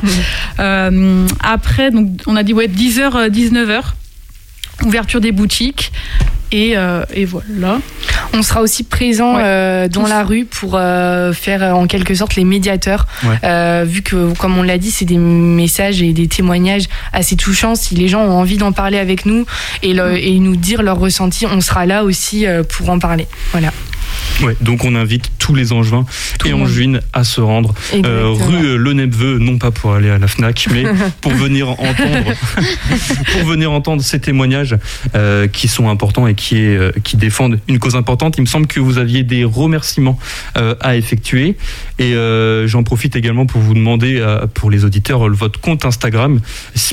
Euh, 0.59 1.25
après 1.43 1.91
donc 1.91 2.07
on 2.27 2.35
a 2.35 2.43
dit 2.43 2.53
ouais 2.53 2.67
10h 2.67 3.29
19h 3.29 3.81
ouverture 4.85 5.21
des 5.21 5.31
boutiques 5.31 5.91
et, 6.51 6.77
euh, 6.77 7.03
et 7.13 7.25
voilà 7.25 7.79
On 8.33 8.41
sera 8.43 8.61
aussi 8.61 8.83
présent 8.83 9.35
Ouais. 9.35 9.41
euh, 9.43 9.87
dans 9.87 10.03
Tous. 10.03 10.09
la 10.09 10.23
rue 10.23 10.45
pour 10.45 10.75
euh, 10.75 11.33
faire 11.33 11.75
en 11.75 11.87
quelque 11.87 12.13
sorte 12.13 12.35
les 12.35 12.43
médiateurs. 12.43 13.07
Ouais. 13.23 13.35
Euh, 13.43 13.83
vu 13.87 14.01
que, 14.03 14.33
comme 14.37 14.57
on 14.57 14.63
l'a 14.63 14.77
dit, 14.77 14.91
c'est 14.91 15.05
des 15.05 15.17
messages 15.17 16.01
et 16.01 16.13
des 16.13 16.27
témoignages 16.27 16.85
assez 17.13 17.35
touchants. 17.35 17.75
Si 17.75 17.95
les 17.95 18.07
gens 18.07 18.21
ont 18.21 18.31
envie 18.39 18.57
d'en 18.57 18.71
parler 18.73 18.99
avec 18.99 19.25
nous 19.25 19.45
et, 19.81 19.93
le- 19.93 20.17
et 20.17 20.37
nous 20.39 20.55
dire 20.55 20.83
leur 20.83 20.99
ressenti, 20.99 21.45
on 21.47 21.61
sera 21.61 21.85
là 21.85 22.03
aussi 22.03 22.45
euh, 22.45 22.63
pour 22.63 22.89
en 22.89 22.99
parler. 22.99 23.27
Voilà. 23.51 23.71
Ouais, 24.43 24.55
donc 24.61 24.83
on 24.83 24.95
invite 24.95 25.31
tous 25.39 25.55
les 25.55 25.71
Angevins 25.71 26.05
Tout 26.39 26.47
et. 26.47 26.53
Angevines 26.53 26.99
à 27.13 27.23
se 27.23 27.39
rendre 27.41 27.73
euh, 27.93 28.29
rue 28.31 28.77
Le 28.77 28.93
Nepveux, 28.93 29.39
non 29.39 29.57
pas 29.57 29.71
pour 29.71 29.93
aller 29.93 30.09
à 30.09 30.17
la 30.17 30.27
Fnac, 30.27 30.67
mais 30.71 30.83
pour 31.21 31.31
venir 31.33 31.69
entendre, 31.69 32.33
pour 33.31 33.45
venir 33.45 33.71
entendre 33.71 34.01
ces 34.01 34.19
témoignages 34.19 34.77
euh, 35.15 35.47
qui 35.47 35.67
sont 35.67 35.89
importants 35.89 36.27
et 36.27 36.35
qui, 36.35 36.57
est, 36.57 36.77
euh, 36.77 36.91
qui 37.03 37.17
défendent 37.17 37.59
une 37.67 37.79
cause 37.79 37.95
importante. 37.95 38.37
Il 38.37 38.41
me 38.41 38.45
semble 38.47 38.67
que 38.67 38.79
vous 38.79 38.97
aviez 38.97 39.23
des 39.23 39.43
remerciements 39.43 40.19
à 40.55 40.95
effectuer 40.95 41.55
et 41.99 42.13
j'en 42.65 42.83
profite 42.83 43.15
également 43.15 43.45
pour 43.45 43.61
vous 43.61 43.73
demander 43.73 44.23
pour 44.53 44.69
les 44.69 44.85
auditeurs 44.85 45.29
votre 45.29 45.59
compte 45.59 45.85
Instagram 45.85 46.39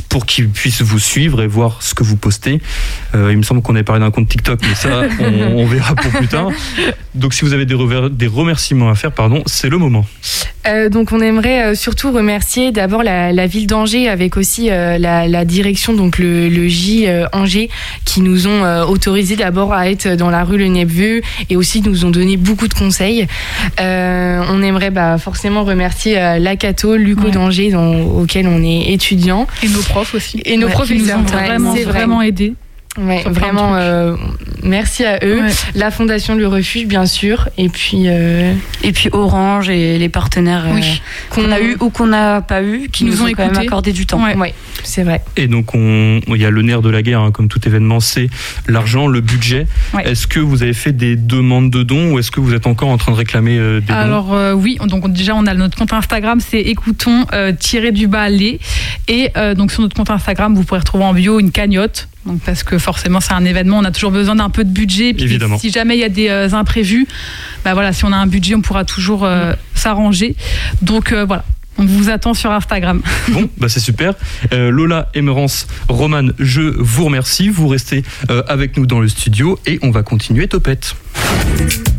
pour 0.08 0.26
qu'ils 0.26 0.48
puissent 0.48 0.82
vous 0.82 0.98
suivre 0.98 1.42
et 1.42 1.46
voir 1.46 1.82
ce 1.82 1.94
que 1.94 2.02
vous 2.04 2.16
postez. 2.16 2.60
Il 3.14 3.36
me 3.36 3.42
semble 3.42 3.62
qu'on 3.62 3.74
avait 3.74 3.84
parlé 3.84 4.00
d'un 4.00 4.10
compte 4.10 4.28
TikTok, 4.28 4.60
mais 4.62 4.74
ça 4.74 5.02
on, 5.20 5.58
on 5.58 5.66
verra 5.66 5.94
pour 5.94 6.10
plus 6.12 6.28
tard. 6.28 6.48
Donc 7.14 7.34
si 7.34 7.44
vous 7.44 7.52
avez 7.52 7.66
des, 7.66 7.74
rever- 7.74 8.08
des 8.10 8.26
remerciements 8.26 8.88
à 8.88 8.94
faire, 8.94 9.12
pardon, 9.12 9.42
c'est 9.46 9.68
le 9.68 9.76
moment. 9.78 10.06
Euh, 10.66 10.88
donc 10.88 11.10
on 11.12 11.20
aimerait 11.20 11.62
euh, 11.64 11.74
surtout 11.74 12.12
remercier 12.12 12.70
d'abord 12.70 13.02
la, 13.02 13.32
la 13.32 13.46
ville 13.48 13.66
d'Angers 13.66 14.08
avec 14.08 14.36
aussi 14.36 14.70
euh, 14.70 14.96
la, 14.96 15.26
la 15.26 15.44
direction 15.44 15.92
donc 15.92 16.18
le, 16.18 16.48
le 16.48 16.68
J 16.68 17.08
euh, 17.08 17.26
Angers 17.32 17.68
qui 18.04 18.20
nous 18.20 18.46
ont 18.46 18.62
euh, 18.64 18.84
autorisé 18.84 19.34
d'abord 19.34 19.72
à 19.72 19.90
être 19.90 20.06
dans 20.14 20.30
la 20.30 20.44
rue 20.44 20.58
Le 20.58 20.68
Nepveux 20.68 21.20
et 21.50 21.56
aussi 21.56 21.82
nous 21.82 22.04
ont 22.04 22.10
donné 22.10 22.36
beaucoup 22.36 22.68
de 22.68 22.74
conseils. 22.74 23.26
Euh, 23.80 24.40
on 24.48 24.62
aimerait 24.62 24.90
bah, 24.92 25.18
forcément 25.18 25.64
remercier 25.64 26.18
euh, 26.18 26.38
l'Acato, 26.38 26.94
Luco 26.96 27.24
Ouais. 27.24 27.30
d'Angers 27.32 27.70
dans- 27.72 28.00
auquel 28.00 28.46
on 28.46 28.62
est 28.62 28.92
étudiant. 28.92 29.46
et 29.64 29.68
nos 29.68 29.80
profs 29.82 30.14
aussi 30.14 30.40
Et 30.44 30.56
nos 30.56 30.66
Ouais, 30.68 30.72
profs, 30.72 30.86
qui 30.88 30.94
nous 30.98 31.10
ont 31.10 31.22
vrai. 31.22 31.58
vraiment 31.84 32.22
aidés 32.22 32.54
Ouais, 32.98 33.22
vraiment, 33.26 33.74
euh, 33.76 34.16
merci 34.62 35.04
à 35.06 35.18
eux. 35.24 35.40
Ouais. 35.42 35.50
La 35.74 35.90
Fondation 35.90 36.34
Le 36.34 36.46
Refuge, 36.46 36.86
bien 36.86 37.06
sûr. 37.06 37.48
Et 37.56 37.70
puis, 37.70 38.02
euh, 38.06 38.52
Et 38.82 38.92
puis 38.92 39.08
Orange 39.12 39.70
et 39.70 39.96
les 39.98 40.08
partenaires 40.10 40.64
euh, 40.66 40.78
qu'on 41.30 41.50
a 41.50 41.58
eu 41.60 41.76
ou 41.80 41.88
qu'on 41.88 42.08
n'a 42.08 42.42
pas 42.42 42.62
eu, 42.62 42.88
qui 42.92 43.04
nous, 43.04 43.12
nous 43.12 43.22
ont, 43.22 43.26
ont 43.28 43.32
quand 43.32 43.46
même 43.46 43.56
accordé 43.56 43.92
du 43.92 44.04
temps. 44.04 44.22
Ouais. 44.22 44.36
ouais, 44.36 44.52
c'est 44.82 45.04
vrai. 45.04 45.22
Et 45.38 45.46
donc, 45.46 45.74
on- 45.74 46.20
il 46.28 46.36
y 46.36 46.44
a 46.44 46.50
le 46.50 46.60
nerf 46.60 46.82
de 46.82 46.90
la 46.90 47.00
guerre, 47.02 47.20
hein, 47.20 47.30
comme 47.30 47.48
tout 47.48 47.66
événement, 47.66 48.00
c'est 48.00 48.28
l'argent, 48.68 49.06
le 49.06 49.22
budget. 49.22 49.66
Ouais. 49.94 50.10
Est-ce 50.10 50.26
que 50.26 50.40
vous 50.40 50.62
avez 50.62 50.74
fait 50.74 50.92
des 50.92 51.16
demandes 51.16 51.70
de 51.70 51.82
dons 51.82 52.12
ou 52.12 52.18
est-ce 52.18 52.30
que 52.30 52.40
vous 52.40 52.52
êtes 52.52 52.66
encore 52.66 52.90
en 52.90 52.98
train 52.98 53.12
de 53.12 53.16
réclamer 53.16 53.56
euh, 53.58 53.80
des 53.80 53.86
dons? 53.86 53.94
Alors 53.94 54.34
euh, 54.34 54.52
oui, 54.52 54.76
donc 54.86 55.10
déjà 55.12 55.34
on 55.34 55.46
a 55.46 55.54
notre 55.54 55.78
compte 55.78 55.92
Instagram, 55.94 56.40
c'est 56.40 56.60
écoutons 56.60 57.24
euh, 57.32 57.52
tiré 57.58 57.90
du 57.92 58.06
bas 58.06 58.28
les 58.28 58.60
et 59.08 59.30
euh, 59.36 59.54
donc 59.54 59.72
sur 59.72 59.80
notre 59.82 59.96
compte 59.96 60.10
Instagram 60.10 60.54
vous 60.54 60.64
pourrez 60.64 60.80
retrouver 60.80 61.04
en 61.04 61.14
bio 61.14 61.40
une 61.40 61.50
cagnotte. 61.52 62.08
Donc 62.26 62.40
parce 62.40 62.62
que 62.62 62.78
forcément 62.78 63.20
c'est 63.20 63.32
un 63.32 63.44
événement, 63.44 63.78
on 63.78 63.84
a 63.84 63.90
toujours 63.90 64.12
besoin 64.12 64.36
d'un 64.36 64.50
peu 64.50 64.64
de 64.64 64.70
budget. 64.70 65.12
Puis 65.12 65.24
Évidemment. 65.24 65.58
Si 65.58 65.70
jamais 65.70 65.96
il 65.96 66.00
y 66.00 66.04
a 66.04 66.08
des 66.08 66.28
euh, 66.28 66.52
imprévus, 66.52 67.06
bah 67.64 67.74
voilà, 67.74 67.92
si 67.92 68.04
on 68.04 68.12
a 68.12 68.16
un 68.16 68.26
budget, 68.26 68.54
on 68.54 68.60
pourra 68.60 68.84
toujours 68.84 69.24
euh, 69.24 69.54
s'arranger. 69.74 70.36
Donc 70.82 71.12
euh, 71.12 71.24
voilà. 71.24 71.44
On 71.78 71.86
vous 71.86 72.10
attend 72.10 72.34
sur 72.34 72.50
Instagram. 72.50 73.02
Bon, 73.28 73.48
bah 73.58 73.68
c'est 73.68 73.80
super. 73.80 74.14
Euh, 74.52 74.70
Lola, 74.70 75.08
Emerance, 75.14 75.66
Roman, 75.88 76.28
je 76.38 76.60
vous 76.60 77.04
remercie. 77.06 77.48
Vous 77.48 77.66
restez 77.66 78.04
euh, 78.30 78.42
avec 78.46 78.76
nous 78.76 78.86
dans 78.86 79.00
le 79.00 79.08
studio 79.08 79.58
et 79.66 79.78
on 79.82 79.90
va 79.90 80.02
continuer 80.02 80.48
Topette. 80.48 80.94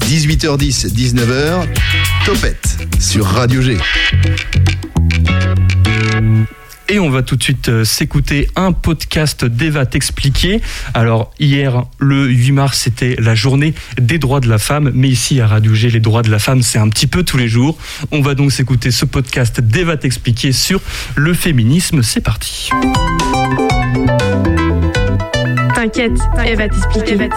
18h10, 0.02 0.94
19h, 0.94 1.66
Topette 2.26 2.78
sur 3.00 3.26
Radio 3.26 3.62
G. 3.62 3.78
Et 6.90 7.00
on 7.00 7.10
va 7.10 7.24
tout 7.24 7.36
de 7.36 7.44
suite 7.44 7.70
euh, 7.70 7.86
s'écouter 7.86 8.50
un 8.56 8.72
podcast 8.72 9.46
d'Eva 9.46 9.86
t'expliquer. 9.86 10.62
Alors 10.94 11.32
hier, 11.40 11.86
le 11.98 12.28
8 12.28 12.52
mars, 12.52 12.80
c'était 12.80 13.16
la 13.20 13.36
journée 13.36 13.74
des 13.98 14.18
droits 14.18 14.42
de 14.42 14.50
la 14.50 14.58
femme, 14.58 14.92
mais 14.94 15.10
ici 15.10 15.40
à 15.40 15.48
Radio 15.48 15.74
G, 15.74 15.90
les 15.90 16.00
droits 16.00 16.22
de 16.22 16.30
la 16.30 16.40
femme, 16.40 16.62
c'est 16.62 16.80
un 16.80 16.90
petit 16.90 17.08
peu 17.08 17.24
tous 17.24 17.38
les 17.38 17.48
jours. 17.48 17.78
On 18.12 18.22
va 18.22 18.36
donc 18.36 18.52
s'écouter 18.52 18.92
ce 18.92 19.06
podcast 19.06 19.62
d'Eva 19.62 19.98
t'expliquer 19.98 20.52
sur 20.52 20.82
le 21.16 21.34
féminisme. 21.34 22.04
C'est 22.04 22.22
parti. 22.22 22.70
T'inquiète, 25.76 26.20
elle 26.46 26.58
va 26.58 26.68
t'expliquer. 26.70 27.30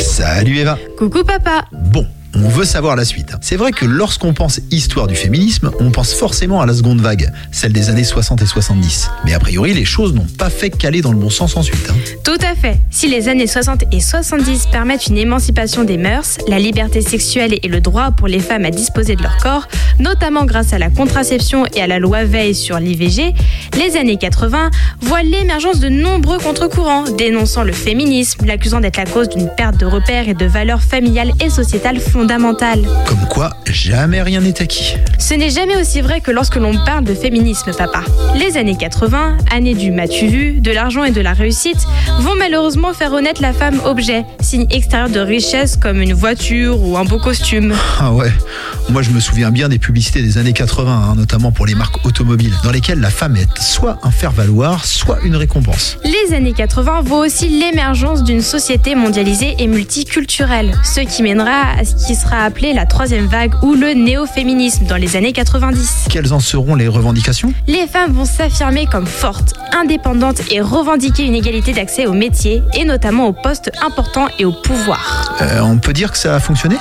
Salut 0.00 0.58
Eva. 0.58 0.78
Coucou 0.96 1.24
papa. 1.24 1.64
Bon, 1.72 2.06
on 2.34 2.48
veut 2.48 2.64
savoir 2.64 2.94
la 2.96 3.04
suite. 3.04 3.32
C'est 3.40 3.56
vrai 3.56 3.72
que 3.72 3.84
lorsqu'on 3.86 4.34
pense 4.34 4.60
histoire 4.70 5.06
du 5.06 5.14
féminisme, 5.14 5.70
on 5.80 5.90
pense 5.90 6.12
forcément 6.14 6.60
à 6.60 6.66
la 6.66 6.74
seconde 6.74 7.00
vague, 7.00 7.32
celle 7.52 7.72
des 7.72 7.88
années 7.88 8.04
60 8.04 8.42
et 8.42 8.46
70. 8.46 9.10
Mais 9.24 9.34
a 9.34 9.38
priori, 9.38 9.72
les 9.74 9.84
choses 9.84 10.12
n'ont 10.14 10.26
pas 10.38 10.50
fait 10.50 10.70
caler 10.70 11.00
dans 11.00 11.12
le 11.12 11.18
bon 11.18 11.30
sens 11.30 11.56
ensuite. 11.56 11.88
hein. 11.90 11.94
Tout 12.24 12.38
à 12.44 12.54
fait. 12.54 12.78
Si 12.90 13.08
les 13.08 13.28
années 13.28 13.46
60 13.46 13.84
et 13.92 14.00
70 14.00 14.66
permettent 14.70 15.06
une 15.06 15.16
émancipation 15.18 15.84
des 15.84 15.96
mœurs, 15.96 16.38
la 16.48 16.58
liberté 16.58 17.00
sexuelle 17.00 17.58
et 17.62 17.68
le 17.68 17.80
droit 17.80 18.10
pour 18.10 18.28
les 18.28 18.40
femmes 18.40 18.64
à 18.66 18.70
disposer 18.70 19.16
de 19.16 19.22
leur 19.22 19.36
corps, 19.38 19.66
notamment 19.98 20.44
grâce 20.44 20.72
à 20.72 20.78
la 20.78 20.90
contraception 20.90 21.64
et 21.74 21.80
à 21.80 21.86
la 21.86 21.98
loi 21.98 22.24
Veil 22.24 22.54
sur 22.54 22.78
l'IVG, 22.78 23.34
les 23.78 23.96
années 23.96 24.18
80 24.18 24.70
voient 25.00 25.22
l'émergence 25.22 25.80
de 25.80 25.88
nombreux 25.88 26.38
contre-courants 26.38 27.04
dénonçant 27.04 27.64
le 27.64 27.72
féminisme, 27.72 28.44
l'accusant 28.44 28.80
d'être 28.80 28.98
la 28.98 29.06
cause 29.06 29.28
d'une 29.30 29.48
perte 29.56 29.78
de 29.78 29.86
repères 29.86 30.28
et 30.28 30.34
de 30.34 30.46
valeurs 30.46 30.82
familiales 30.82 31.32
et 31.40 31.48
sociétales 31.48 31.98
fondamentales. 32.00 32.17
Comme 33.06 33.26
quoi, 33.28 33.50
jamais 33.66 34.22
rien 34.22 34.40
n'est 34.40 34.60
acquis. 34.60 34.96
Ce 35.18 35.34
n'est 35.34 35.50
jamais 35.50 35.76
aussi 35.76 36.00
vrai 36.00 36.20
que 36.20 36.30
lorsque 36.30 36.56
l'on 36.56 36.72
parle 36.84 37.04
de 37.04 37.14
féminisme, 37.14 37.72
papa. 37.76 38.02
Les 38.34 38.56
années 38.56 38.76
80, 38.76 39.36
années 39.52 39.74
du 39.74 39.90
m'as-tu 39.90 40.26
vu, 40.26 40.60
de 40.60 40.70
l'argent 40.70 41.04
et 41.04 41.10
de 41.10 41.20
la 41.20 41.32
réussite, 41.32 41.78
vont 42.20 42.34
malheureusement 42.38 42.92
faire 42.92 43.12
renaître 43.12 43.42
la 43.42 43.52
femme 43.52 43.80
objet, 43.84 44.24
signe 44.40 44.66
extérieur 44.70 45.10
de 45.10 45.20
richesse 45.20 45.76
comme 45.76 46.00
une 46.00 46.12
voiture 46.12 46.82
ou 46.82 46.96
un 46.96 47.04
beau 47.04 47.18
costume. 47.18 47.74
Ah 48.00 48.12
ouais, 48.12 48.32
moi 48.88 49.02
je 49.02 49.10
me 49.10 49.20
souviens 49.20 49.50
bien 49.50 49.68
des 49.68 49.78
publicités 49.78 50.22
des 50.22 50.38
années 50.38 50.52
80, 50.52 50.90
hein, 50.90 51.14
notamment 51.16 51.52
pour 51.52 51.66
les 51.66 51.74
marques 51.74 52.04
automobiles, 52.04 52.54
dans 52.64 52.70
lesquelles 52.70 53.00
la 53.00 53.10
femme 53.10 53.36
est 53.36 53.58
soit 53.60 53.98
un 54.02 54.10
faire-valoir, 54.10 54.84
soit 54.84 55.18
une 55.24 55.36
récompense. 55.36 55.98
Les 56.04 56.34
années 56.34 56.52
80 56.52 57.02
voient 57.02 57.20
aussi 57.20 57.48
l'émergence 57.48 58.22
d'une 58.24 58.42
société 58.42 58.94
mondialisée 58.94 59.54
et 59.58 59.66
multiculturelle, 59.66 60.74
ce 60.84 61.00
qui 61.00 61.22
mènera 61.22 61.78
à 61.78 61.84
ce 61.84 62.06
qui 62.06 62.07
sera 62.14 62.44
appelé 62.44 62.72
la 62.72 62.86
troisième 62.86 63.26
vague 63.26 63.52
ou 63.62 63.74
le 63.74 63.92
néo-féminisme 63.94 64.86
dans 64.86 64.96
les 64.96 65.16
années 65.16 65.32
90. 65.32 66.06
Quelles 66.10 66.32
en 66.32 66.40
seront 66.40 66.74
les 66.74 66.88
revendications? 66.88 67.52
Les 67.66 67.86
femmes 67.86 68.12
vont 68.12 68.24
s'affirmer 68.24 68.86
comme 68.86 69.06
fortes, 69.06 69.54
indépendantes 69.78 70.40
et 70.50 70.60
revendiquer 70.60 71.24
une 71.24 71.34
égalité 71.34 71.72
d'accès 71.72 72.06
aux 72.06 72.12
métiers 72.12 72.62
et 72.74 72.84
notamment 72.84 73.26
aux 73.26 73.32
postes 73.32 73.70
importants 73.84 74.28
et 74.38 74.44
au 74.44 74.52
pouvoir. 74.52 75.36
Euh, 75.40 75.60
On 75.60 75.78
peut 75.78 75.92
dire 75.92 76.12
que 76.12 76.18
ça 76.18 76.34
a 76.34 76.40
fonctionné? 76.40 76.76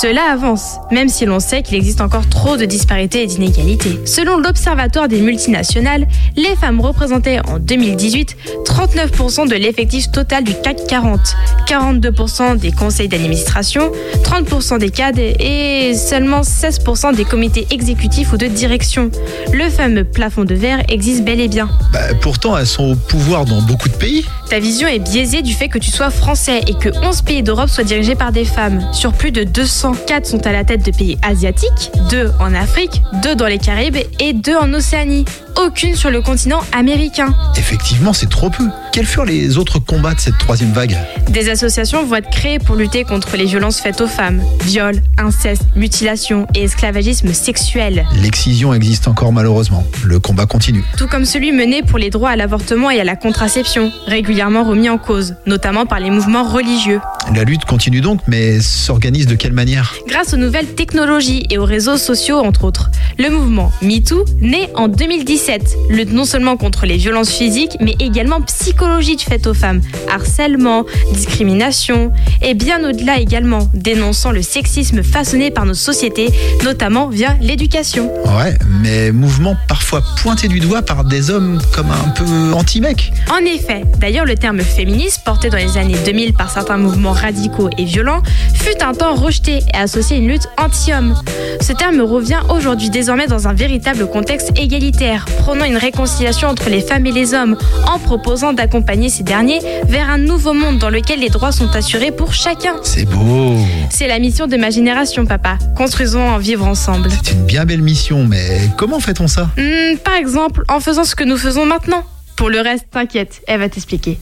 Cela 0.00 0.22
avance, 0.32 0.76
même 0.90 1.08
si 1.08 1.26
l'on 1.26 1.38
sait 1.40 1.62
qu'il 1.62 1.76
existe 1.76 2.00
encore 2.00 2.26
trop 2.28 2.56
de 2.56 2.64
disparités 2.64 3.24
et 3.24 3.26
d'inégalités. 3.26 4.00
Selon 4.06 4.38
l'Observatoire 4.38 5.06
des 5.08 5.20
multinationales, 5.20 6.06
les 6.36 6.56
femmes 6.56 6.80
représentaient 6.80 7.40
en 7.46 7.58
2018 7.58 8.36
39% 8.64 9.48
de 9.48 9.54
l'effectif 9.54 10.10
total 10.10 10.44
du 10.44 10.54
CAC 10.62 10.86
40, 10.88 11.20
42% 11.66 12.56
des 12.56 12.72
conseils 12.72 13.08
d'administration, 13.08 13.90
30% 14.22 14.71
des 14.78 14.90
cadres 14.90 15.20
et 15.20 15.94
seulement 15.94 16.42
16% 16.42 17.14
des 17.14 17.24
comités 17.24 17.66
exécutifs 17.70 18.32
ou 18.32 18.36
de 18.36 18.46
direction. 18.46 19.10
Le 19.52 19.68
fameux 19.68 20.04
plafond 20.04 20.44
de 20.44 20.54
verre 20.54 20.82
existe 20.88 21.24
bel 21.24 21.40
et 21.40 21.48
bien. 21.48 21.68
Bah, 21.92 22.00
Pourtant, 22.20 22.56
elles 22.56 22.66
sont 22.66 22.92
au 22.92 22.94
pouvoir 22.94 23.44
dans 23.44 23.60
beaucoup 23.62 23.88
de 23.88 23.94
pays. 23.94 24.24
Ta 24.48 24.60
vision 24.60 24.86
est 24.88 24.98
biaisée 24.98 25.42
du 25.42 25.54
fait 25.54 25.68
que 25.68 25.78
tu 25.78 25.90
sois 25.90 26.10
français 26.10 26.60
et 26.66 26.74
que 26.74 26.90
11 27.04 27.22
pays 27.22 27.42
d'Europe 27.42 27.68
soient 27.68 27.84
dirigés 27.84 28.14
par 28.14 28.32
des 28.32 28.44
femmes. 28.44 28.82
Sur 28.92 29.12
plus 29.12 29.32
de 29.32 29.44
204 29.44 30.26
sont 30.26 30.46
à 30.46 30.52
la 30.52 30.64
tête 30.64 30.84
de 30.84 30.90
pays 30.90 31.18
asiatiques, 31.22 31.90
2 32.10 32.32
en 32.40 32.54
Afrique, 32.54 33.02
2 33.22 33.34
dans 33.34 33.46
les 33.46 33.58
Caraïbes 33.58 33.96
et 34.20 34.32
2 34.32 34.56
en 34.56 34.72
Océanie. 34.74 35.24
Aucune 35.56 35.94
sur 35.94 36.10
le 36.10 36.22
continent 36.22 36.60
américain. 36.72 37.34
Effectivement, 37.56 38.12
c'est 38.12 38.28
trop 38.28 38.48
peu. 38.48 38.64
Quels 38.90 39.06
furent 39.06 39.24
les 39.24 39.58
autres 39.58 39.78
combats 39.78 40.14
de 40.14 40.20
cette 40.20 40.38
troisième 40.38 40.72
vague? 40.72 40.96
Des 41.28 41.50
associations 41.50 42.04
vont 42.04 42.16
être 42.16 42.30
créées 42.30 42.58
pour 42.58 42.74
lutter 42.74 43.04
contre 43.04 43.36
les 43.36 43.44
violences 43.44 43.80
faites 43.80 44.00
aux 44.00 44.06
femmes, 44.06 44.42
viols, 44.64 45.02
inceste, 45.18 45.64
mutilation 45.76 46.46
et 46.54 46.64
esclavagisme 46.64 47.32
sexuel. 47.32 48.06
L'excision 48.22 48.72
existe 48.72 49.08
encore 49.08 49.32
malheureusement. 49.32 49.84
Le 50.04 50.18
combat 50.18 50.46
continue. 50.46 50.84
Tout 50.96 51.06
comme 51.06 51.24
celui 51.24 51.52
mené 51.52 51.82
pour 51.82 51.98
les 51.98 52.10
droits 52.10 52.30
à 52.30 52.36
l'avortement 52.36 52.90
et 52.90 53.00
à 53.00 53.04
la 53.04 53.16
contraception, 53.16 53.92
régulièrement 54.06 54.64
remis 54.64 54.88
en 54.88 54.98
cause, 54.98 55.34
notamment 55.46 55.86
par 55.86 56.00
les 56.00 56.10
mouvements 56.10 56.44
religieux. 56.44 57.00
La 57.34 57.44
lutte 57.44 57.64
continue 57.64 58.00
donc, 58.00 58.20
mais 58.26 58.60
s'organise 58.60 59.26
de 59.26 59.34
quelle 59.34 59.52
manière? 59.52 59.94
Grâce 60.06 60.34
aux 60.34 60.38
nouvelles 60.38 60.74
technologies 60.74 61.46
et 61.50 61.58
aux 61.58 61.64
réseaux 61.64 61.98
sociaux 61.98 62.38
entre 62.38 62.64
autres. 62.64 62.90
Le 63.18 63.30
mouvement 63.30 63.70
MeToo, 63.82 64.24
né 64.40 64.68
en 64.74 64.88
2017, 64.88 65.41
lutte 65.88 66.12
non 66.12 66.24
seulement 66.24 66.56
contre 66.56 66.86
les 66.86 66.96
violences 66.96 67.30
physiques, 67.30 67.76
mais 67.80 67.94
également 67.98 68.40
psychologiques 68.42 69.26
faites 69.28 69.46
aux 69.46 69.54
femmes, 69.54 69.80
harcèlement, 70.12 70.84
discrimination, 71.12 72.12
et 72.42 72.54
bien 72.54 72.88
au-delà 72.88 73.18
également, 73.18 73.68
dénonçant 73.74 74.30
le 74.30 74.42
sexisme 74.42 75.02
façonné 75.02 75.50
par 75.50 75.64
nos 75.64 75.74
sociétés, 75.74 76.28
notamment 76.64 77.08
via 77.08 77.36
l'éducation. 77.40 78.12
Ouais, 78.36 78.56
mais 78.82 79.12
mouvement 79.12 79.56
parfois 79.68 80.02
pointé 80.22 80.48
du 80.48 80.60
doigt 80.60 80.82
par 80.82 81.04
des 81.04 81.30
hommes 81.30 81.60
comme 81.74 81.90
un 81.90 82.10
peu 82.10 82.54
anti-mecs. 82.54 83.12
En 83.30 83.44
effet, 83.44 83.82
d'ailleurs 83.98 84.24
le 84.24 84.36
terme 84.36 84.60
féministe, 84.60 85.22
porté 85.24 85.50
dans 85.50 85.58
les 85.58 85.76
années 85.76 85.98
2000 86.04 86.34
par 86.34 86.50
certains 86.50 86.78
mouvements 86.78 87.12
radicaux 87.12 87.68
et 87.78 87.84
violents, 87.84 88.22
fut 88.54 88.82
un 88.82 88.94
temps 88.94 89.14
rejeté 89.14 89.60
et 89.74 89.76
associé 89.76 90.16
à 90.16 90.18
une 90.20 90.28
lutte 90.28 90.48
anti-homme. 90.56 91.14
Ce 91.60 91.72
terme 91.72 92.00
revient 92.00 92.40
aujourd'hui 92.48 92.90
désormais 92.90 93.26
dans 93.26 93.48
un 93.48 93.54
véritable 93.54 94.06
contexte 94.06 94.52
égalitaire, 94.58 95.26
prônant 95.32 95.64
une 95.64 95.76
réconciliation 95.76 96.48
entre 96.48 96.70
les 96.70 96.80
femmes 96.80 97.06
et 97.06 97.12
les 97.12 97.34
hommes, 97.34 97.56
en 97.86 97.98
proposant 97.98 98.52
d'accompagner 98.52 99.08
ces 99.08 99.22
derniers 99.22 99.60
vers 99.84 100.08
un 100.08 100.18
nouveau 100.18 100.52
monde 100.52 100.78
dans 100.78 100.90
lequel 100.90 101.20
les 101.20 101.28
droits 101.28 101.52
sont 101.52 101.74
assurés 101.74 102.12
pour 102.12 102.34
chacun. 102.34 102.74
C'est 102.82 103.04
beau. 103.04 103.56
C'est 103.90 104.08
la 104.08 104.18
mission 104.18 104.46
de 104.46 104.56
ma 104.56 104.70
génération, 104.70 105.26
papa. 105.26 105.58
Construisons 105.76 106.26
en 106.26 106.38
vivre 106.38 106.66
ensemble. 106.66 107.10
C'est 107.10 107.32
une 107.32 107.44
bien 107.44 107.64
belle 107.64 107.82
mission, 107.82 108.24
mais 108.24 108.60
comment 108.76 109.00
fait-on 109.00 109.28
ça? 109.28 109.50
Hmm, 109.56 109.96
par 110.04 110.14
exemple, 110.14 110.64
en 110.68 110.80
faisant 110.80 111.04
ce 111.04 111.14
que 111.14 111.24
nous 111.24 111.36
faisons 111.36 111.66
maintenant. 111.66 112.04
Pour 112.36 112.50
le 112.50 112.60
reste, 112.60 112.86
t'inquiète, 112.90 113.42
elle 113.46 113.60
va 113.60 113.68
t'expliquer. 113.68 114.18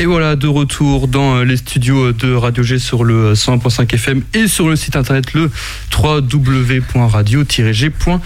Et 0.00 0.06
voilà, 0.06 0.36
de 0.36 0.46
retour 0.46 1.08
dans 1.08 1.38
euh, 1.38 1.44
les 1.44 1.56
studios 1.56 2.12
de 2.12 2.32
Radio 2.32 2.62
G 2.62 2.78
sur 2.78 3.02
le 3.02 3.32
101.5 3.32 3.92
FM 3.92 4.22
et 4.32 4.46
sur 4.46 4.68
le 4.68 4.76
site 4.76 4.94
internet 4.94 5.32
le 5.32 5.50
www.radio-g.fr. 5.92 8.20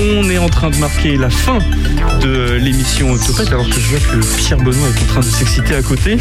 on 0.00 0.30
est 0.30 0.38
en 0.38 0.48
train 0.48 0.70
de 0.70 0.76
marquer 0.76 1.16
la 1.16 1.30
fin 1.30 1.58
de 2.20 2.54
l'émission 2.54 3.16
Topette 3.18 3.48
alors 3.48 3.68
que 3.68 3.80
je 3.80 3.88
vois 3.88 3.98
que 3.98 4.36
Pierre 4.36 4.58
Benoît 4.58 4.88
est 4.88 5.02
en 5.02 5.06
train 5.06 5.20
de 5.20 5.24
s'exciter 5.24 5.74
à 5.74 5.82
côté. 5.82 6.18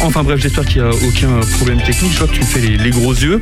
Enfin 0.00 0.22
bref, 0.22 0.40
j'espère 0.40 0.64
qu'il 0.64 0.82
n'y 0.82 0.88
a 0.88 0.90
aucun 0.90 1.40
problème 1.56 1.80
technique. 1.82 2.12
Je 2.12 2.18
vois 2.18 2.28
que 2.28 2.34
tu 2.34 2.40
me 2.40 2.46
fais 2.46 2.60
les, 2.60 2.90
gros 2.90 3.12
yeux. 3.12 3.40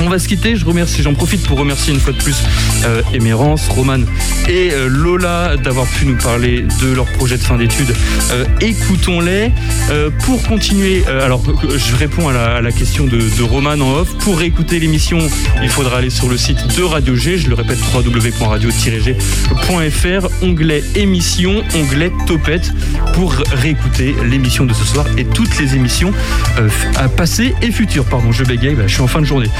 On 0.00 0.08
va 0.08 0.18
se 0.18 0.28
quitter. 0.28 0.56
Je 0.56 0.64
remercie, 0.64 1.02
j'en 1.02 1.14
profite 1.14 1.46
pour 1.46 1.58
remercier 1.58 1.92
une 1.92 2.00
fois 2.00 2.12
de 2.12 2.18
plus 2.18 2.36
euh, 2.84 3.02
Émérance, 3.12 3.68
Roman 3.68 4.00
et 4.48 4.70
euh, 4.72 4.88
Lola 4.88 5.56
d'avoir 5.56 5.86
pu 5.86 6.06
nous 6.06 6.16
parler 6.16 6.64
de 6.82 6.92
leur 6.92 7.06
projet 7.06 7.36
de 7.36 7.42
fin 7.42 7.56
d'études. 7.56 7.94
Euh, 8.32 8.44
Écoutons-les. 8.60 9.52
Euh, 9.90 10.10
pour 10.24 10.42
continuer, 10.42 11.04
alors 11.06 11.42
je 11.76 11.96
réponds 11.96 12.28
à 12.28 12.60
la, 12.60 12.72
question 12.72 13.04
de, 13.04 13.42
Roman 13.42 13.70
en 13.72 14.00
off. 14.00 14.16
Pour 14.18 14.38
réécouter 14.38 14.78
l'émission, 14.78 15.18
il 15.62 15.68
faudra 15.68 15.98
aller 15.98 16.10
sur 16.10 16.28
le 16.28 16.36
site 16.36 16.66
de 16.76 16.82
Radio 16.96 17.14
G. 17.14 17.36
Je 17.36 17.50
le 17.50 17.54
répète, 17.54 17.76
www.radio-g.fr, 17.94 20.28
onglet 20.42 20.82
émission, 20.94 21.62
onglet 21.74 22.10
topette 22.26 22.72
pour 23.12 23.34
réécouter 23.52 24.16
l'émission 24.24 24.64
de 24.64 24.72
ce 24.72 24.82
soir 24.82 25.04
et 25.18 25.26
toutes 25.26 25.58
les 25.58 25.74
émissions 25.74 26.10
euh, 26.58 26.70
à 26.96 27.10
passer 27.10 27.54
et 27.60 27.70
futures. 27.70 28.06
Pardon, 28.06 28.32
je 28.32 28.44
bégaye, 28.44 28.74
bah, 28.74 28.84
je 28.86 28.94
suis 28.94 29.02
en 29.02 29.08
fin 29.08 29.20
de 29.20 29.26
journée. 29.26 29.50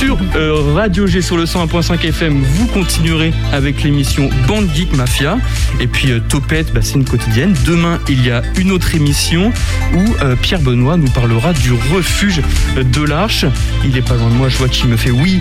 Sur 0.00 0.18
euh, 0.34 0.72
Radio 0.74 1.06
G 1.06 1.22
sur 1.22 1.36
le 1.36 1.44
101.5 1.44 2.04
FM, 2.08 2.42
vous 2.42 2.66
continuerez 2.66 3.32
avec 3.52 3.84
l'émission 3.84 4.28
Bande 4.48 4.68
Geek 4.74 4.96
Mafia. 4.96 5.38
Et 5.78 5.86
puis 5.86 6.10
euh, 6.10 6.18
Topette, 6.18 6.72
bah, 6.72 6.80
c'est 6.82 6.94
une 6.94 7.04
quotidienne. 7.04 7.54
Demain, 7.66 8.00
il 8.08 8.26
y 8.26 8.32
a 8.32 8.42
une 8.56 8.72
autre 8.72 8.96
émission 8.96 9.52
où 9.94 10.02
Pierre 10.42 10.60
Benoît 10.60 10.96
nous 10.96 11.10
parlera 11.10 11.52
du 11.52 11.70
refuge 11.94 12.42
de 12.76 13.02
l'Arche. 13.02 13.44
Il 13.84 13.96
est 13.96 14.02
pas 14.02 14.16
loin 14.16 14.28
de 14.28 14.34
moi, 14.34 14.48
je 14.48 14.56
vois 14.56 14.68
qu'il 14.68 14.88
me 14.88 14.96
fait 14.96 15.12
oui 15.12 15.38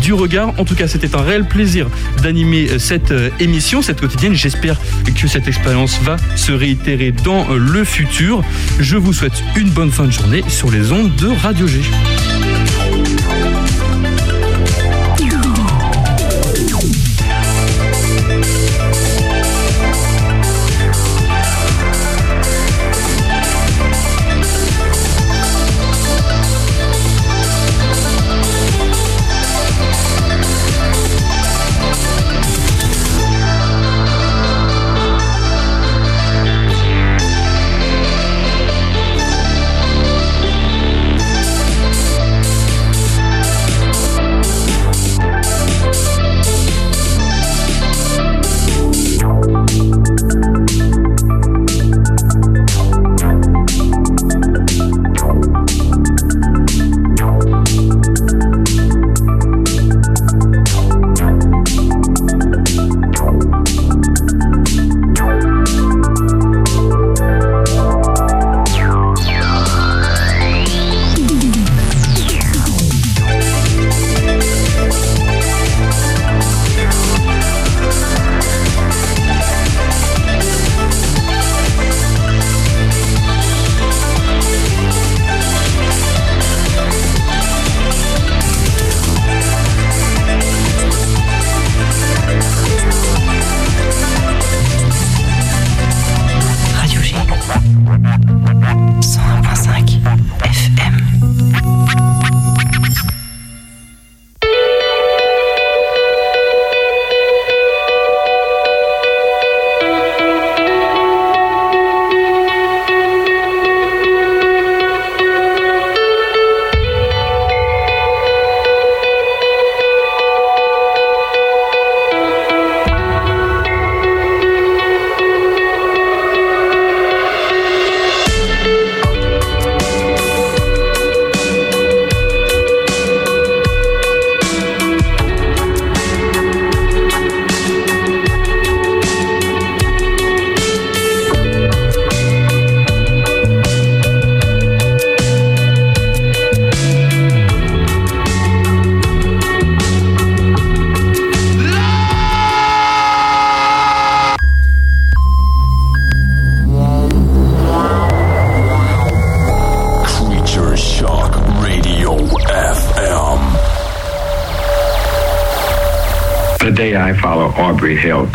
du 0.00 0.12
regard. 0.12 0.54
En 0.60 0.64
tout 0.66 0.74
cas, 0.74 0.86
c'était 0.86 1.16
un 1.16 1.22
réel 1.22 1.46
plaisir 1.46 1.88
d'animer 2.22 2.68
euh, 2.68 2.78
cette 2.78 3.12
euh, 3.12 3.30
émission, 3.40 3.80
cette 3.80 3.98
quotidienne. 3.98 4.34
J'espère 4.34 4.78
que 5.18 5.26
cette 5.26 5.48
expérience 5.48 5.98
va 6.02 6.16
se 6.36 6.52
réitérer 6.52 7.12
dans 7.12 7.50
euh, 7.50 7.56
le 7.56 7.82
futur. 7.82 8.44
Je 8.78 8.98
vous 8.98 9.14
souhaite 9.14 9.42
une 9.56 9.70
bonne 9.70 9.90
fin 9.90 10.04
de 10.04 10.10
journée 10.10 10.44
sur 10.48 10.70
les 10.70 10.92
ondes 10.92 11.16
de 11.16 11.28
Radio 11.28 11.66
G. 11.66 11.80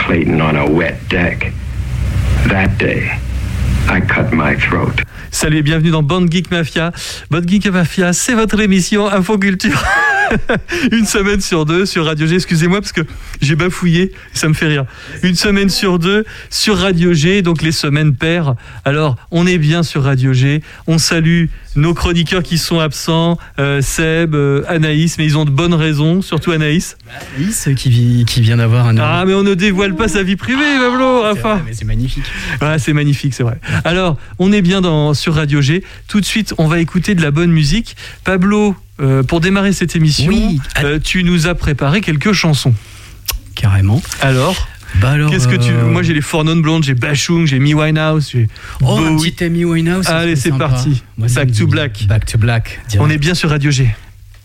Clayton 0.05 0.39
on 0.39 0.55
a 0.55 0.69
wet 0.69 0.97
deck, 1.09 1.51
that 2.47 2.77
day, 2.77 3.09
I 3.89 3.99
cut 4.01 4.31
my 4.31 4.55
throat. 4.55 5.01
Salut 5.31 5.57
et 5.57 5.63
bienvenue 5.63 5.89
dans 5.89 6.03
Bande 6.03 6.31
Geek 6.31 6.51
Mafia. 6.51 6.91
Bande 7.31 7.49
Geek 7.49 7.65
Mafia, 7.65 8.13
c'est 8.13 8.35
votre 8.35 8.59
émission 8.61 9.11
Infoculture. 9.11 9.83
Une 10.91 11.05
semaine 11.05 11.41
sur 11.41 11.65
deux 11.65 11.87
sur 11.87 12.05
Radio 12.05 12.27
G. 12.27 12.35
Excusez-moi 12.35 12.81
parce 12.81 12.91
que 12.91 13.01
j'ai 13.45 13.55
bafouillé, 13.55 14.11
ça 14.33 14.47
me 14.49 14.53
fait 14.53 14.67
rire. 14.67 14.85
Une 15.23 15.35
semaine 15.35 15.69
sur 15.69 15.99
deux 15.99 16.25
sur 16.49 16.77
Radio 16.77 17.13
G, 17.13 17.41
donc 17.41 17.61
les 17.61 17.71
semaines 17.71 18.15
paires. 18.15 18.55
Alors, 18.83 19.15
on 19.31 19.47
est 19.47 19.57
bien 19.57 19.83
sur 19.83 20.03
Radio 20.03 20.33
G. 20.33 20.61
On 20.87 20.97
salue 20.97 21.45
nos 21.75 21.93
chroniqueurs 21.93 22.41
qui 22.43 22.57
sont 22.57 22.79
absents, 22.79 23.37
euh, 23.59 23.81
Seb, 23.81 24.33
euh, 24.33 24.63
Anaïs, 24.67 25.17
mais 25.17 25.25
ils 25.25 25.37
ont 25.37 25.43
de 25.45 25.49
bonnes 25.49 25.73
raisons, 25.73 26.21
surtout 26.21 26.51
Anaïs. 26.51 26.97
Anaïs 27.37 27.69
qui, 27.75 27.89
vi- 27.89 28.25
qui 28.25 28.41
vient 28.41 28.57
d'avoir 28.57 28.87
un. 28.87 28.97
Ah, 28.97 29.23
mais 29.27 29.33
on 29.33 29.43
ne 29.43 29.53
dévoile 29.53 29.95
pas 29.95 30.07
sa 30.07 30.23
vie 30.23 30.37
privée, 30.37 30.63
Pablo, 30.79 31.21
Rafa. 31.21 31.61
mais 31.65 31.73
c'est 31.73 31.85
magnifique. 31.85 32.23
Ouais, 32.61 32.79
c'est 32.79 32.93
magnifique, 32.93 33.33
c'est 33.33 33.43
vrai. 33.43 33.59
Alors, 33.83 34.17
on 34.39 34.51
est 34.53 34.61
bien 34.61 34.79
dans, 34.81 35.13
sur 35.13 35.35
Radio 35.35 35.61
G. 35.61 35.83
Tout 36.07 36.21
de 36.21 36.25
suite, 36.25 36.53
on 36.57 36.67
va 36.67 36.79
écouter 36.79 37.13
de 37.13 37.21
la 37.21 37.31
bonne 37.31 37.51
musique. 37.51 37.97
Pablo, 38.23 38.73
euh, 39.01 39.23
pour 39.23 39.41
démarrer 39.41 39.73
cette 39.73 39.95
émission, 39.97 40.27
Oui. 40.31 40.61
euh, 40.83 40.97
tu 41.03 41.23
nous 41.25 41.47
as 41.47 41.55
préparé 41.55 41.99
quelques 41.99 42.31
chansons. 42.31 42.73
Carrément. 43.55 44.01
Alors 44.21 44.67
Bah 45.01 45.11
alors. 45.11 45.29
Qu'est-ce 45.31 45.47
que 45.47 45.55
tu. 45.55 45.71
euh, 45.71 45.85
Moi, 45.85 46.03
j'ai 46.03 46.13
les 46.13 46.21
Four 46.21 46.43
Non 46.45 46.55
Blondes, 46.57 46.83
j'ai 46.83 46.93
Bashung, 46.93 47.45
j'ai 47.47 47.59
Me 47.59 47.73
Winehouse, 47.73 48.29
j'ai. 48.31 48.47
Oh, 48.81 48.97
un 48.97 49.11
Bowie. 49.11 49.31
petit 49.31 49.43
Amy 49.45 49.65
Winehouse. 49.65 50.07
Allez, 50.07 50.35
c'est 50.35 50.51
parti. 50.57 51.03
Moi, 51.17 51.27
Back 51.33 51.51
to 51.53 51.67
Black. 51.67 52.05
Back 52.07 52.25
to 52.25 52.37
Black. 52.37 52.79
On 52.99 53.09
est 53.09 53.17
bien 53.17 53.33
sur 53.33 53.49
Radio 53.49 53.71
G. 53.71 53.93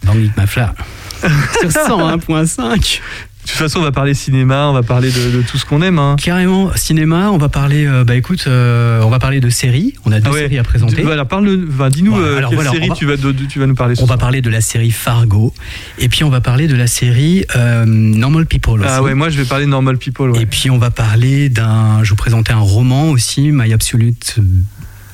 Dans 0.04 0.14
Geek 0.14 0.36
Mafla. 0.36 0.74
sur 1.60 1.68
101.5. 1.68 3.00
De 3.42 3.48
toute 3.48 3.58
façon, 3.58 3.80
on 3.80 3.82
va 3.82 3.90
parler 3.92 4.14
cinéma, 4.14 4.68
on 4.68 4.72
va 4.74 4.82
parler 4.82 5.10
de, 5.10 5.38
de 5.38 5.42
tout 5.42 5.56
ce 5.58 5.64
qu'on 5.64 5.80
aime. 5.82 5.98
Hein. 5.98 6.16
Carrément, 6.22 6.70
cinéma, 6.76 7.30
on 7.30 7.38
va 7.38 7.48
parler, 7.48 7.86
euh, 7.86 8.04
bah 8.04 8.14
écoute, 8.14 8.44
euh, 8.46 9.00
on 9.02 9.08
va 9.10 9.18
parler 9.18 9.40
de 9.40 9.48
séries. 9.50 9.94
On 10.04 10.12
a 10.12 10.20
deux 10.20 10.28
Ah 10.28 10.32
ouais. 10.34 10.40
séries 10.40 10.58
à 10.58 10.62
présenter. 10.62 11.02
Parle, 11.28 11.66
dis-nous 11.90 12.16
euh, 12.16 12.40
quelle 12.48 12.54
voilà, 12.54 12.70
série 12.70 12.88
va- 12.88 12.94
tu, 12.94 13.06
vas, 13.06 13.16
de- 13.16 13.32
tu 13.32 13.58
vas 13.58 13.66
nous 13.66 13.74
parler 13.74 13.94
On 14.00 14.04
va 14.04 14.18
parler 14.18 14.40
de 14.42 14.50
la 14.50 14.60
série 14.60 14.90
Fargo. 14.90 15.54
Et 15.98 16.08
puis 16.08 16.22
on 16.22 16.28
va 16.30 16.40
parler 16.40 16.68
de 16.68 16.76
la 16.76 16.86
série 16.86 17.44
Normal 17.86 18.46
People 18.46 18.80
aussi. 18.80 18.88
Ah 18.92 19.02
ouais, 19.02 19.14
moi 19.14 19.30
je 19.30 19.38
vais 19.38 19.44
parler 19.46 19.64
de 19.64 19.70
Normal 19.70 19.96
People. 19.98 20.30
ouais. 20.30 20.42
Et 20.42 20.46
puis 20.46 20.70
on 20.70 20.78
va 20.78 20.90
parler 20.90 21.48
d'un. 21.48 22.04
Je 22.04 22.10
vous 22.10 22.16
présentais 22.16 22.52
un 22.52 22.58
roman 22.58 23.10
aussi, 23.10 23.50
My 23.52 23.72
Absolute 23.72 24.36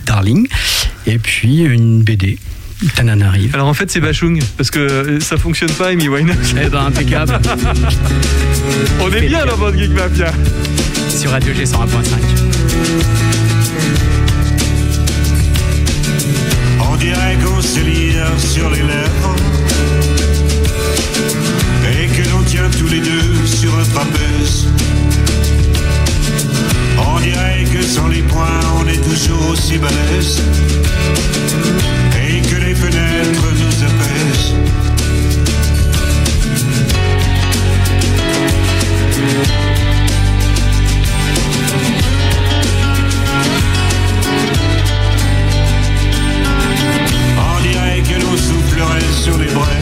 Darling. 0.04 0.46
Et 1.06 1.18
puis 1.18 1.60
une 1.62 2.02
BD. 2.02 2.38
Tanan 2.94 3.20
arrive. 3.22 3.54
Alors 3.54 3.68
en 3.68 3.74
fait, 3.74 3.90
c'est 3.90 4.00
Bachung, 4.00 4.40
parce 4.56 4.70
que 4.70 4.78
euh, 4.78 5.20
ça 5.20 5.36
fonctionne 5.36 5.70
pas, 5.70 5.88
Amy 5.88 6.08
Winehouse. 6.08 6.54
Eh 6.60 6.68
ben, 6.68 6.86
impeccable. 6.86 7.38
on 9.00 9.10
est 9.12 9.20
bien 9.22 9.46
dans 9.46 9.56
votre 9.56 9.78
Geek 9.78 9.92
Mafia. 9.92 10.32
Sur 11.08 11.30
Radio 11.30 11.54
G 11.54 11.64
101.5. 11.64 11.76
On 16.90 16.96
dirait 16.96 17.38
qu'on 17.44 17.62
se 17.62 17.80
lire 17.80 18.26
sur 18.38 18.70
les 18.70 18.82
lèvres 18.82 19.36
et 21.90 22.06
que 22.08 22.28
l'on 22.30 22.42
tient 22.42 22.68
tous 22.78 22.88
les 22.88 23.00
deux 23.00 23.46
sur 23.46 23.74
un 23.78 23.84
trapèze. 23.84 24.68
On 26.98 27.20
dirait 27.20 27.64
que 27.72 27.82
sans 27.82 28.08
les 28.08 28.22
poings 28.22 28.60
on 28.78 28.88
est 28.88 29.02
toujours 29.02 29.50
aussi 29.50 29.78
balèze 29.78 30.42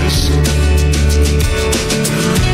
braises. 0.04 0.30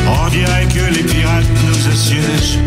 On 0.09 0.28
dirait 0.28 0.66
que 0.66 0.94
les 0.94 1.03
pirates 1.03 1.46
nous 1.66 1.88
assiègent. 1.88 2.59